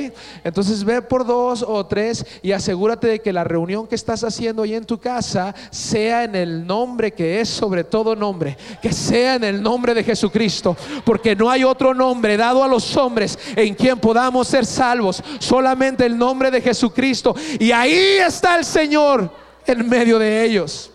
Entonces 0.42 0.82
ve 0.82 1.00
por 1.00 1.24
dos 1.24 1.64
o 1.66 1.86
tres 1.86 2.26
y 2.42 2.50
asegúrate 2.50 3.06
de 3.06 3.20
que 3.20 3.32
la 3.32 3.44
reunión 3.44 3.86
que 3.86 3.94
estás 3.94 4.24
haciendo 4.24 4.62
ahí 4.62 4.74
en 4.74 4.84
tu 4.84 4.98
casa 4.98 5.54
sea 5.70 6.24
en 6.24 6.34
el 6.34 6.66
nombre 6.66 7.12
que 7.12 7.40
es 7.40 7.48
sobre 7.48 7.84
todo 7.84 8.16
nombre, 8.16 8.56
que 8.82 8.92
sea 8.92 9.36
en 9.36 9.44
el 9.44 9.62
nombre 9.62 9.94
de 9.94 10.02
Jesucristo, 10.02 10.76
porque 11.04 11.36
no 11.36 11.48
hay 11.48 11.62
otro 11.62 11.94
nombre 11.94 12.36
dado 12.36 12.64
a 12.64 12.68
los 12.68 12.96
hombres 12.96 13.38
en 13.54 13.74
quien 13.74 14.00
podamos 14.00 14.48
ser 14.48 14.66
salvos, 14.66 15.22
solamente 15.38 16.04
el 16.04 16.18
nombre 16.18 16.50
de 16.50 16.60
Jesucristo. 16.60 17.36
Y 17.60 17.70
ahí 17.70 18.18
está 18.18 18.58
el 18.58 18.64
Señor 18.64 19.30
en 19.64 19.88
medio 19.88 20.18
de 20.18 20.44
ellos. 20.44 20.90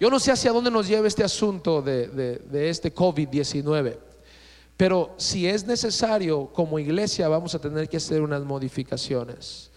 Yo 0.00 0.08
no 0.08 0.18
sé 0.18 0.32
hacia 0.32 0.50
dónde 0.50 0.70
nos 0.70 0.88
lleva 0.88 1.06
este 1.06 1.22
asunto 1.22 1.82
de, 1.82 2.40
este 2.52 2.94
COVID-19, 2.94 3.98
pero 4.74 5.14
si 5.18 5.46
es 5.46 5.66
necesario, 5.66 6.46
como 6.54 6.78
iglesia 6.78 7.28
vamos 7.28 7.54
a 7.54 7.58
tener 7.58 7.86
que 7.86 7.98
hacer 7.98 8.22
unas 8.22 8.42
modificaciones. 8.42 9.69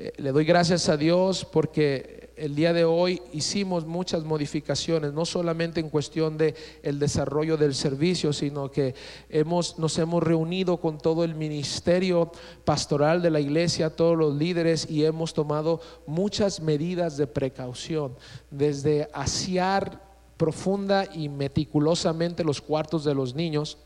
Eh, 0.00 0.12
le 0.18 0.30
doy 0.30 0.44
gracias 0.44 0.88
a 0.88 0.96
Dios 0.96 1.44
porque 1.44 2.30
el 2.36 2.54
día 2.54 2.72
de 2.72 2.84
hoy 2.84 3.20
hicimos 3.32 3.84
muchas 3.84 4.22
modificaciones, 4.22 5.12
no 5.12 5.24
solamente 5.24 5.80
en 5.80 5.90
cuestión 5.90 6.38
de 6.38 6.54
el 6.84 7.00
desarrollo 7.00 7.56
del 7.56 7.74
servicio, 7.74 8.32
sino 8.32 8.70
que 8.70 8.94
hemos, 9.28 9.76
nos 9.80 9.98
hemos 9.98 10.22
reunido 10.22 10.76
con 10.76 10.98
todo 10.98 11.24
el 11.24 11.34
ministerio 11.34 12.30
pastoral 12.64 13.22
de 13.22 13.30
la 13.30 13.40
iglesia, 13.40 13.96
todos 13.96 14.16
los 14.16 14.36
líderes, 14.36 14.88
y 14.88 15.04
hemos 15.04 15.34
tomado 15.34 15.80
muchas 16.06 16.60
medidas 16.60 17.16
de 17.16 17.26
precaución, 17.26 18.14
desde 18.52 19.08
asear 19.12 20.00
profunda 20.36 21.06
y 21.12 21.28
meticulosamente 21.28 22.44
los 22.44 22.60
cuartos 22.60 23.02
de 23.02 23.14
los 23.14 23.34
niños, 23.34 23.78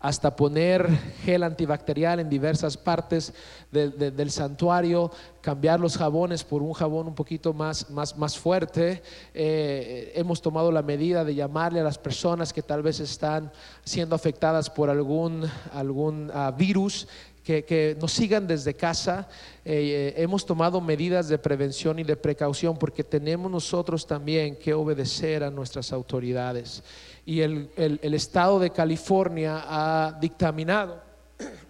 hasta 0.00 0.36
poner 0.36 0.88
gel 1.24 1.42
antibacterial 1.42 2.20
en 2.20 2.28
diversas 2.28 2.76
partes 2.76 3.34
del 3.70 4.30
santuario, 4.30 5.10
cambiar 5.40 5.80
los 5.80 5.96
jabones 5.96 6.44
por 6.44 6.62
un 6.62 6.72
jabón 6.72 7.08
un 7.08 7.14
poquito 7.14 7.52
más, 7.52 7.90
más, 7.90 8.16
más 8.16 8.38
fuerte. 8.38 9.02
Eh, 9.34 10.12
hemos 10.14 10.40
tomado 10.40 10.70
la 10.70 10.82
medida 10.82 11.24
de 11.24 11.34
llamarle 11.34 11.80
a 11.80 11.84
las 11.84 11.98
personas 11.98 12.52
que 12.52 12.62
tal 12.62 12.82
vez 12.82 13.00
están 13.00 13.50
siendo 13.84 14.14
afectadas 14.14 14.70
por 14.70 14.88
algún, 14.88 15.44
algún 15.72 16.30
ah, 16.32 16.52
virus 16.56 17.08
que, 17.48 17.96
nos 18.00 18.12
sigan 18.12 18.46
desde 18.46 18.74
casa. 18.74 19.28
Eh, 19.64 20.14
eh, 20.16 20.22
hemos 20.22 20.44
tomado 20.44 20.80
medidas 20.80 21.28
de 21.28 21.38
prevención 21.38 21.98
y 21.98 22.04
de 22.04 22.16
precaución 22.16 22.76
porque 22.78 23.04
tenemos 23.04 23.50
nosotros 23.50 24.06
también 24.06 24.56
que 24.56 24.74
obedecer 24.74 25.42
a 25.42 25.50
nuestras 25.50 25.92
autoridades 25.92 26.82
y 27.28 27.42
el, 27.42 27.68
Estado 28.14 28.58
de 28.58 28.70
California 28.70 29.62
ha 29.66 30.18
dictaminado 30.18 31.02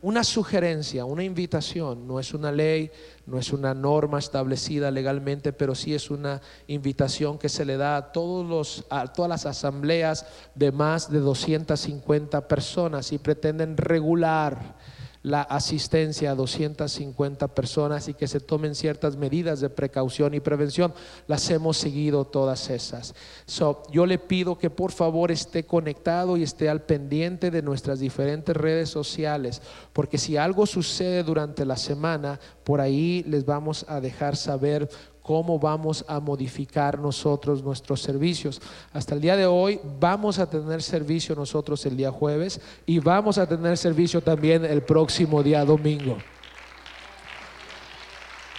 una 0.03 0.23
sugerencia, 0.23 1.05
una 1.05 1.25
invitación, 1.25 2.07
no 2.07 2.21
es 2.21 2.33
una 2.33 2.53
ley, 2.53 2.93
no 3.27 3.41
es 3.41 3.53
una 3.53 3.75
norma 3.75 4.21
establecida 4.21 4.93
legalmente, 4.93 5.53
pero 5.53 5.75
sí 5.75 5.97
es 5.97 6.13
una 6.13 6.41
invitación 6.69 7.39
que 7.39 7.49
se 7.49 7.65
le 7.65 7.77
da 7.77 7.97
a, 7.97 8.13
todos 8.13 8.47
los, 8.47 8.85
a 8.89 9.13
todas 9.13 9.29
las 9.29 9.47
asambleas 9.47 10.27
de 10.55 10.71
más 10.71 11.11
de 11.11 11.19
250 11.19 12.47
personas 12.47 13.11
y 13.13 13.19
pretenden 13.19 13.77
regular 13.77 14.77
la 15.23 15.43
asistencia 15.43 16.31
a 16.31 16.35
250 16.35 17.49
personas 17.49 18.09
y 18.09 18.15
que 18.15 18.29
se 18.29 18.41
tomen 18.41 18.75
ciertas 18.75 19.17
medidas 19.17 19.61
de 19.61 19.71
precaución 19.71 20.35
y 20.35 20.41
prevención. 20.41 20.95
Las 21.27 21.49
hemos 21.51 21.77
seguido 21.77 22.25
todas 22.25 22.71
esas. 22.71 23.15
So, 23.47 23.83
yo 23.91 24.07
le 24.07 24.19
pido 24.19 24.59
que 24.59 24.71
por 24.71 24.93
favor 24.93 25.31
esté 25.31 25.65
conectado 25.65 26.37
y 26.37 26.43
esté 26.43 26.69
al 26.69 26.83
pendiente 26.83 27.51
de 27.51 27.63
nuestras 27.63 28.01
diferentes 28.01 28.57
redes 28.57 28.91
sociales, 28.91 29.63
porque 29.93 30.19
si 30.19 30.37
algo 30.37 30.67
sucede 30.67 31.23
durante 31.23 31.65
la 31.65 31.77
semana, 31.77 32.39
por 32.65 32.81
ahí 32.81 33.25
les 33.27 33.45
vamos 33.45 33.85
a 33.89 34.01
dejar 34.01 34.37
saber 34.37 34.89
cómo 35.29 35.59
vamos 35.59 36.07
a 36.09 36.21
modificar 36.21 36.99
nosotros 36.99 37.63
nuestros 37.63 38.01
servicios. 38.01 38.63
Hasta 38.95 39.15
el 39.15 39.21
día 39.21 39.37
de 39.37 39.45
hoy 39.45 39.79
vamos 40.01 40.39
a 40.39 40.49
tener 40.49 40.83
servicio 40.83 41.35
nosotros 41.35 41.85
el 41.85 41.99
día 41.99 42.11
jueves 42.11 42.59
y 42.87 42.99
vamos 42.99 43.37
a 43.37 43.47
tener 43.47 43.77
servicio 43.77 44.23
también 44.23 44.65
el 44.65 44.81
próximo 44.81 45.43
día 45.43 45.67
domingo. 45.67 46.17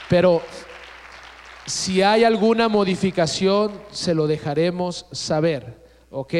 Pero 0.08 0.44
si 1.66 2.04
hay 2.04 2.24
alguna 2.24 2.70
modificación, 2.70 3.72
se 3.90 4.14
lo 4.14 4.28
dejaremos 4.28 5.08
saber, 5.12 5.84
¿ok? 6.12 6.34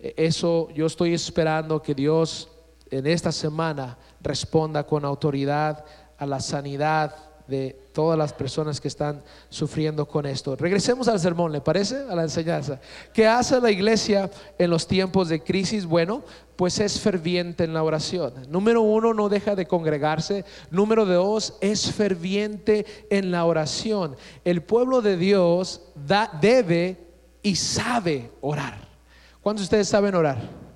Eso 0.00 0.70
yo 0.74 0.86
estoy 0.86 1.14
esperando 1.14 1.80
que 1.80 1.94
Dios 1.94 2.48
en 2.90 3.06
esta 3.06 3.30
semana 3.30 3.96
responda 4.20 4.84
con 4.84 5.04
autoridad 5.04 5.84
a 6.18 6.26
la 6.26 6.40
sanidad 6.40 7.27
de 7.48 7.76
todas 7.92 8.16
las 8.18 8.32
personas 8.32 8.80
que 8.80 8.88
están 8.88 9.22
sufriendo 9.48 10.06
con 10.06 10.26
esto. 10.26 10.54
Regresemos 10.54 11.08
al 11.08 11.18
sermón, 11.18 11.50
¿le 11.50 11.60
parece? 11.60 11.96
A 12.08 12.14
la 12.14 12.22
enseñanza. 12.22 12.78
¿Qué 13.12 13.26
hace 13.26 13.60
la 13.60 13.70
iglesia 13.70 14.30
en 14.58 14.70
los 14.70 14.86
tiempos 14.86 15.30
de 15.30 15.42
crisis? 15.42 15.86
Bueno, 15.86 16.22
pues 16.56 16.78
es 16.78 17.00
ferviente 17.00 17.64
en 17.64 17.72
la 17.72 17.82
oración. 17.82 18.34
Número 18.48 18.82
uno, 18.82 19.14
no 19.14 19.28
deja 19.28 19.56
de 19.56 19.66
congregarse. 19.66 20.44
Número 20.70 21.06
dos, 21.06 21.56
es 21.60 21.90
ferviente 21.90 22.84
en 23.10 23.30
la 23.30 23.44
oración. 23.46 24.16
El 24.44 24.62
pueblo 24.62 25.00
de 25.00 25.16
Dios 25.16 25.82
da, 25.94 26.30
debe 26.40 26.98
y 27.42 27.56
sabe 27.56 28.30
orar. 28.42 28.86
¿Cuántos 29.40 29.62
de 29.62 29.64
ustedes 29.64 29.88
saben 29.88 30.14
orar? 30.14 30.67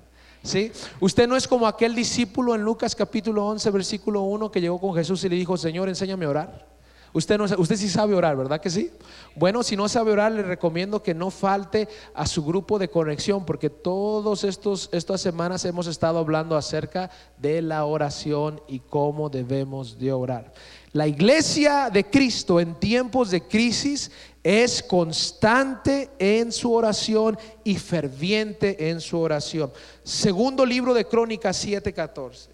¿Sí? 0.43 0.73
Usted 0.99 1.27
no 1.27 1.37
es 1.37 1.47
como 1.47 1.65
aquel 1.65 1.95
discípulo 1.95 2.53
en 2.53 2.63
Lucas 2.63 2.95
capítulo 2.95 3.45
11, 3.47 3.71
versículo 3.71 4.23
1 4.23 4.51
que 4.51 4.59
llegó 4.59 4.79
con 4.79 4.93
Jesús 4.93 5.23
y 5.23 5.29
le 5.29 5.37
dijo, 5.37 5.55
Señor, 5.55 5.87
enséñame 5.87 6.25
a 6.25 6.29
orar. 6.29 6.73
Usted, 7.13 7.37
no, 7.37 7.45
usted 7.45 7.75
sí 7.75 7.87
sabe 7.89 8.15
orar, 8.15 8.35
¿verdad 8.35 8.59
que 8.59 8.71
sí? 8.71 8.91
Bueno, 9.35 9.61
si 9.61 9.77
no 9.77 9.87
sabe 9.87 10.11
orar, 10.11 10.31
le 10.31 10.41
recomiendo 10.41 11.03
que 11.03 11.13
no 11.13 11.29
falte 11.29 11.87
a 12.15 12.25
su 12.25 12.43
grupo 12.43 12.79
de 12.79 12.89
conexión, 12.89 13.45
porque 13.45 13.69
todas 13.69 14.43
estas 14.43 15.21
semanas 15.21 15.63
hemos 15.63 15.85
estado 15.85 16.17
hablando 16.17 16.57
acerca 16.57 17.11
de 17.37 17.61
la 17.61 17.85
oración 17.85 18.61
y 18.67 18.79
cómo 18.79 19.29
debemos 19.29 19.99
de 19.99 20.11
orar. 20.11 20.53
La 20.91 21.07
iglesia 21.07 21.89
de 21.91 22.03
Cristo 22.03 22.59
en 22.59 22.75
tiempos 22.75 23.29
de 23.29 23.41
crisis 23.47 24.11
es 24.43 24.83
constante 24.83 26.09
en 26.19 26.51
su 26.51 26.73
oración 26.73 27.37
y 27.63 27.77
ferviente 27.77 28.89
en 28.89 28.99
su 28.99 29.19
oración. 29.19 29.71
Segundo 30.03 30.65
libro 30.65 30.93
de 30.93 31.05
Crónicas 31.05 31.65
7:14. 31.65 32.49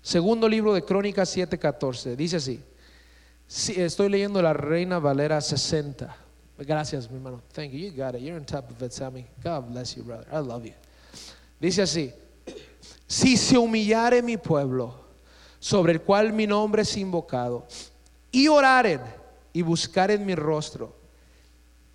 Segundo 0.00 0.48
libro 0.48 0.72
de 0.72 0.82
Crónicas 0.82 1.36
7:14. 1.36 2.14
Dice 2.14 2.36
así. 2.36 2.62
estoy 3.48 4.08
leyendo 4.08 4.40
la 4.40 4.52
Reina 4.52 4.98
Valera 5.00 5.40
60. 5.40 6.16
Gracias, 6.58 7.10
mi 7.10 7.16
hermano. 7.16 7.42
Thank 7.52 7.72
you. 7.72 7.78
You 7.78 7.92
got 7.92 8.14
it. 8.14 8.22
You're 8.22 8.38
on 8.38 8.44
top 8.44 8.70
of 8.70 8.80
it, 8.82 8.92
Sammy. 8.92 9.26
God 9.42 9.70
bless 9.70 9.96
you, 9.96 10.04
brother. 10.04 10.26
I 10.32 10.38
love 10.38 10.64
you. 10.64 10.74
Dice 11.60 11.82
así. 11.82 12.12
Si 13.06 13.36
se 13.36 13.58
humillare 13.58 14.22
mi 14.22 14.36
pueblo, 14.36 14.94
sobre 15.58 15.92
el 15.92 16.02
cual 16.02 16.32
mi 16.32 16.46
nombre 16.46 16.82
es 16.82 16.96
invocado, 16.96 17.66
y 18.36 18.48
oraren 18.48 19.00
y 19.54 19.62
buscaren 19.62 20.26
mi 20.26 20.34
rostro, 20.34 20.94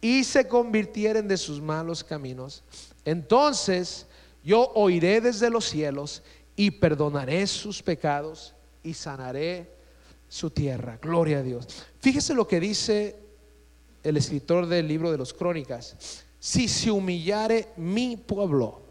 y 0.01 0.23
se 0.23 0.47
convirtieren 0.47 1.27
de 1.27 1.37
sus 1.37 1.61
malos 1.61 2.03
caminos, 2.03 2.63
entonces 3.05 4.07
yo 4.43 4.71
oiré 4.73 5.21
desde 5.21 5.51
los 5.51 5.65
cielos 5.65 6.23
y 6.55 6.71
perdonaré 6.71 7.45
sus 7.45 7.83
pecados 7.83 8.55
y 8.81 8.95
sanaré 8.95 9.71
su 10.29 10.49
tierra. 10.49 10.97
Gloria 10.99 11.37
a 11.37 11.43
Dios. 11.43 11.67
Fíjese 11.99 12.33
lo 12.33 12.47
que 12.47 12.59
dice 12.59 13.19
el 14.01 14.17
escritor 14.17 14.65
del 14.65 14.87
libro 14.87 15.11
de 15.11 15.19
los 15.19 15.33
crónicas. 15.35 16.25
Si 16.39 16.67
se 16.67 16.89
humillare 16.89 17.67
mi 17.77 18.17
pueblo, 18.17 18.81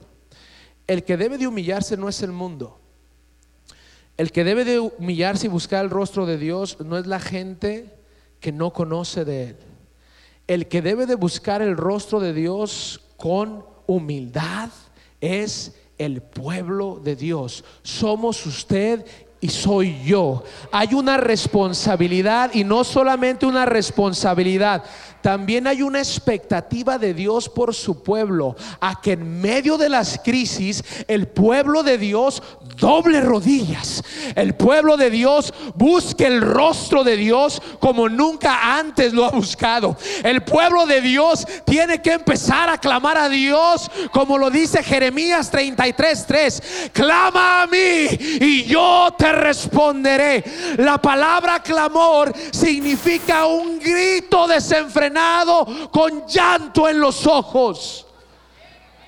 el 0.87 1.03
que 1.03 1.17
debe 1.17 1.37
de 1.37 1.49
humillarse 1.49 1.97
no 1.97 2.09
es 2.09 2.23
el 2.23 2.31
mundo. 2.31 2.80
El 4.17 4.33
que 4.33 4.45
debe 4.45 4.65
de 4.65 4.81
humillarse 4.81 5.47
y 5.47 5.51
buscar 5.51 5.85
el 5.85 5.91
rostro 5.91 6.27
de 6.27 6.37
Dios 6.37 6.79
no 6.81 6.99
es 6.99 7.07
la 7.07 7.21
gente 7.21 7.95
que 8.41 8.53
no 8.53 8.73
conoce 8.73 9.25
de 9.25 9.45
Él. 9.45 9.57
El 10.47 10.67
que 10.69 10.83
debe 10.83 11.07
de 11.07 11.15
buscar 11.15 11.63
el 11.63 11.77
rostro 11.77 12.21
de 12.21 12.33
Dios 12.33 13.01
con 13.17 13.65
humildad 13.87 14.71
es 15.21 15.75
el 15.99 16.23
pueblo 16.23 17.01
de 17.03 17.15
Dios. 17.15 17.65
Somos 17.83 18.45
usted 18.47 19.05
y 19.41 19.49
soy 19.49 20.03
yo. 20.05 20.45
Hay 20.71 20.95
una 20.95 21.17
responsabilidad 21.17 22.51
y 22.55 22.65
no 22.65 22.85
solamente 22.85 23.47
una 23.47 23.65
responsabilidad, 23.65 24.85
también 25.23 25.67
hay 25.67 25.83
una 25.83 25.99
expectativa 25.99 26.99
de 26.99 27.15
Dios 27.15 27.49
por 27.49 27.75
su 27.75 28.03
pueblo, 28.03 28.57
a 28.81 29.01
que 29.01 29.13
en 29.13 29.41
medio 29.41 29.77
de 29.77 29.89
las 29.89 30.21
crisis 30.25 30.83
el 31.09 31.29
pueblo 31.29 31.83
de 31.83 31.99
Dios 31.99 32.43
doble 32.77 33.21
rodillas, 33.21 34.03
el 34.35 34.55
pueblo 34.55 34.97
de 34.97 35.11
Dios 35.11 35.53
busque 35.75 36.27
el 36.27 36.41
rostro 36.41 37.05
de 37.05 37.17
Dios 37.17 37.61
como 37.79 38.09
nunca 38.09 38.79
antes 38.79 39.13
lo 39.13 39.25
ha 39.25 39.31
buscado. 39.31 39.97
El 40.23 40.43
pueblo 40.43 40.87
de 40.87 41.01
Dios 41.01 41.47
tiene 41.65 42.01
que 42.01 42.13
empezar 42.13 42.69
a 42.69 42.79
clamar 42.79 43.19
a 43.19 43.29
Dios 43.29 43.91
como 44.13 44.39
lo 44.39 44.51
dice 44.51 44.83
Jeremías 44.83 45.51
33:3, 45.53 46.91
clama 46.93 47.63
a 47.63 47.67
mí 47.67 48.07
y 48.41 48.65
yo 48.65 49.15
te 49.19 49.33
responderé. 49.33 50.45
La 50.79 50.99
palabra 50.99 51.63
clamor 51.63 52.33
significa 52.51 53.47
un 53.47 53.79
grito 53.79 54.47
desenfrenado 54.47 55.10
con 55.91 56.27
llanto 56.27 56.89
en 56.89 57.01
los 57.01 57.27
ojos. 57.27 58.07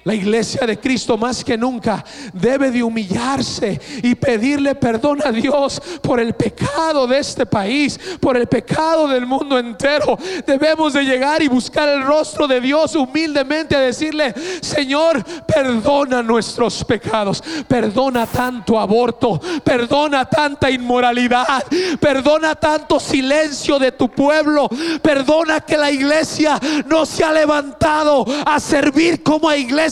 La 0.04 0.14
iglesia 0.14 0.66
de 0.66 0.80
Cristo 0.80 1.16
más 1.16 1.44
que 1.44 1.56
nunca 1.56 2.04
debe 2.32 2.72
de 2.72 2.82
humillarse 2.82 3.80
y 4.02 4.16
pedirle 4.16 4.74
perdón 4.74 5.20
a 5.24 5.30
Dios 5.30 5.80
por 6.02 6.18
el 6.18 6.34
pecado 6.34 7.06
de 7.06 7.18
este 7.18 7.46
país, 7.46 8.00
por 8.18 8.36
el 8.36 8.48
pecado 8.48 9.06
del 9.06 9.26
mundo 9.26 9.58
entero. 9.58 10.18
Debemos 10.44 10.94
de 10.94 11.04
llegar 11.04 11.40
y 11.40 11.46
buscar 11.46 11.88
el 11.88 12.02
rostro 12.02 12.48
de 12.48 12.60
Dios 12.60 12.96
humildemente 12.96 13.76
a 13.76 13.80
decirle, 13.80 14.34
Señor, 14.60 15.22
perdona 15.46 16.20
nuestros 16.20 16.84
pecados, 16.84 17.42
perdona 17.68 18.26
tanto 18.26 18.80
aborto, 18.80 19.40
perdona 19.62 20.24
tanta 20.24 20.68
inmoralidad, 20.68 21.64
perdona 22.00 22.56
tanto 22.56 22.98
silencio 22.98 23.78
de 23.78 23.92
tu 23.92 24.08
pueblo, 24.10 24.68
perdona 25.00 25.60
que 25.60 25.76
la 25.76 25.92
iglesia 25.92 26.58
no 26.86 27.06
se 27.06 27.22
ha 27.22 27.32
levantado 27.32 28.26
a 28.44 28.58
servir 28.58 29.22
como 29.22 29.52
iglesia 29.52 29.91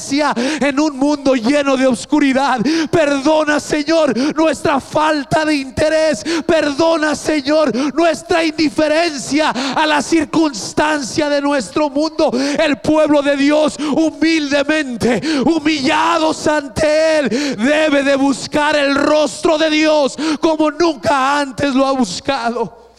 en 0.61 0.81
un 0.81 0.97
mundo 0.97 1.35
lleno 1.35 1.77
de 1.77 1.87
oscuridad. 1.87 2.61
Perdona, 2.91 3.61
Señor, 3.61 4.17
nuestra 4.35 4.81
falta 4.81 5.45
de 5.45 5.57
interés. 5.57 6.25
Perdona, 6.47 7.15
Señor, 7.15 7.75
nuestra 7.95 8.45
indiferencia 8.45 9.51
a 9.51 9.87
la 9.87 10.03
circunstancia 10.03 11.29
de 11.29 11.41
nuestro 11.41 11.91
mundo. 11.91 12.31
El 12.59 12.79
pueblo 12.79 13.23
de 13.23 13.37
Dios, 13.37 13.77
humildemente, 13.79 15.21
humillados 15.45 16.47
ante 16.47 17.19
Él, 17.19 17.57
debe 17.57 18.03
de 18.03 18.17
buscar 18.17 18.77
el 18.77 18.95
rostro 18.95 19.59
de 19.59 19.71
Dios 19.71 20.17
como 20.41 20.71
nunca 20.71 21.41
antes 21.41 21.75
lo 21.75 21.87
ha 21.87 21.93
buscado. 21.93 22.91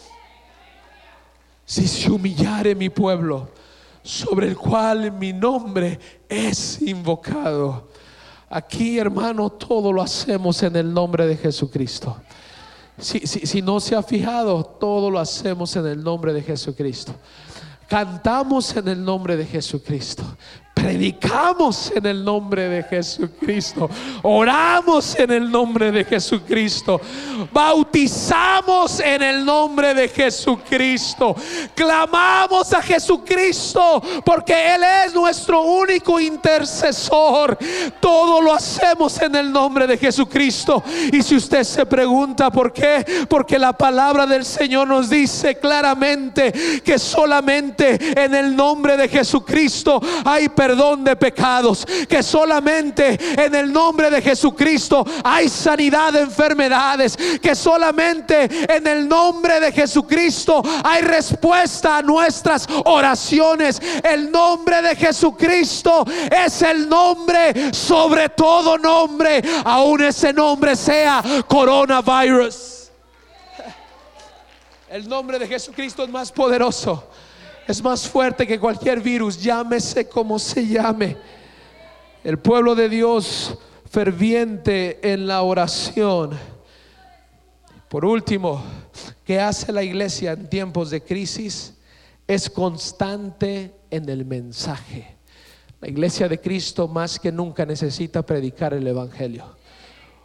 Si 1.65 1.87
se 1.87 2.11
humillare 2.11 2.75
mi 2.75 2.89
pueblo, 2.89 3.49
sobre 4.03 4.47
el 4.47 4.57
cual 4.57 5.11
mi 5.11 5.33
nombre 5.33 5.99
es 6.27 6.81
invocado. 6.81 7.89
Aquí, 8.49 8.97
hermano, 8.99 9.49
todo 9.49 9.93
lo 9.93 10.01
hacemos 10.01 10.61
en 10.63 10.75
el 10.75 10.93
nombre 10.93 11.25
de 11.25 11.37
Jesucristo. 11.37 12.17
Si, 12.97 13.19
si, 13.19 13.61
no 13.61 13.79
se 13.79 13.95
ha 13.95 14.03
fijado, 14.03 14.63
todo 14.63 15.09
lo 15.09 15.19
hacemos 15.19 15.75
en 15.75 15.87
el 15.87 16.03
nombre 16.03 16.33
de 16.33 16.41
Jesucristo. 16.41 17.13
Cantamos 17.87 18.75
en 18.75 18.87
el 18.87 19.03
nombre 19.03 19.37
de 19.37 19.45
Jesucristo. 19.45 20.23
Predicamos 20.73 21.91
en 21.93 22.05
el 22.05 22.23
nombre 22.23 22.67
de 22.69 22.83
Jesucristo. 22.83 23.89
Oramos 24.23 25.17
en 25.19 25.31
el 25.31 25.51
nombre 25.51 25.91
de 25.91 26.05
Jesucristo. 26.05 26.99
Bautizamos 27.51 28.99
en 29.01 29.21
el 29.21 29.45
nombre 29.45 29.93
de 29.93 30.07
Jesucristo. 30.07 31.35
Clamamos 31.75 32.71
a 32.73 32.81
Jesucristo 32.81 34.01
porque 34.25 34.75
Él 34.75 34.81
es 35.05 35.13
nuestro 35.13 35.61
único 35.61 36.19
intercesor. 36.19 37.57
Todo 37.99 38.41
lo 38.41 38.53
hacemos 38.53 39.21
en 39.21 39.35
el 39.35 39.51
nombre 39.51 39.85
de 39.85 39.97
Jesucristo. 39.97 40.83
Y 41.11 41.21
si 41.21 41.35
usted 41.35 41.63
se 41.63 41.85
pregunta 41.85 42.49
por 42.49 42.71
qué, 42.71 43.25
porque 43.27 43.59
la 43.59 43.73
palabra 43.73 44.25
del 44.25 44.45
Señor 44.45 44.87
nos 44.87 45.09
dice 45.09 45.59
claramente 45.59 46.81
que 46.83 46.97
solamente 46.97 47.99
en 48.23 48.33
el 48.33 48.55
nombre 48.55 48.95
de 48.95 49.09
Jesucristo 49.09 50.01
hay 50.23 50.49
de 50.61 51.15
pecados, 51.15 51.85
que 52.07 52.21
solamente 52.21 53.17
en 53.35 53.55
el 53.55 53.73
nombre 53.73 54.11
de 54.11 54.21
Jesucristo 54.21 55.03
hay 55.23 55.49
sanidad 55.49 56.13
de 56.13 56.21
enfermedades, 56.21 57.17
que 57.41 57.55
solamente 57.55 58.47
en 58.71 58.85
el 58.85 59.07
nombre 59.07 59.59
de 59.59 59.71
Jesucristo 59.71 60.61
hay 60.83 61.01
respuesta 61.01 61.97
a 61.97 62.01
nuestras 62.03 62.67
oraciones. 62.85 63.81
El 64.03 64.31
nombre 64.31 64.83
de 64.83 64.95
Jesucristo 64.95 66.05
es 66.29 66.61
el 66.61 66.87
nombre 66.87 67.73
sobre 67.73 68.29
todo 68.29 68.77
nombre, 68.77 69.41
aun 69.65 70.03
ese 70.03 70.31
nombre 70.31 70.75
sea 70.75 71.23
coronavirus. 71.47 72.91
El 74.89 75.09
nombre 75.09 75.39
de 75.39 75.47
Jesucristo 75.47 76.03
es 76.03 76.09
más 76.09 76.31
poderoso 76.31 77.07
es 77.71 77.81
más 77.81 78.07
fuerte 78.07 78.45
que 78.45 78.59
cualquier 78.59 78.99
virus, 78.99 79.41
llámese 79.41 80.07
como 80.07 80.37
se 80.37 80.67
llame. 80.67 81.15
El 82.21 82.37
pueblo 82.37 82.75
de 82.75 82.89
Dios 82.89 83.57
ferviente 83.89 84.99
en 85.01 85.25
la 85.25 85.41
oración. 85.41 86.31
Por 87.87 88.03
último, 88.03 88.61
¿qué 89.25 89.39
hace 89.39 89.71
la 89.71 89.83
iglesia 89.83 90.33
en 90.33 90.49
tiempos 90.49 90.89
de 90.89 91.01
crisis? 91.01 91.73
Es 92.27 92.49
constante 92.49 93.73
en 93.89 94.09
el 94.09 94.25
mensaje. 94.25 95.15
La 95.79 95.87
iglesia 95.87 96.27
de 96.27 96.41
Cristo 96.41 96.89
más 96.89 97.19
que 97.19 97.31
nunca 97.31 97.65
necesita 97.65 98.21
predicar 98.21 98.73
el 98.73 98.85
Evangelio. 98.85 99.60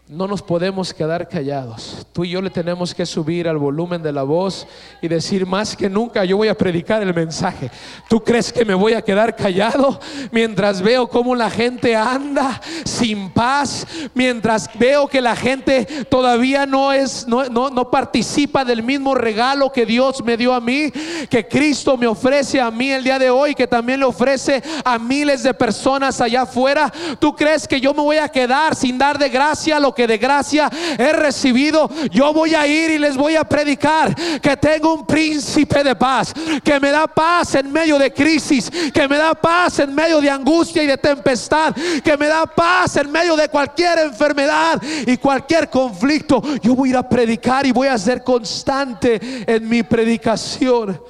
No 0.09 0.29
nos 0.29 0.41
podemos 0.41 0.95
quedar 0.95 1.29
callados. 1.29 2.07
Tú 2.13 2.25
y 2.25 2.31
yo 2.31 2.41
le 2.41 2.49
tenemos 2.49 2.95
que 2.95 3.05
subir 3.05 3.49
al 3.49 3.59
volumen 3.59 4.05
de 4.05 4.13
la 4.13 4.23
voz 4.23 4.65
y 5.03 5.09
decir 5.09 5.45
más 5.47 5.77
que 5.77 5.91
nunca 5.91 6.25
yo 6.25 6.37
voy 6.37 6.47
a 6.47 6.55
predicar 6.55 7.03
el 7.03 7.13
mensaje. 7.13 7.73
¿Tú 8.09 8.23
crees 8.23 8.53
que 8.53 8.65
me 8.65 8.75
voy 8.75 8.93
a 8.93 9.03
quedar 9.03 9.35
callado 9.35 9.99
mientras 10.31 10.81
veo 10.81 11.09
cómo 11.09 11.35
la 11.35 11.51
gente 11.51 11.97
anda 11.97 12.61
sin 12.85 13.31
paz? 13.31 13.85
Mientras 14.15 14.71
veo 14.79 15.09
que 15.09 15.21
la 15.21 15.35
gente 15.35 15.85
todavía 16.09 16.67
no 16.67 16.93
es 16.93 17.27
no, 17.27 17.47
no, 17.47 17.69
no 17.71 17.91
participa 17.91 18.65
del 18.65 18.85
mismo 18.85 19.13
regalo 19.13 19.73
que 19.73 19.87
Dios 19.87 20.23
me 20.23 20.37
dio 20.37 20.55
a 20.55 20.61
mí, 20.61 20.89
que 21.29 21.49
Cristo 21.49 21.97
me 21.97 22.07
ofrece 22.07 22.61
a 22.61 22.71
mí 22.71 22.93
el 22.93 23.03
día 23.03 23.19
de 23.19 23.31
hoy, 23.31 23.57
que 23.57 23.67
también 23.67 23.99
le 23.99 24.07
ofrece 24.07 24.63
a 24.85 25.01
miles 25.01 25.43
de 25.43 25.53
personas 25.53 26.21
allá 26.21 26.43
afuera. 26.43 26.93
¿Tú 27.19 27.35
crees 27.35 27.67
que 27.67 27.81
yo 27.81 27.93
me 27.93 28.03
voy 28.03 28.19
a 28.19 28.29
quedar 28.29 28.77
sin 28.77 28.99
dar 28.99 29.19
de 29.19 29.31
gracia 29.31 29.81
lo 29.81 29.96
que 29.97 30.07
de 30.07 30.19
gracia 30.19 30.71
he 30.99 31.13
recibido, 31.13 31.91
yo 32.13 32.33
voy 32.33 32.55
a 32.55 32.67
ir 32.67 32.91
y 32.91 32.99
les 32.99 33.17
voy 33.17 33.35
a 33.35 33.43
predicar 33.43 34.15
que 34.41 34.57
tengo 34.57 34.95
un 34.95 35.07
príncipe 35.07 35.83
de 35.83 35.97
paz, 35.97 36.33
que 36.63 36.79
me 36.79 36.91
da 36.91 37.07
paz 37.07 37.57
en 37.57 37.73
medio 37.73 37.99
de 37.99 38.13
crisis, 38.13 38.71
que 38.93 39.09
me 39.09 39.17
da 39.17 39.35
paz 39.35 39.81
en 39.81 39.95
medio 39.95 40.21
de 40.21 40.31
angustia 40.31 40.83
y 40.83 40.87
de 40.87 40.99
tempestad, 40.99 41.75
que 42.05 42.17
me 42.17 42.29
da 42.29 42.47
paz 42.47 42.97
en 42.97 43.11
medio 43.11 43.35
de 43.35 43.49
cualquier 43.49 43.99
enfermedad 44.01 44.81
y 45.07 45.17
cualquier 45.17 45.69
conflicto. 45.71 46.43
Yo 46.63 46.75
voy 46.75 46.91
a 46.91 46.93
ir 46.93 46.97
a 46.99 47.09
predicar 47.09 47.67
y 47.67 47.73
voy 47.73 47.89
a 47.89 47.99
ser 47.99 48.23
constante 48.23 49.19
en 49.47 49.69
mi 49.69 49.83
predicación. 49.83 51.01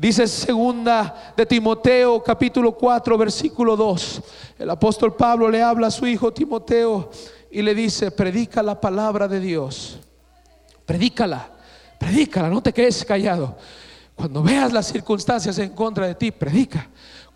Dice 0.00 0.26
segunda 0.26 1.34
de 1.36 1.44
Timoteo 1.44 2.22
capítulo 2.22 2.72
4 2.72 3.18
versículo 3.18 3.76
2. 3.76 4.22
El 4.58 4.70
apóstol 4.70 5.14
Pablo 5.14 5.50
le 5.50 5.62
habla 5.62 5.88
a 5.88 5.90
su 5.90 6.06
hijo 6.06 6.32
Timoteo 6.32 7.10
y 7.50 7.62
le 7.62 7.74
dice, 7.74 8.10
predica 8.10 8.62
la 8.62 8.80
palabra 8.80 9.26
de 9.26 9.40
Dios. 9.40 9.98
Predícala, 10.86 11.50
predícala, 11.98 12.48
no 12.48 12.62
te 12.62 12.72
quedes 12.72 13.04
callado. 13.04 13.56
Cuando 14.14 14.42
veas 14.42 14.72
las 14.72 14.86
circunstancias 14.86 15.58
en 15.58 15.70
contra 15.70 16.06
de 16.06 16.14
ti, 16.14 16.30
predica. 16.30 16.88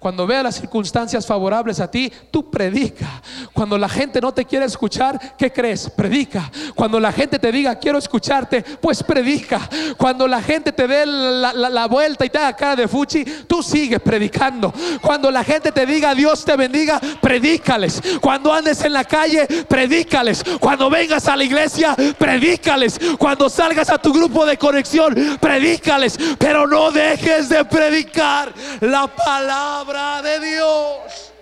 Cuando 0.05 0.27
vea 0.27 0.43
las 0.43 0.57
circunstancias 0.57 1.25
favorables 1.25 1.81
a 1.81 1.91
ti, 1.91 2.13
tú 2.31 2.51
predica. 2.51 3.23
Cuando 3.55 3.79
la 3.79 3.89
gente 3.89 4.21
no 4.21 4.35
te 4.35 4.45
quiere 4.45 4.67
escuchar, 4.67 5.35
¿qué 5.39 5.51
crees? 5.51 5.89
Predica. 5.89 6.53
Cuando 6.75 7.01
la 7.01 7.11
gente 7.11 7.39
te 7.39 7.51
diga, 7.51 7.79
quiero 7.79 7.97
escucharte, 7.97 8.63
pues 8.83 9.03
predica. 9.03 9.67
Cuando 9.97 10.29
la 10.29 10.43
gente 10.43 10.73
te 10.73 10.87
dé 10.87 11.07
la, 11.07 11.87
vuelta 11.87 12.27
y 12.27 12.29
te 12.29 12.37
haga 12.37 12.55
cara 12.55 12.77
de 12.77 12.87
fuchi, 12.87 13.25
tú 13.49 13.63
sigues 13.63 13.99
predicando. 13.99 14.75
Cuando 15.01 15.31
la 15.31 15.43
gente 15.43 15.73
te 15.73 15.87
diga, 15.87 16.15
Dios 16.15 16.45
te 16.45 16.55
bendiga, 16.55 17.01
predícales. 17.23 18.03
Cuando 18.21 18.53
andes 18.53 18.85
en 18.85 18.93
la 18.93 19.05
calle, 19.05 19.47
predícales. 19.67 20.45
Cuando 20.61 20.91
vengas 20.91 21.29
a 21.29 21.37
la 21.37 21.45
iglesia, 21.45 21.97
predícales. 22.19 23.01
Cuando 23.19 23.49
salgas 23.49 23.89
a 23.89 23.97
tu 23.97 24.13
grupo 24.13 24.45
de 24.45 24.59
conexión, 24.59 25.39
predícales. 25.41 26.19
Pero 26.39 26.67
no 26.67 26.91
dejes 26.91 27.49
de 27.49 27.65
predicar 27.65 28.53
la 28.83 29.07
palabra 29.07 29.94
de 29.95 30.41
Dios. 30.41 31.33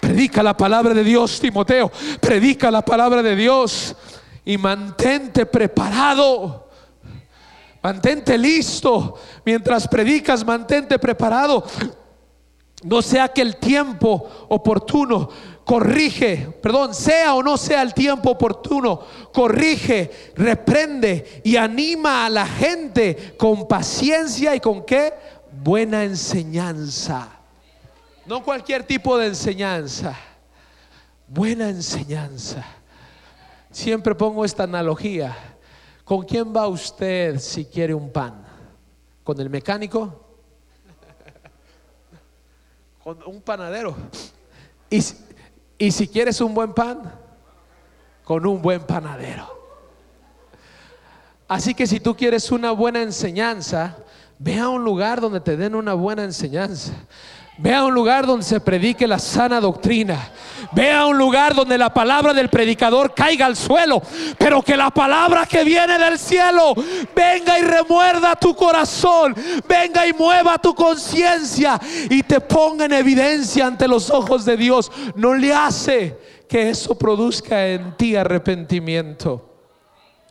Predica 0.00 0.40
la 0.40 0.56
palabra 0.56 0.94
de 0.94 1.02
Dios, 1.02 1.40
Timoteo. 1.40 1.90
Predica 2.20 2.70
la 2.70 2.82
palabra 2.82 3.24
de 3.24 3.34
Dios 3.34 3.96
y 4.44 4.56
mantente 4.56 5.46
preparado. 5.46 6.68
Mantente 7.82 8.38
listo. 8.38 9.18
Mientras 9.44 9.88
predicas, 9.88 10.46
mantente 10.46 10.96
preparado. 11.00 11.64
No 12.84 13.02
sea 13.02 13.26
que 13.28 13.42
el 13.42 13.56
tiempo 13.56 14.46
oportuno 14.48 15.30
corrige, 15.64 16.56
perdón, 16.62 16.94
sea 16.94 17.34
o 17.34 17.42
no 17.42 17.58
sea 17.58 17.82
el 17.82 17.92
tiempo 17.92 18.30
oportuno, 18.30 19.00
corrige, 19.34 20.32
reprende 20.36 21.42
y 21.44 21.56
anima 21.56 22.24
a 22.24 22.30
la 22.30 22.46
gente 22.46 23.34
con 23.36 23.66
paciencia 23.66 24.54
y 24.54 24.60
con 24.60 24.86
qué? 24.86 25.12
Buena 25.62 26.04
enseñanza. 26.04 27.28
No 28.26 28.42
cualquier 28.42 28.84
tipo 28.84 29.16
de 29.18 29.28
enseñanza. 29.28 30.14
Buena 31.26 31.68
enseñanza. 31.68 32.64
Siempre 33.70 34.14
pongo 34.14 34.44
esta 34.44 34.64
analogía. 34.64 35.36
¿Con 36.04 36.24
quién 36.24 36.54
va 36.54 36.66
usted 36.68 37.38
si 37.38 37.64
quiere 37.66 37.94
un 37.94 38.10
pan? 38.10 38.46
¿Con 39.24 39.40
el 39.40 39.50
mecánico? 39.50 40.24
¿Con 43.02 43.22
un 43.26 43.40
panadero? 43.42 43.94
¿Y, 44.90 45.90
si 45.90 46.08
quieres 46.08 46.40
un 46.40 46.54
buen 46.54 46.72
pan? 46.72 47.12
Con 48.24 48.46
un 48.46 48.60
buen 48.60 48.80
panadero. 48.84 49.58
Así 51.46 51.74
que 51.74 51.86
si 51.86 52.00
tú 52.00 52.14
quieres 52.14 52.50
una 52.50 52.72
buena 52.72 53.02
enseñanza, 53.02 53.96
Ve 54.38 54.58
a 54.58 54.68
un 54.68 54.84
lugar 54.84 55.20
donde 55.20 55.40
te 55.40 55.56
den 55.56 55.74
una 55.74 55.94
buena 55.94 56.22
enseñanza. 56.22 56.92
Ve 57.60 57.74
a 57.74 57.84
un 57.84 57.92
lugar 57.92 58.24
donde 58.24 58.44
se 58.44 58.60
predique 58.60 59.04
la 59.08 59.18
sana 59.18 59.60
doctrina. 59.60 60.30
Ve 60.72 60.92
a 60.92 61.06
un 61.06 61.18
lugar 61.18 61.56
donde 61.56 61.76
la 61.76 61.92
palabra 61.92 62.32
del 62.32 62.48
predicador 62.48 63.14
caiga 63.14 63.46
al 63.46 63.56
suelo. 63.56 64.00
Pero 64.38 64.62
que 64.62 64.76
la 64.76 64.90
palabra 64.90 65.44
que 65.44 65.64
viene 65.64 65.98
del 65.98 66.20
cielo 66.20 66.72
venga 67.16 67.58
y 67.58 67.62
remuerda 67.62 68.36
tu 68.36 68.54
corazón. 68.54 69.34
Venga 69.68 70.06
y 70.06 70.12
mueva 70.12 70.56
tu 70.58 70.72
conciencia. 70.72 71.80
Y 72.08 72.22
te 72.22 72.40
ponga 72.40 72.84
en 72.84 72.92
evidencia 72.92 73.66
ante 73.66 73.88
los 73.88 74.08
ojos 74.08 74.44
de 74.44 74.56
Dios. 74.56 74.92
No 75.16 75.34
le 75.34 75.52
hace 75.52 76.16
que 76.48 76.70
eso 76.70 76.96
produzca 76.96 77.66
en 77.66 77.96
ti 77.96 78.14
arrepentimiento. 78.14 79.44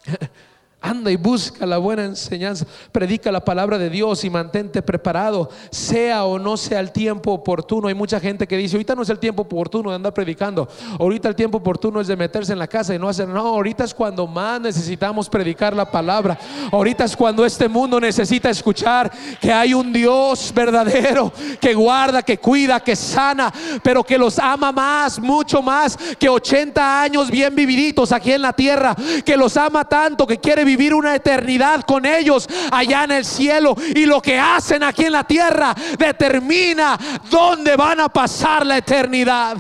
Anda 0.80 1.09
y 1.09 1.15
busca 1.15 1.65
la 1.65 1.80
buena 1.80 2.05
enseñanza, 2.05 2.63
predica 2.91 3.32
la 3.32 3.43
palabra 3.43 3.80
de 3.80 3.89
Dios 3.89 4.23
y 4.23 4.30
mantente 4.30 4.84
preparado, 4.84 5.49
sea 5.71 6.23
o 6.25 6.38
no 6.38 6.55
sea 6.55 6.80
el 6.80 6.91
tiempo 6.91 7.32
oportuno. 7.32 7.88
Hay 7.88 7.95
mucha 7.95 8.19
gente 8.19 8.47
que 8.47 8.55
dice, 8.57 8.75
ahorita 8.75 8.93
no 8.93 9.01
es 9.01 9.09
el 9.09 9.17
tiempo 9.17 9.41
oportuno 9.41 9.89
de 9.89 9.95
andar 9.95 10.13
predicando, 10.13 10.69
ahorita 10.99 11.30
el 11.30 11.36
tiempo 11.36 11.57
oportuno 11.57 11.99
es 11.99 12.05
de 12.05 12.15
meterse 12.15 12.53
en 12.53 12.59
la 12.59 12.67
casa 12.67 12.93
y 12.93 12.99
no 12.99 13.09
hacer, 13.09 13.28
no, 13.28 13.39
ahorita 13.39 13.86
es 13.86 13.93
cuando 13.93 14.28
más 14.28 14.61
necesitamos 14.61 15.28
predicar 15.28 15.75
la 15.75 15.89
palabra, 15.89 16.38
ahorita 16.71 17.05
es 17.05 17.17
cuando 17.17 17.43
este 17.43 17.67
mundo 17.67 17.99
necesita 17.99 18.51
escuchar 18.51 19.11
que 19.41 19.51
hay 19.51 19.73
un 19.73 19.91
Dios 19.91 20.53
verdadero 20.53 21.34
que 21.59 21.73
guarda, 21.73 22.21
que 22.21 22.38
cuida, 22.38 22.80
que 22.80 22.95
sana, 22.95 23.51
pero 23.82 24.03
que 24.03 24.17
los 24.17 24.38
ama 24.38 24.71
más, 24.71 25.19
mucho 25.19 25.63
más 25.63 25.97
que 26.19 26.30
80 26.30 27.01
años 27.01 27.32
bien 27.32 27.55
vividitos 27.55 28.11
aquí 28.11 28.32
en 28.32 28.43
la 28.43 28.53
tierra, 28.53 28.95
que 29.25 29.36
los 29.36 29.57
ama 29.57 29.84
tanto, 29.84 30.28
que 30.28 30.38
quiere 30.38 30.66
vivir 30.68 30.93
una 30.93 31.15
eternidad 31.15 31.82
con 31.82 32.05
ellos 32.05 32.47
allá 32.72 33.05
en 33.05 33.11
el 33.11 33.26
cielo. 33.26 33.76
Y 33.95 34.05
lo 34.05 34.22
que 34.22 34.38
hacen 34.38 34.84
aquí 34.84 35.05
en 35.05 35.13
la 35.13 35.24
tierra 35.24 35.74
determina 35.97 36.97
dónde 37.32 37.76
van 37.76 38.01
a 38.01 38.09
pasar 38.09 38.65
la 38.65 38.78
eternidad. 38.78 39.57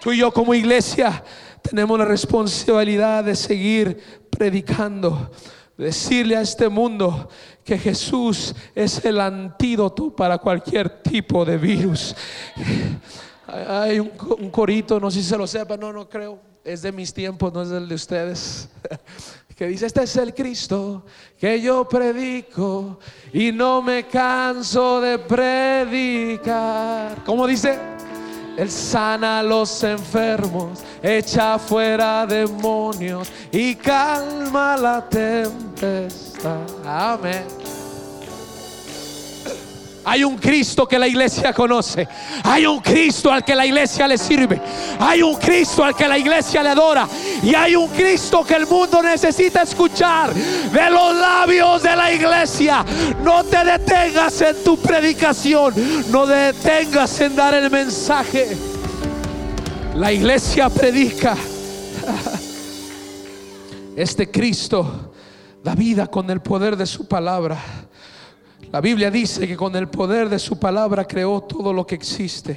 Tú 0.00 0.12
y 0.12 0.18
yo 0.18 0.32
como 0.32 0.54
iglesia 0.54 1.22
tenemos 1.60 1.98
la 1.98 2.04
responsabilidad 2.04 3.24
de 3.24 3.34
seguir 3.34 4.00
predicando, 4.30 5.30
decirle 5.76 6.36
a 6.36 6.40
este 6.40 6.68
mundo 6.68 7.28
que 7.64 7.76
Jesús 7.76 8.54
es 8.74 9.04
el 9.04 9.20
antídoto 9.20 10.14
para 10.14 10.38
cualquier 10.38 11.02
tipo 11.02 11.44
de 11.44 11.58
virus. 11.58 12.14
Hay 13.46 13.98
un, 13.98 14.50
corito, 14.50 15.00
no 15.00 15.10
sé 15.10 15.22
si 15.22 15.28
se 15.28 15.36
lo 15.36 15.46
sepa, 15.46 15.76
no, 15.76 15.92
no 15.92 16.08
creo, 16.08 16.38
es 16.64 16.82
de 16.82 16.92
mis 16.92 17.12
tiempos, 17.12 17.52
no 17.52 17.62
es 17.62 17.70
del 17.70 17.88
de 17.88 17.94
ustedes. 17.94 18.68
Que 19.58 19.66
dice, 19.66 19.86
este 19.86 20.04
es 20.04 20.14
el 20.14 20.32
Cristo 20.34 21.02
que 21.36 21.60
yo 21.60 21.88
predico 21.88 23.00
y 23.32 23.50
no 23.50 23.82
me 23.82 24.06
canso 24.06 25.00
de 25.00 25.18
predicar. 25.18 27.24
¿Cómo 27.26 27.44
dice? 27.44 27.76
Él 28.56 28.70
sana 28.70 29.40
a 29.40 29.42
los 29.42 29.82
enfermos, 29.82 30.84
echa 31.02 31.58
fuera 31.58 32.24
demonios 32.24 33.32
y 33.50 33.74
calma 33.74 34.76
la 34.76 35.08
tempestad. 35.08 36.60
Amén. 36.86 37.44
Hay 40.08 40.24
un 40.24 40.38
Cristo 40.38 40.88
que 40.88 40.98
la 40.98 41.06
iglesia 41.06 41.52
conoce. 41.52 42.08
Hay 42.42 42.64
un 42.64 42.80
Cristo 42.80 43.30
al 43.30 43.44
que 43.44 43.54
la 43.54 43.66
iglesia 43.66 44.08
le 44.08 44.16
sirve. 44.16 44.58
Hay 44.98 45.20
un 45.20 45.34
Cristo 45.34 45.84
al 45.84 45.94
que 45.94 46.08
la 46.08 46.16
iglesia 46.16 46.62
le 46.62 46.70
adora. 46.70 47.06
Y 47.42 47.54
hay 47.54 47.76
un 47.76 47.88
Cristo 47.88 48.42
que 48.42 48.54
el 48.54 48.66
mundo 48.66 49.02
necesita 49.02 49.64
escuchar 49.64 50.32
de 50.32 50.90
los 50.90 51.14
labios 51.14 51.82
de 51.82 51.94
la 51.94 52.10
iglesia. 52.10 52.86
No 53.22 53.44
te 53.44 53.62
detengas 53.62 54.40
en 54.40 54.64
tu 54.64 54.78
predicación. 54.78 55.74
No 56.10 56.24
te 56.24 56.32
detengas 56.32 57.20
en 57.20 57.36
dar 57.36 57.52
el 57.52 57.70
mensaje. 57.70 58.56
La 59.94 60.10
iglesia 60.10 60.70
predica. 60.70 61.36
Este 63.94 64.30
Cristo 64.30 65.12
da 65.62 65.74
vida 65.74 66.06
con 66.06 66.30
el 66.30 66.40
poder 66.40 66.78
de 66.78 66.86
su 66.86 67.06
palabra. 67.06 67.58
La 68.70 68.80
Biblia 68.82 69.10
dice 69.10 69.48
que 69.48 69.56
con 69.56 69.74
el 69.76 69.88
poder 69.88 70.28
de 70.28 70.38
su 70.38 70.58
palabra 70.58 71.06
creó 71.06 71.40
todo 71.40 71.72
lo 71.72 71.86
que 71.86 71.94
existe. 71.94 72.56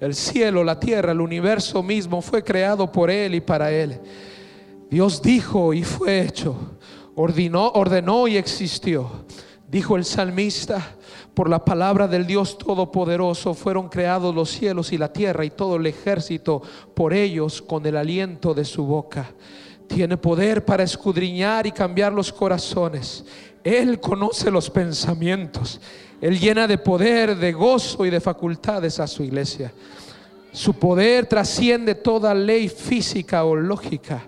El 0.00 0.14
cielo, 0.14 0.64
la 0.64 0.80
tierra, 0.80 1.12
el 1.12 1.20
universo 1.20 1.82
mismo 1.82 2.22
fue 2.22 2.42
creado 2.42 2.90
por 2.90 3.10
Él 3.10 3.34
y 3.34 3.40
para 3.42 3.70
Él. 3.70 4.00
Dios 4.90 5.20
dijo 5.20 5.74
y 5.74 5.84
fue 5.84 6.22
hecho. 6.22 6.56
Ordenó, 7.14 7.68
ordenó 7.74 8.26
y 8.28 8.38
existió. 8.38 9.26
Dijo 9.68 9.96
el 9.96 10.04
salmista, 10.04 10.96
por 11.34 11.50
la 11.50 11.64
palabra 11.64 12.08
del 12.08 12.26
Dios 12.26 12.56
Todopoderoso 12.56 13.54
fueron 13.54 13.88
creados 13.88 14.34
los 14.34 14.50
cielos 14.50 14.92
y 14.92 14.98
la 14.98 15.12
tierra 15.12 15.44
y 15.44 15.50
todo 15.50 15.76
el 15.76 15.86
ejército 15.86 16.62
por 16.94 17.12
ellos 17.12 17.60
con 17.60 17.84
el 17.84 17.96
aliento 17.96 18.54
de 18.54 18.64
su 18.64 18.84
boca. 18.84 19.32
Tiene 19.86 20.16
poder 20.16 20.64
para 20.64 20.82
escudriñar 20.82 21.66
y 21.66 21.72
cambiar 21.72 22.12
los 22.12 22.32
corazones 22.32 23.24
él 23.64 24.00
conoce 24.00 24.50
los 24.50 24.70
pensamientos. 24.70 25.80
Él 26.20 26.38
llena 26.38 26.66
de 26.66 26.78
poder, 26.78 27.36
de 27.36 27.52
gozo 27.52 28.06
y 28.06 28.10
de 28.10 28.20
facultades 28.20 29.00
a 29.00 29.06
su 29.06 29.22
iglesia. 29.24 29.72
Su 30.52 30.74
poder 30.74 31.26
trasciende 31.26 31.94
toda 31.94 32.34
ley 32.34 32.68
física 32.68 33.44
o 33.44 33.56
lógica. 33.56 34.22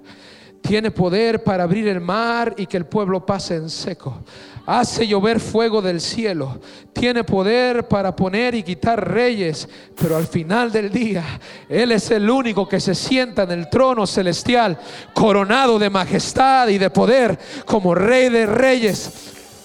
Tiene 0.66 0.90
poder 0.90 1.44
para 1.44 1.64
abrir 1.64 1.86
el 1.88 2.00
mar 2.00 2.54
y 2.56 2.66
que 2.66 2.78
el 2.78 2.86
pueblo 2.86 3.24
pase 3.24 3.56
en 3.56 3.68
seco 3.68 4.22
hace 4.66 5.06
llover 5.06 5.40
fuego 5.40 5.82
del 5.82 6.00
cielo, 6.00 6.58
tiene 6.92 7.22
poder 7.22 7.86
para 7.86 8.16
poner 8.16 8.54
y 8.54 8.62
quitar 8.62 9.12
reyes, 9.12 9.68
pero 10.00 10.16
al 10.16 10.26
final 10.26 10.72
del 10.72 10.90
día 10.90 11.22
Él 11.68 11.92
es 11.92 12.10
el 12.10 12.28
único 12.28 12.66
que 12.68 12.80
se 12.80 12.94
sienta 12.94 13.42
en 13.42 13.50
el 13.52 13.68
trono 13.68 14.06
celestial, 14.06 14.78
coronado 15.12 15.78
de 15.78 15.90
majestad 15.90 16.68
y 16.68 16.78
de 16.78 16.90
poder, 16.90 17.38
como 17.66 17.94
Rey 17.94 18.30
de 18.30 18.46
reyes 18.46 19.10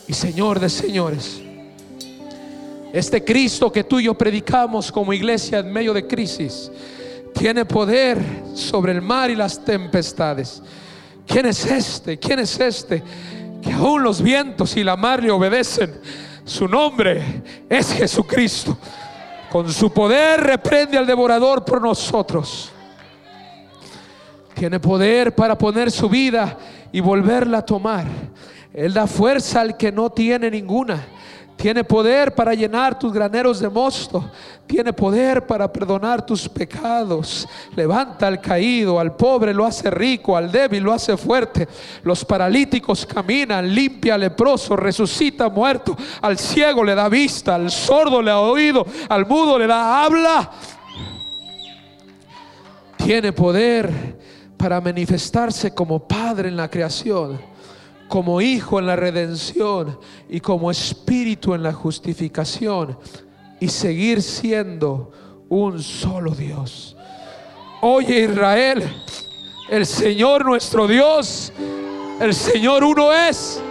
y 0.08 0.14
Señor 0.14 0.60
de 0.60 0.70
señores. 0.70 1.42
Este 2.92 3.24
Cristo 3.24 3.72
que 3.72 3.84
tú 3.84 4.00
y 4.00 4.06
yo 4.06 4.16
predicamos 4.16 4.92
como 4.92 5.14
iglesia 5.14 5.60
en 5.60 5.72
medio 5.72 5.94
de 5.94 6.08
crisis, 6.08 6.72
tiene 7.34 7.64
poder 7.64 8.18
sobre 8.56 8.92
el 8.92 9.02
mar 9.02 9.30
y 9.30 9.36
las 9.36 9.64
tempestades. 9.64 10.62
¿Quién 11.30 11.46
es 11.46 11.66
este? 11.66 12.18
¿Quién 12.18 12.40
es 12.40 12.60
este? 12.60 13.04
que 13.62 13.74
aún 13.74 14.04
los 14.04 14.22
vientos 14.22 14.76
y 14.78 14.84
la 14.84 14.96
mar 14.96 15.22
le 15.22 15.32
obedecen. 15.32 16.00
Su 16.44 16.68
nombre 16.68 17.44
es 17.70 17.94
Jesucristo. 17.94 18.78
Con 19.52 19.72
su 19.72 19.92
poder 19.92 20.42
reprende 20.42 20.98
al 20.98 21.06
devorador 21.06 21.66
por 21.66 21.82
nosotros. 21.82 22.72
Tiene 24.54 24.80
poder 24.80 25.34
para 25.34 25.58
poner 25.58 25.92
su 25.92 26.10
vida 26.10 26.58
y 26.92 27.00
volverla 27.00 27.60
a 27.60 27.66
tomar. 27.66 28.06
Él 28.74 28.94
da 28.94 29.08
fuerza 29.08 29.62
al 29.62 29.78
que 29.78 29.92
no 29.92 30.10
tiene 30.10 30.52
ninguna. 30.52 31.06
Tiene 31.60 31.84
poder 31.84 32.34
para 32.34 32.54
llenar 32.54 32.98
tus 32.98 33.12
graneros 33.12 33.60
de 33.60 33.68
mosto. 33.68 34.32
Tiene 34.66 34.94
poder 34.94 35.46
para 35.46 35.70
perdonar 35.70 36.26
tus 36.26 36.48
pecados. 36.48 37.46
Levanta 37.76 38.28
al 38.28 38.40
caído, 38.40 38.98
al 38.98 39.14
pobre 39.18 39.54
lo 39.54 39.66
hace 39.66 39.92
rico, 39.92 40.38
al 40.38 40.50
débil 40.50 40.82
lo 40.82 40.94
hace 40.94 41.18
fuerte. 41.18 41.68
Los 42.04 42.24
paralíticos 42.24 43.06
caminan, 43.06 43.76
limpia 43.76 44.16
al 44.16 44.22
leproso, 44.22 44.78
resucita 44.78 45.50
muerto. 45.50 45.98
Al 46.22 46.40
ciego 46.40 46.82
le 46.82 46.96
da 46.96 47.10
vista, 47.10 47.56
al 47.56 47.70
sordo 47.70 48.22
le 48.22 48.32
da 48.32 48.40
oído, 48.40 48.86
al 49.10 49.28
mudo 49.28 49.60
le 49.60 49.68
da 49.68 50.06
habla. 50.06 50.52
Tiene 52.96 53.34
poder 53.34 54.18
para 54.56 54.80
manifestarse 54.80 55.74
como 55.74 56.08
Padre 56.08 56.48
en 56.48 56.56
la 56.56 56.70
creación 56.70 57.49
como 58.10 58.42
hijo 58.42 58.80
en 58.80 58.88
la 58.88 58.96
redención 58.98 59.98
y 60.28 60.42
como 60.42 60.70
espíritu 60.72 61.54
en 61.54 61.64
la 61.64 61.72
justificación 61.72 62.98
y 63.60 63.70
seguir 63.70 64.22
siendo 64.22 65.12
un 65.48 65.82
solo 65.82 66.32
Dios. 66.32 66.98
Oye 67.82 68.26
Israel, 68.26 68.84
el 69.70 69.86
Señor 69.86 70.44
nuestro 70.44 70.88
Dios, 70.88 71.54
el 72.20 72.34
Señor 72.34 72.84
uno 72.84 73.14
es. 73.14 73.62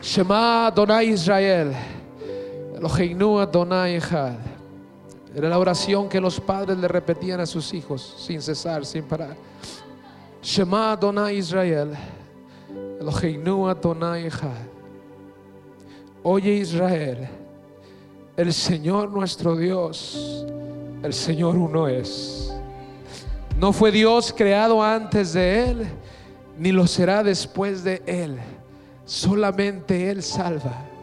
Shema 0.00 0.70
Donai 0.70 1.08
Israel, 1.08 1.72
Eloheinu 2.76 3.40
Adonai 3.40 3.96
Echad. 3.96 4.55
Era 5.36 5.50
la 5.50 5.58
oración 5.58 6.08
que 6.08 6.18
los 6.18 6.40
padres 6.40 6.78
le 6.78 6.88
repetían 6.88 7.40
a 7.40 7.44
sus 7.44 7.74
hijos 7.74 8.14
sin 8.18 8.40
cesar, 8.40 8.86
sin 8.86 9.04
parar. 9.04 9.36
Shema 10.42 10.92
Adonai 10.92 11.36
Israel, 11.36 11.90
Eloheinu 12.98 13.68
Adonai. 13.68 14.30
Oye 16.22 16.54
Israel, 16.54 17.28
el 18.34 18.50
Señor 18.50 19.10
nuestro 19.10 19.54
Dios, 19.54 20.46
el 21.02 21.12
Señor 21.12 21.54
uno 21.54 21.86
es. 21.86 22.50
No 23.58 23.74
fue 23.74 23.92
Dios 23.92 24.32
creado 24.34 24.82
antes 24.82 25.34
de 25.34 25.68
Él, 25.68 25.86
ni 26.56 26.72
lo 26.72 26.86
será 26.86 27.22
después 27.22 27.84
de 27.84 28.02
Él. 28.06 28.38
Solamente 29.04 30.08
Él 30.10 30.22
salva. 30.22 30.95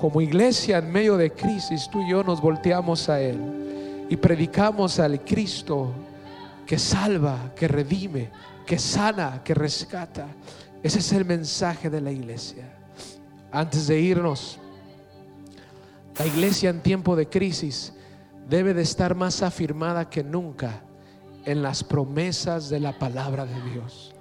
Como 0.00 0.22
iglesia 0.22 0.78
en 0.78 0.90
medio 0.90 1.18
de 1.18 1.30
crisis, 1.30 1.88
tú 1.90 2.00
y 2.00 2.10
yo 2.10 2.24
nos 2.24 2.40
volteamos 2.40 3.10
a 3.10 3.20
Él 3.20 4.06
y 4.08 4.16
predicamos 4.16 4.98
al 4.98 5.22
Cristo 5.22 5.92
que 6.66 6.78
salva, 6.78 7.52
que 7.54 7.68
redime, 7.68 8.30
que 8.64 8.78
sana, 8.78 9.42
que 9.44 9.52
rescata. 9.52 10.26
Ese 10.82 11.00
es 11.00 11.12
el 11.12 11.26
mensaje 11.26 11.90
de 11.90 12.00
la 12.00 12.10
iglesia. 12.10 12.64
Antes 13.52 13.88
de 13.88 14.00
irnos, 14.00 14.58
la 16.18 16.26
iglesia 16.26 16.70
en 16.70 16.80
tiempo 16.80 17.14
de 17.14 17.28
crisis 17.28 17.92
debe 18.48 18.72
de 18.72 18.82
estar 18.82 19.14
más 19.14 19.42
afirmada 19.42 20.08
que 20.08 20.24
nunca 20.24 20.80
en 21.44 21.62
las 21.62 21.84
promesas 21.84 22.70
de 22.70 22.80
la 22.80 22.98
palabra 22.98 23.44
de 23.44 23.60
Dios. 23.70 24.14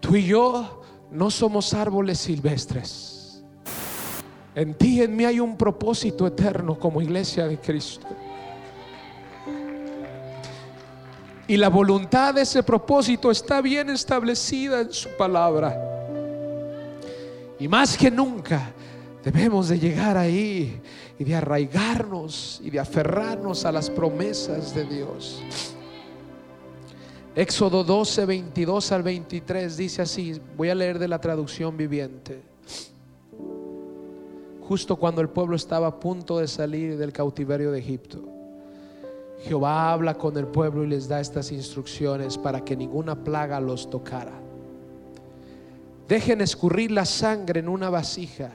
Tú 0.00 0.16
y 0.16 0.26
yo 0.26 0.82
no 1.12 1.30
somos 1.30 1.72
árboles 1.72 2.18
silvestres. 2.18 3.15
En 4.56 4.72
ti 4.72 5.00
y 5.00 5.02
en 5.02 5.14
mí 5.14 5.26
hay 5.26 5.38
un 5.38 5.54
propósito 5.54 6.26
eterno 6.26 6.78
como 6.78 7.02
iglesia 7.02 7.46
de 7.46 7.58
Cristo. 7.58 8.06
Y 11.46 11.58
la 11.58 11.68
voluntad 11.68 12.32
de 12.32 12.40
ese 12.40 12.62
propósito 12.62 13.30
está 13.30 13.60
bien 13.60 13.90
establecida 13.90 14.80
en 14.80 14.92
su 14.94 15.10
palabra. 15.10 15.76
Y 17.60 17.68
más 17.68 17.98
que 17.98 18.10
nunca 18.10 18.72
debemos 19.22 19.68
de 19.68 19.78
llegar 19.78 20.16
ahí 20.16 20.80
y 21.18 21.24
de 21.24 21.34
arraigarnos 21.34 22.62
y 22.64 22.70
de 22.70 22.80
aferrarnos 22.80 23.66
a 23.66 23.72
las 23.72 23.90
promesas 23.90 24.74
de 24.74 24.84
Dios. 24.86 25.42
Éxodo 27.34 27.84
12, 27.84 28.24
22 28.24 28.92
al 28.92 29.02
23 29.02 29.76
dice 29.76 30.00
así, 30.00 30.40
voy 30.56 30.70
a 30.70 30.74
leer 30.74 30.98
de 30.98 31.08
la 31.08 31.20
traducción 31.20 31.76
viviente. 31.76 32.55
Justo 34.68 34.96
cuando 34.96 35.20
el 35.20 35.28
pueblo 35.28 35.56
estaba 35.56 35.86
a 35.86 36.00
punto 36.00 36.38
de 36.38 36.48
salir 36.48 36.98
del 36.98 37.12
cautiverio 37.12 37.70
de 37.70 37.78
Egipto, 37.78 38.24
Jehová 39.42 39.92
habla 39.92 40.14
con 40.14 40.36
el 40.36 40.46
pueblo 40.46 40.82
y 40.82 40.88
les 40.88 41.06
da 41.06 41.20
estas 41.20 41.52
instrucciones 41.52 42.36
para 42.38 42.64
que 42.64 42.76
ninguna 42.76 43.22
plaga 43.22 43.60
los 43.60 43.88
tocara. 43.90 44.32
Dejen 46.08 46.40
escurrir 46.40 46.90
la 46.90 47.04
sangre 47.04 47.60
en 47.60 47.68
una 47.68 47.90
vasija, 47.90 48.50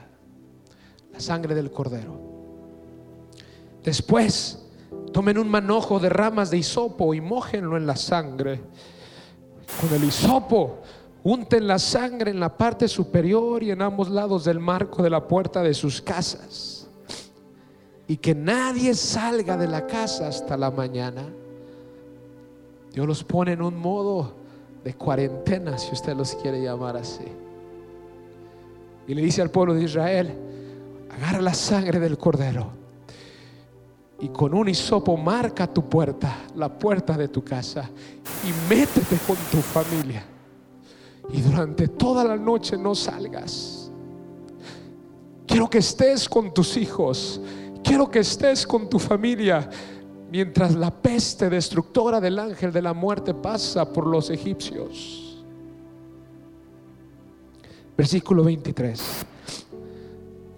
la 1.12 1.20
sangre 1.20 1.54
del 1.54 1.70
cordero. 1.70 2.20
Después 3.82 4.62
Tomen 5.12 5.36
un 5.36 5.48
manojo 5.48 5.98
de 5.98 6.08
ramas 6.08 6.50
de 6.50 6.56
hisopo 6.56 7.12
y 7.12 7.20
mojenlo 7.20 7.76
en 7.76 7.86
la 7.86 7.96
sangre. 7.96 8.60
Con 9.80 9.94
el 9.94 10.04
hisopo 10.04 10.78
unten 11.24 11.66
la 11.66 11.78
sangre 11.78 12.30
en 12.30 12.40
la 12.40 12.56
parte 12.56 12.88
superior 12.88 13.62
y 13.62 13.70
en 13.70 13.82
ambos 13.82 14.08
lados 14.08 14.44
del 14.44 14.58
marco 14.58 15.02
de 15.02 15.10
la 15.10 15.26
puerta 15.26 15.62
de 15.62 15.74
sus 15.74 16.00
casas. 16.00 16.88
Y 18.08 18.16
que 18.16 18.34
nadie 18.34 18.94
salga 18.94 19.56
de 19.56 19.68
la 19.68 19.86
casa 19.86 20.28
hasta 20.28 20.56
la 20.56 20.70
mañana. 20.70 21.22
Dios 22.92 23.06
los 23.06 23.24
pone 23.24 23.52
en 23.52 23.62
un 23.62 23.76
modo 23.76 24.34
de 24.84 24.94
cuarentena, 24.94 25.78
si 25.78 25.92
usted 25.92 26.14
los 26.14 26.34
quiere 26.34 26.60
llamar 26.60 26.96
así. 26.96 27.24
Y 29.06 29.14
le 29.14 29.22
dice 29.22 29.40
al 29.40 29.50
pueblo 29.50 29.74
de 29.74 29.84
Israel, 29.84 30.34
agarra 31.10 31.40
la 31.40 31.54
sangre 31.54 31.98
del 32.00 32.18
cordero 32.18 32.82
y 34.22 34.28
con 34.28 34.54
un 34.54 34.68
hisopo 34.68 35.16
marca 35.16 35.66
tu 35.66 35.88
puerta, 35.88 36.44
la 36.54 36.68
puerta 36.68 37.16
de 37.16 37.26
tu 37.28 37.42
casa 37.42 37.90
y 38.44 38.72
métete 38.72 39.16
con 39.26 39.36
tu 39.50 39.58
familia. 39.58 40.24
Y 41.32 41.40
durante 41.40 41.88
toda 41.88 42.24
la 42.24 42.36
noche 42.36 42.76
no 42.76 42.94
salgas. 42.94 43.90
Quiero 45.46 45.68
que 45.68 45.78
estés 45.78 46.28
con 46.28 46.52
tus 46.52 46.76
hijos. 46.76 47.40
Quiero 47.82 48.10
que 48.10 48.20
estés 48.20 48.66
con 48.66 48.88
tu 48.88 48.98
familia 48.98 49.68
mientras 50.30 50.74
la 50.74 50.90
peste 50.90 51.50
destructora 51.50 52.20
del 52.20 52.38
ángel 52.38 52.72
de 52.72 52.82
la 52.82 52.92
muerte 52.92 53.34
pasa 53.34 53.90
por 53.92 54.06
los 54.06 54.30
egipcios. 54.30 55.44
Versículo 57.96 58.44
23 58.44 59.26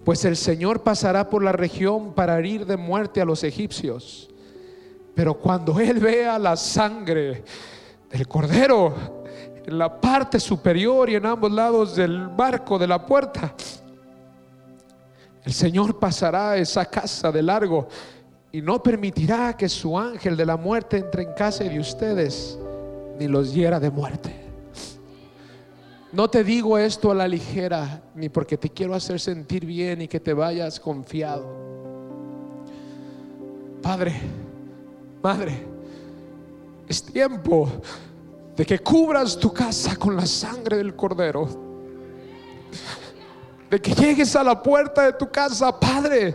pues 0.05 0.23
el 0.23 0.37
Señor 0.37 0.83
pasará 0.83 1.27
por 1.31 1.43
la 1.43 1.51
región 1.51 2.13
para 2.13 2.37
herir 2.37 2.67
de 2.67 2.77
muerte 2.77 3.21
a 3.21 3.25
los 3.25 3.43
egipcios. 3.43 4.29
Pero 5.15 5.33
cuando 5.33 5.79
Él 5.79 5.99
vea 5.99 6.37
la 6.37 6.55
sangre 6.55 7.43
del 8.11 8.27
cordero 8.27 9.14
en 9.65 9.77
la 9.77 9.99
parte 9.99 10.39
superior 10.39 11.09
y 11.09 11.15
en 11.15 11.25
ambos 11.25 11.51
lados 11.51 11.95
del 11.95 12.27
barco 12.27 12.77
de 12.77 12.87
la 12.87 13.05
puerta, 13.05 13.53
el 15.43 15.53
Señor 15.53 15.99
pasará 15.99 16.57
esa 16.57 16.85
casa 16.85 17.31
de 17.31 17.41
largo 17.41 17.87
y 18.51 18.61
no 18.61 18.81
permitirá 18.81 19.55
que 19.55 19.69
su 19.69 19.97
ángel 19.97 20.37
de 20.37 20.45
la 20.45 20.57
muerte 20.57 20.97
entre 20.97 21.23
en 21.23 21.33
casa 21.33 21.63
de 21.63 21.79
ustedes 21.79 22.57
ni 23.19 23.27
los 23.27 23.53
hiera 23.53 23.79
de 23.79 23.89
muerte. 23.89 24.33
No 26.11 26.29
te 26.29 26.43
digo 26.43 26.77
esto 26.77 27.11
a 27.11 27.15
la 27.15 27.27
ligera, 27.27 28.01
ni 28.15 28.29
porque 28.29 28.57
te 28.57 28.69
quiero 28.69 28.93
hacer 28.95 29.19
sentir 29.19 29.65
bien 29.65 30.01
y 30.01 30.07
que 30.07 30.19
te 30.19 30.33
vayas 30.33 30.79
confiado. 30.79 31.45
Padre, 33.81 34.13
Madre, 35.25 35.65
es 36.87 37.01
tiempo 37.01 37.67
de 38.55 38.65
que 38.65 38.79
cubras 38.79 39.37
tu 39.37 39.51
casa 39.53 39.95
con 39.95 40.15
la 40.15 40.25
sangre 40.25 40.77
del 40.77 40.95
cordero. 40.95 41.47
De 43.69 43.81
que 43.81 43.93
llegues 43.93 44.35
a 44.35 44.43
la 44.43 44.61
puerta 44.61 45.03
de 45.03 45.13
tu 45.13 45.29
casa, 45.29 45.77
Padre, 45.79 46.33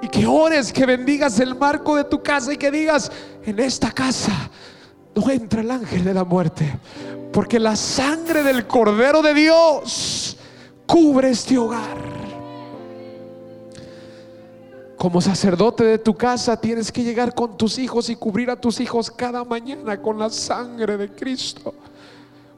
y 0.00 0.08
que 0.08 0.26
ores, 0.26 0.72
que 0.72 0.86
bendigas 0.86 1.38
el 1.40 1.54
marco 1.54 1.96
de 1.96 2.04
tu 2.04 2.22
casa 2.22 2.52
y 2.52 2.56
que 2.56 2.70
digas, 2.70 3.10
en 3.44 3.58
esta 3.58 3.90
casa 3.90 4.50
no 5.14 5.30
entra 5.30 5.60
el 5.60 5.70
ángel 5.70 6.04
de 6.04 6.14
la 6.14 6.24
muerte, 6.24 6.78
porque 7.32 7.58
la 7.58 7.76
sangre 7.76 8.42
del 8.42 8.66
Cordero 8.66 9.20
de 9.20 9.34
Dios 9.34 10.36
cubre 10.86 11.30
este 11.30 11.58
hogar. 11.58 12.07
Como 14.98 15.20
sacerdote 15.20 15.84
de 15.84 15.98
tu 15.98 16.14
casa 16.14 16.60
tienes 16.60 16.90
que 16.90 17.04
llegar 17.04 17.32
con 17.32 17.56
tus 17.56 17.78
hijos 17.78 18.10
y 18.10 18.16
cubrir 18.16 18.50
a 18.50 18.60
tus 18.60 18.80
hijos 18.80 19.10
cada 19.10 19.44
mañana 19.44 20.02
con 20.02 20.18
la 20.18 20.28
sangre 20.28 20.96
de 20.96 21.08
Cristo. 21.08 21.72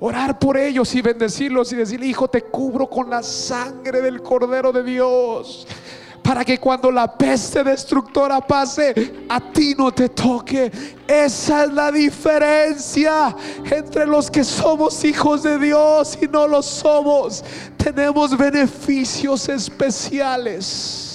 Orar 0.00 0.38
por 0.38 0.56
ellos 0.56 0.94
y 0.94 1.02
bendecirlos 1.02 1.70
y 1.72 1.76
decirle, 1.76 2.06
hijo, 2.06 2.28
te 2.28 2.40
cubro 2.40 2.88
con 2.88 3.10
la 3.10 3.22
sangre 3.22 4.00
del 4.00 4.22
Cordero 4.22 4.72
de 4.72 4.82
Dios 4.82 5.66
para 6.22 6.44
que 6.44 6.58
cuando 6.58 6.90
la 6.92 7.12
peste 7.12 7.64
destructora 7.64 8.40
pase, 8.40 9.26
a 9.28 9.40
ti 9.52 9.74
no 9.76 9.92
te 9.92 10.08
toque. 10.08 10.70
Esa 11.06 11.64
es 11.64 11.72
la 11.72 11.90
diferencia 11.90 13.34
entre 13.68 14.06
los 14.06 14.30
que 14.30 14.44
somos 14.44 15.04
hijos 15.04 15.42
de 15.42 15.58
Dios 15.58 16.16
y 16.22 16.28
no 16.28 16.46
lo 16.46 16.62
somos. 16.62 17.44
Tenemos 17.76 18.38
beneficios 18.38 19.48
especiales. 19.48 21.09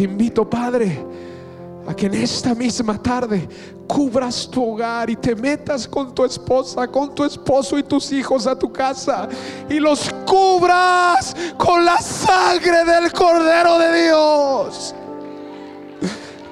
Te 0.00 0.04
invito, 0.04 0.48
Padre, 0.48 0.98
a 1.86 1.94
que 1.94 2.06
en 2.06 2.14
esta 2.14 2.54
misma 2.54 2.96
tarde 3.02 3.46
cubras 3.86 4.48
tu 4.50 4.72
hogar 4.72 5.10
y 5.10 5.16
te 5.16 5.36
metas 5.36 5.86
con 5.86 6.14
tu 6.14 6.24
esposa, 6.24 6.88
con 6.88 7.14
tu 7.14 7.22
esposo 7.22 7.76
y 7.76 7.82
tus 7.82 8.10
hijos 8.10 8.46
a 8.46 8.58
tu 8.58 8.72
casa 8.72 9.28
y 9.68 9.78
los 9.78 10.10
cubras 10.26 11.36
con 11.58 11.84
la 11.84 11.98
sangre 11.98 12.82
del 12.82 13.12
Cordero 13.12 13.78
de 13.78 14.04
Dios. 14.04 14.94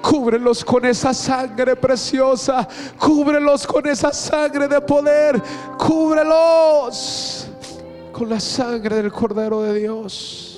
Cúbrelos 0.03 0.62
con 0.62 0.84
esa 0.84 1.14
sangre 1.14 1.74
preciosa. 1.74 2.68
Cúbrelos 2.99 3.66
con 3.66 3.86
esa 3.86 4.12
sangre 4.12 4.68
de 4.68 4.78
poder. 4.82 5.42
Cúbrelos 5.78 7.46
con 8.12 8.28
la 8.28 8.40
sangre 8.40 8.96
del 8.96 9.11
Cordero 9.11 9.62
de 9.62 9.80
Dios. 9.80 10.57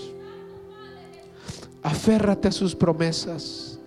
Aférrate 1.82 2.48
a 2.48 2.52
sus 2.52 2.74
promesas. 2.74 3.78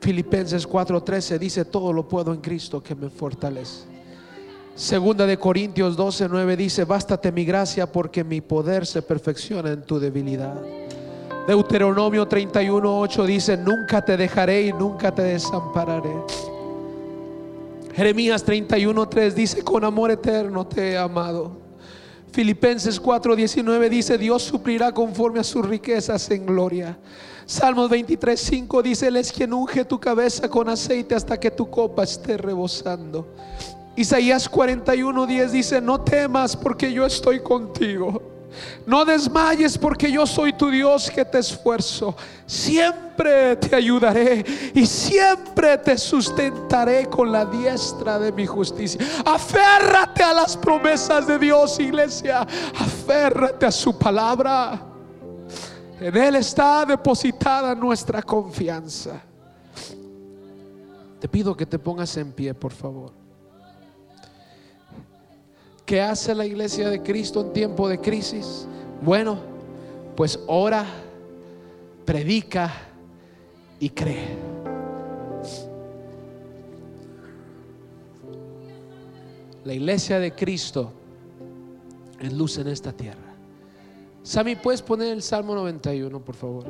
Filipenses 0.00 0.66
4:13 0.66 1.38
dice, 1.38 1.64
todo 1.64 1.92
lo 1.92 2.08
puedo 2.08 2.32
en 2.32 2.40
Cristo 2.40 2.82
que 2.82 2.94
me 2.94 3.10
fortalece. 3.10 3.84
Segunda 4.74 5.26
de 5.26 5.38
Corintios 5.38 5.98
12:9 5.98 6.56
dice, 6.56 6.84
bástate 6.84 7.30
mi 7.30 7.44
gracia 7.44 7.90
porque 7.92 8.24
mi 8.24 8.40
poder 8.40 8.86
se 8.86 9.02
perfecciona 9.02 9.72
en 9.72 9.82
tu 9.82 10.00
debilidad. 10.00 10.54
Deuteronomio 11.46 12.26
31:8 12.26 13.26
dice, 13.26 13.56
nunca 13.58 14.02
te 14.02 14.16
dejaré 14.16 14.62
y 14.62 14.72
nunca 14.72 15.14
te 15.14 15.22
desampararé. 15.22 16.14
Jeremías 17.94 18.46
31:3 18.46 19.32
dice, 19.34 19.62
con 19.62 19.84
amor 19.84 20.10
eterno 20.10 20.66
te 20.66 20.92
he 20.92 20.98
amado. 20.98 21.59
Filipenses 22.32 23.00
4:19 23.00 23.88
dice, 23.88 24.18
Dios 24.18 24.42
suplirá 24.42 24.92
conforme 24.92 25.40
a 25.40 25.44
sus 25.44 25.66
riquezas 25.66 26.30
en 26.30 26.46
gloria. 26.46 26.98
Salmos 27.46 27.90
23, 27.90 28.38
5 28.40 28.82
dice, 28.82 29.08
Él 29.08 29.16
es 29.16 29.32
quien 29.32 29.52
unge 29.52 29.84
tu 29.84 29.98
cabeza 29.98 30.48
con 30.48 30.68
aceite 30.68 31.14
hasta 31.14 31.38
que 31.38 31.50
tu 31.50 31.68
copa 31.68 32.04
esté 32.04 32.36
rebosando. 32.36 33.26
Isaías 33.96 34.48
41, 34.48 35.26
10 35.26 35.52
dice, 35.52 35.80
no 35.80 36.00
temas 36.00 36.56
porque 36.56 36.92
yo 36.92 37.04
estoy 37.04 37.40
contigo. 37.40 38.39
No 38.86 39.04
desmayes 39.04 39.78
porque 39.78 40.10
yo 40.10 40.26
soy 40.26 40.52
tu 40.52 40.70
Dios 40.70 41.10
que 41.10 41.24
te 41.24 41.38
esfuerzo. 41.38 42.16
Siempre 42.46 43.56
te 43.56 43.76
ayudaré 43.76 44.44
y 44.74 44.86
siempre 44.86 45.78
te 45.78 45.96
sustentaré 45.96 47.06
con 47.06 47.30
la 47.30 47.44
diestra 47.44 48.18
de 48.18 48.32
mi 48.32 48.46
justicia. 48.46 49.00
Aférrate 49.24 50.22
a 50.22 50.32
las 50.32 50.56
promesas 50.56 51.26
de 51.26 51.38
Dios, 51.38 51.78
iglesia. 51.78 52.40
Aférrate 52.40 53.66
a 53.66 53.72
su 53.72 53.96
palabra. 53.98 54.86
En 56.00 56.16
Él 56.16 56.36
está 56.36 56.86
depositada 56.86 57.74
nuestra 57.74 58.22
confianza. 58.22 59.20
Te 61.20 61.28
pido 61.28 61.54
que 61.54 61.66
te 61.66 61.78
pongas 61.78 62.16
en 62.16 62.32
pie, 62.32 62.54
por 62.54 62.72
favor. 62.72 63.19
¿Qué 65.90 66.00
hace 66.00 66.36
la 66.36 66.46
iglesia 66.46 66.88
de 66.88 67.02
Cristo 67.02 67.40
en 67.40 67.52
tiempo 67.52 67.88
de 67.88 68.00
crisis? 68.00 68.64
Bueno, 69.02 69.40
pues 70.14 70.38
ora, 70.46 70.86
predica 72.04 72.72
y 73.80 73.90
cree. 73.90 74.36
La 79.64 79.74
iglesia 79.74 80.20
de 80.20 80.32
Cristo 80.32 80.92
es 82.20 82.32
luz 82.34 82.58
en 82.58 82.68
esta 82.68 82.92
tierra. 82.92 83.34
Sammy, 84.22 84.54
¿puedes 84.54 84.82
poner 84.82 85.08
el 85.08 85.22
Salmo 85.22 85.56
91, 85.56 86.20
por 86.20 86.36
favor? 86.36 86.66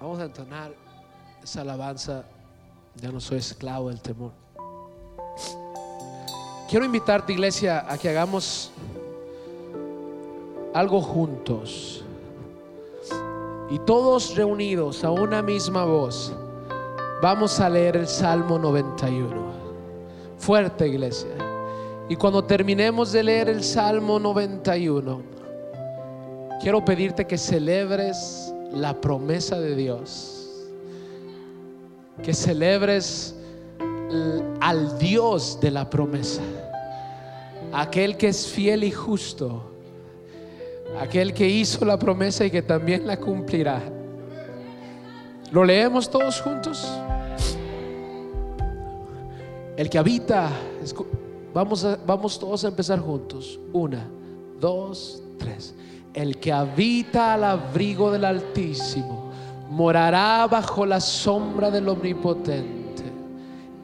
Vamos 0.00 0.18
a 0.20 0.24
entonar 0.24 0.85
esa 1.46 1.60
alabanza. 1.60 2.24
Ya 2.96 3.12
no 3.12 3.20
soy 3.20 3.38
esclavo 3.38 3.88
del 3.88 4.00
temor. 4.00 4.32
Quiero 6.68 6.84
invitarte, 6.84 7.32
iglesia, 7.32 7.86
a 7.88 7.96
que 7.96 8.08
hagamos 8.08 8.72
algo 10.74 11.00
juntos. 11.00 12.04
Y 13.70 13.78
todos 13.80 14.34
reunidos 14.34 15.04
a 15.04 15.12
una 15.12 15.40
misma 15.40 15.84
voz, 15.84 16.34
vamos 17.22 17.60
a 17.60 17.70
leer 17.70 17.96
el 17.96 18.08
Salmo 18.08 18.58
91. 18.58 19.52
Fuerte, 20.38 20.88
iglesia. 20.88 21.30
Y 22.08 22.16
cuando 22.16 22.42
terminemos 22.42 23.12
de 23.12 23.22
leer 23.22 23.48
el 23.50 23.62
Salmo 23.62 24.18
91, 24.18 25.22
quiero 26.60 26.84
pedirte 26.84 27.24
que 27.24 27.38
celebres 27.38 28.52
la 28.72 29.00
promesa 29.00 29.60
de 29.60 29.76
Dios. 29.76 30.35
Que 32.22 32.34
celebres 32.34 33.34
al 34.60 34.98
Dios 34.98 35.58
de 35.60 35.70
la 35.70 35.88
promesa. 35.88 36.42
Aquel 37.72 38.16
que 38.16 38.28
es 38.28 38.46
fiel 38.46 38.84
y 38.84 38.90
justo. 38.90 39.70
Aquel 41.00 41.34
que 41.34 41.48
hizo 41.48 41.84
la 41.84 41.98
promesa 41.98 42.44
y 42.44 42.50
que 42.50 42.62
también 42.62 43.06
la 43.06 43.18
cumplirá. 43.18 43.82
¿Lo 45.50 45.64
leemos 45.64 46.10
todos 46.10 46.40
juntos? 46.40 46.86
El 49.76 49.90
que 49.90 49.98
habita, 49.98 50.50
vamos, 51.52 52.38
todos 52.38 52.64
a 52.64 52.68
empezar 52.68 52.98
juntos. 52.98 53.60
Una, 53.72 54.08
dos, 54.58 55.22
tres. 55.38 55.74
El 56.14 56.38
que 56.38 56.52
habita 56.52 57.34
al 57.34 57.44
abrigo 57.44 58.10
del 58.10 58.24
Altísimo 58.24 59.25
morará 59.70 60.46
bajo 60.46 60.86
la 60.86 61.00
sombra 61.00 61.70
del 61.70 61.88
Omnipotente. 61.88 63.04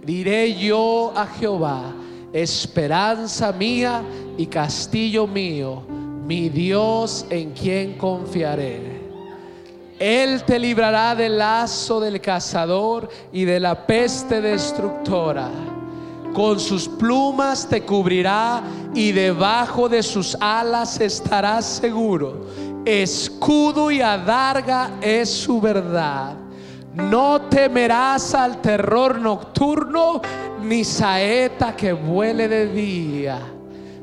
Diré 0.04 0.54
yo 0.54 1.12
a 1.14 1.26
Jehová, 1.26 1.92
esperanza 2.32 3.52
mía 3.52 4.02
y 4.36 4.46
castillo 4.46 5.26
mío, 5.26 5.82
mi 6.26 6.48
Dios 6.48 7.26
en 7.30 7.52
quien 7.52 7.98
confiaré. 7.98 9.02
Él 9.98 10.42
te 10.42 10.58
librará 10.58 11.14
del 11.14 11.38
lazo 11.38 12.00
del 12.00 12.20
cazador 12.20 13.08
y 13.32 13.44
de 13.44 13.60
la 13.60 13.86
peste 13.86 14.40
destructora. 14.40 15.48
Con 16.34 16.58
sus 16.58 16.88
plumas 16.88 17.68
te 17.68 17.82
cubrirá 17.82 18.62
y 18.94 19.12
debajo 19.12 19.88
de 19.88 20.02
sus 20.02 20.36
alas 20.40 20.98
estarás 21.00 21.66
seguro. 21.66 22.46
Escudo 22.84 23.90
y 23.90 24.00
adarga 24.00 24.92
es 25.00 25.30
su 25.30 25.60
verdad. 25.60 26.34
No 26.94 27.42
temerás 27.42 28.34
al 28.34 28.60
terror 28.60 29.18
nocturno, 29.18 30.20
ni 30.62 30.84
saeta 30.84 31.74
que 31.74 31.92
vuele 31.92 32.48
de 32.48 32.66
día, 32.66 33.40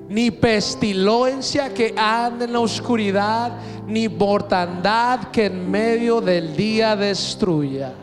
ni 0.08 0.32
pestilencia 0.32 1.74
que 1.74 1.94
ande 1.96 2.46
en 2.46 2.54
la 2.54 2.60
oscuridad, 2.62 3.52
ni 3.86 4.08
mortandad 4.08 5.26
que 5.26 5.48
en 5.48 5.70
medio 5.70 6.22
del 6.22 6.56
día 6.56 6.96
destruya. 6.96 7.94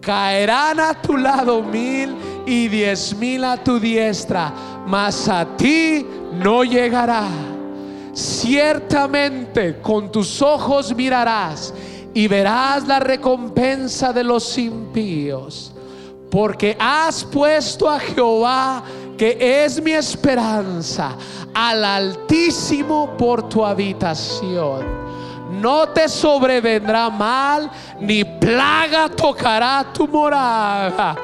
Caerán 0.00 0.80
a 0.80 0.94
tu 0.94 1.16
lado 1.16 1.62
mil 1.62 2.16
y 2.46 2.68
diez 2.68 3.14
mil 3.16 3.44
a 3.44 3.62
tu 3.62 3.78
diestra, 3.78 4.52
mas 4.86 5.28
a 5.28 5.44
ti 5.56 6.06
no 6.32 6.64
llegará. 6.64 7.49
Ciertamente 8.12 9.80
con 9.80 10.10
tus 10.10 10.42
ojos 10.42 10.94
mirarás 10.94 11.72
y 12.12 12.26
verás 12.26 12.86
la 12.86 12.98
recompensa 12.98 14.12
de 14.12 14.24
los 14.24 14.58
impíos, 14.58 15.72
porque 16.30 16.76
has 16.78 17.24
puesto 17.24 17.88
a 17.88 18.00
Jehová, 18.00 18.82
que 19.16 19.64
es 19.64 19.80
mi 19.82 19.92
esperanza, 19.92 21.16
al 21.54 21.84
Altísimo 21.84 23.16
por 23.16 23.48
tu 23.48 23.64
habitación. 23.64 25.10
No 25.60 25.88
te 25.88 26.08
sobrevendrá 26.08 27.10
mal, 27.10 27.70
ni 28.00 28.24
plaga 28.24 29.08
tocará 29.08 29.84
tu 29.92 30.08
morada, 30.08 31.16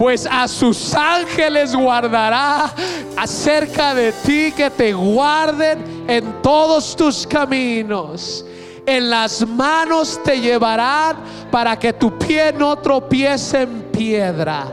pues 0.00 0.26
a 0.30 0.48
sus 0.48 0.94
ángeles 0.94 1.76
guardará 1.76 2.72
acerca 3.18 3.94
de 3.94 4.12
ti 4.12 4.50
que 4.50 4.70
te 4.70 4.94
guarden 4.94 6.06
en 6.08 6.40
todos 6.40 6.96
tus 6.96 7.26
caminos 7.26 8.46
en 8.86 9.10
las 9.10 9.46
manos 9.46 10.18
te 10.24 10.40
llevarán 10.40 11.18
para 11.50 11.78
que 11.78 11.92
tu 11.92 12.18
pie 12.18 12.50
no 12.50 12.76
tropiece 12.76 13.60
en 13.60 13.82
piedra. 13.92 14.72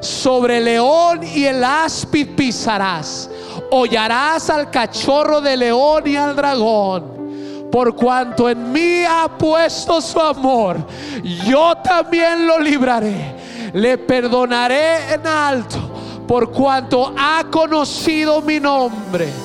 Sobre 0.00 0.58
el 0.58 0.64
león 0.64 1.20
y 1.22 1.44
el 1.44 1.62
áspid 1.62 2.30
pisarás. 2.36 3.30
Hollarás 3.70 4.50
al 4.50 4.70
cachorro 4.72 5.40
de 5.40 5.56
león 5.56 6.02
y 6.06 6.16
al 6.16 6.34
dragón. 6.34 7.68
Por 7.70 7.94
cuanto 7.94 8.50
en 8.50 8.72
mí 8.72 9.04
ha 9.08 9.28
puesto 9.38 10.00
su 10.00 10.20
amor, 10.20 10.76
yo 11.46 11.76
también 11.76 12.46
lo 12.46 12.58
libraré. 12.58 13.43
Le 13.74 13.98
perdonaré 13.98 15.14
en 15.14 15.26
alto, 15.26 15.78
por 16.26 16.50
cuanto 16.50 17.14
ha 17.16 17.44
conocido 17.50 18.40
mi 18.40 18.58
nombre 18.58 19.44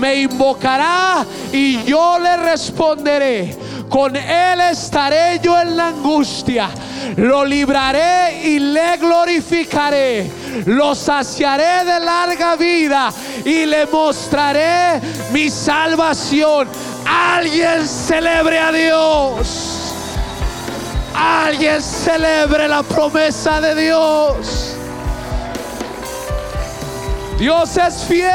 me 0.00 0.22
invocará 0.22 1.24
y 1.52 1.84
yo 1.84 2.18
le 2.18 2.36
responderé. 2.38 3.56
Con 3.88 4.16
él 4.16 4.60
estaré 4.60 5.40
yo 5.42 5.60
en 5.60 5.76
la 5.76 5.88
angustia. 5.88 6.70
Lo 7.16 7.44
libraré 7.44 8.40
y 8.44 8.58
le 8.58 8.96
glorificaré. 8.96 10.30
Lo 10.66 10.94
saciaré 10.94 11.84
de 11.84 12.00
larga 12.00 12.56
vida 12.56 13.12
y 13.44 13.66
le 13.66 13.86
mostraré 13.86 15.00
mi 15.32 15.50
salvación. 15.50 16.68
Alguien 17.06 17.86
celebre 17.86 18.58
a 18.58 18.72
Dios. 18.72 19.69
Alguien 21.14 21.82
celebre 21.82 22.68
la 22.68 22.82
promesa 22.82 23.60
de 23.60 23.82
Dios. 23.82 24.76
Dios 27.38 27.76
es 27.76 28.04
fiel. 28.04 28.30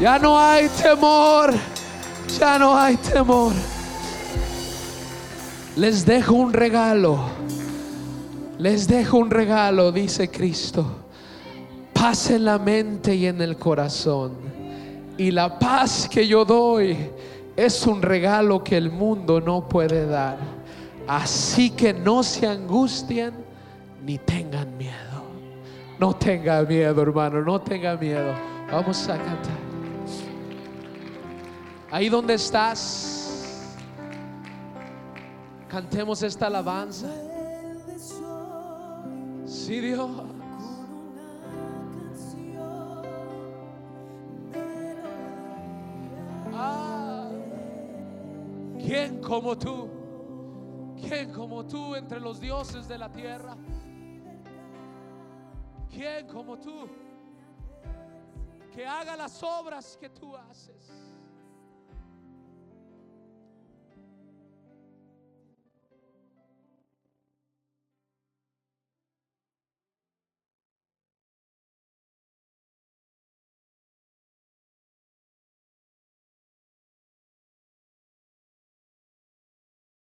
Ya 0.00 0.18
no 0.18 0.38
hay 0.38 0.68
temor. 0.68 1.54
Ya 2.38 2.58
no 2.58 2.76
hay 2.78 2.96
temor. 2.96 3.52
Les 5.76 6.04
dejo 6.04 6.34
un 6.34 6.52
regalo. 6.52 7.18
Les 8.58 8.88
dejo 8.88 9.18
un 9.18 9.30
regalo, 9.30 9.92
dice 9.92 10.28
Cristo. 10.28 10.84
Paz 11.92 12.30
en 12.30 12.44
la 12.44 12.58
mente 12.58 13.14
y 13.14 13.26
en 13.26 13.40
el 13.40 13.56
corazón. 13.56 14.32
Y 15.16 15.30
la 15.30 15.58
paz 15.58 16.08
que 16.08 16.26
yo 16.26 16.44
doy 16.44 16.96
es 17.58 17.88
un 17.88 18.00
regalo 18.00 18.62
que 18.62 18.76
el 18.76 18.88
mundo 18.88 19.40
no 19.40 19.68
puede 19.68 20.06
dar. 20.06 20.38
Así 21.08 21.70
que 21.70 21.92
no 21.92 22.22
se 22.22 22.46
angustien 22.46 23.34
ni 24.04 24.16
tengan 24.16 24.76
miedo. 24.76 24.94
No 25.98 26.14
tenga 26.14 26.62
miedo, 26.62 27.02
hermano, 27.02 27.42
no 27.42 27.60
tenga 27.60 27.96
miedo. 27.96 28.32
Vamos 28.70 29.08
a 29.08 29.16
cantar. 29.16 29.58
Ahí 31.90 32.08
donde 32.08 32.34
estás, 32.34 33.74
cantemos 35.66 36.22
esta 36.22 36.46
alabanza. 36.46 37.08
Sí, 39.46 39.80
Dios. 39.80 40.08
Ah, 46.54 46.87
¿Quién 48.88 49.20
como 49.20 49.54
tú? 49.58 49.86
¿Quién 50.96 51.30
como 51.30 51.66
tú 51.66 51.94
entre 51.94 52.18
los 52.18 52.40
dioses 52.40 52.88
de 52.88 52.96
la 52.96 53.12
tierra? 53.12 53.54
¿Quién 55.90 56.26
como 56.26 56.58
tú? 56.58 56.88
Que 58.72 58.86
haga 58.86 59.14
las 59.14 59.42
obras 59.42 59.94
que 59.98 60.08
tú 60.08 60.34
haces. 60.34 60.77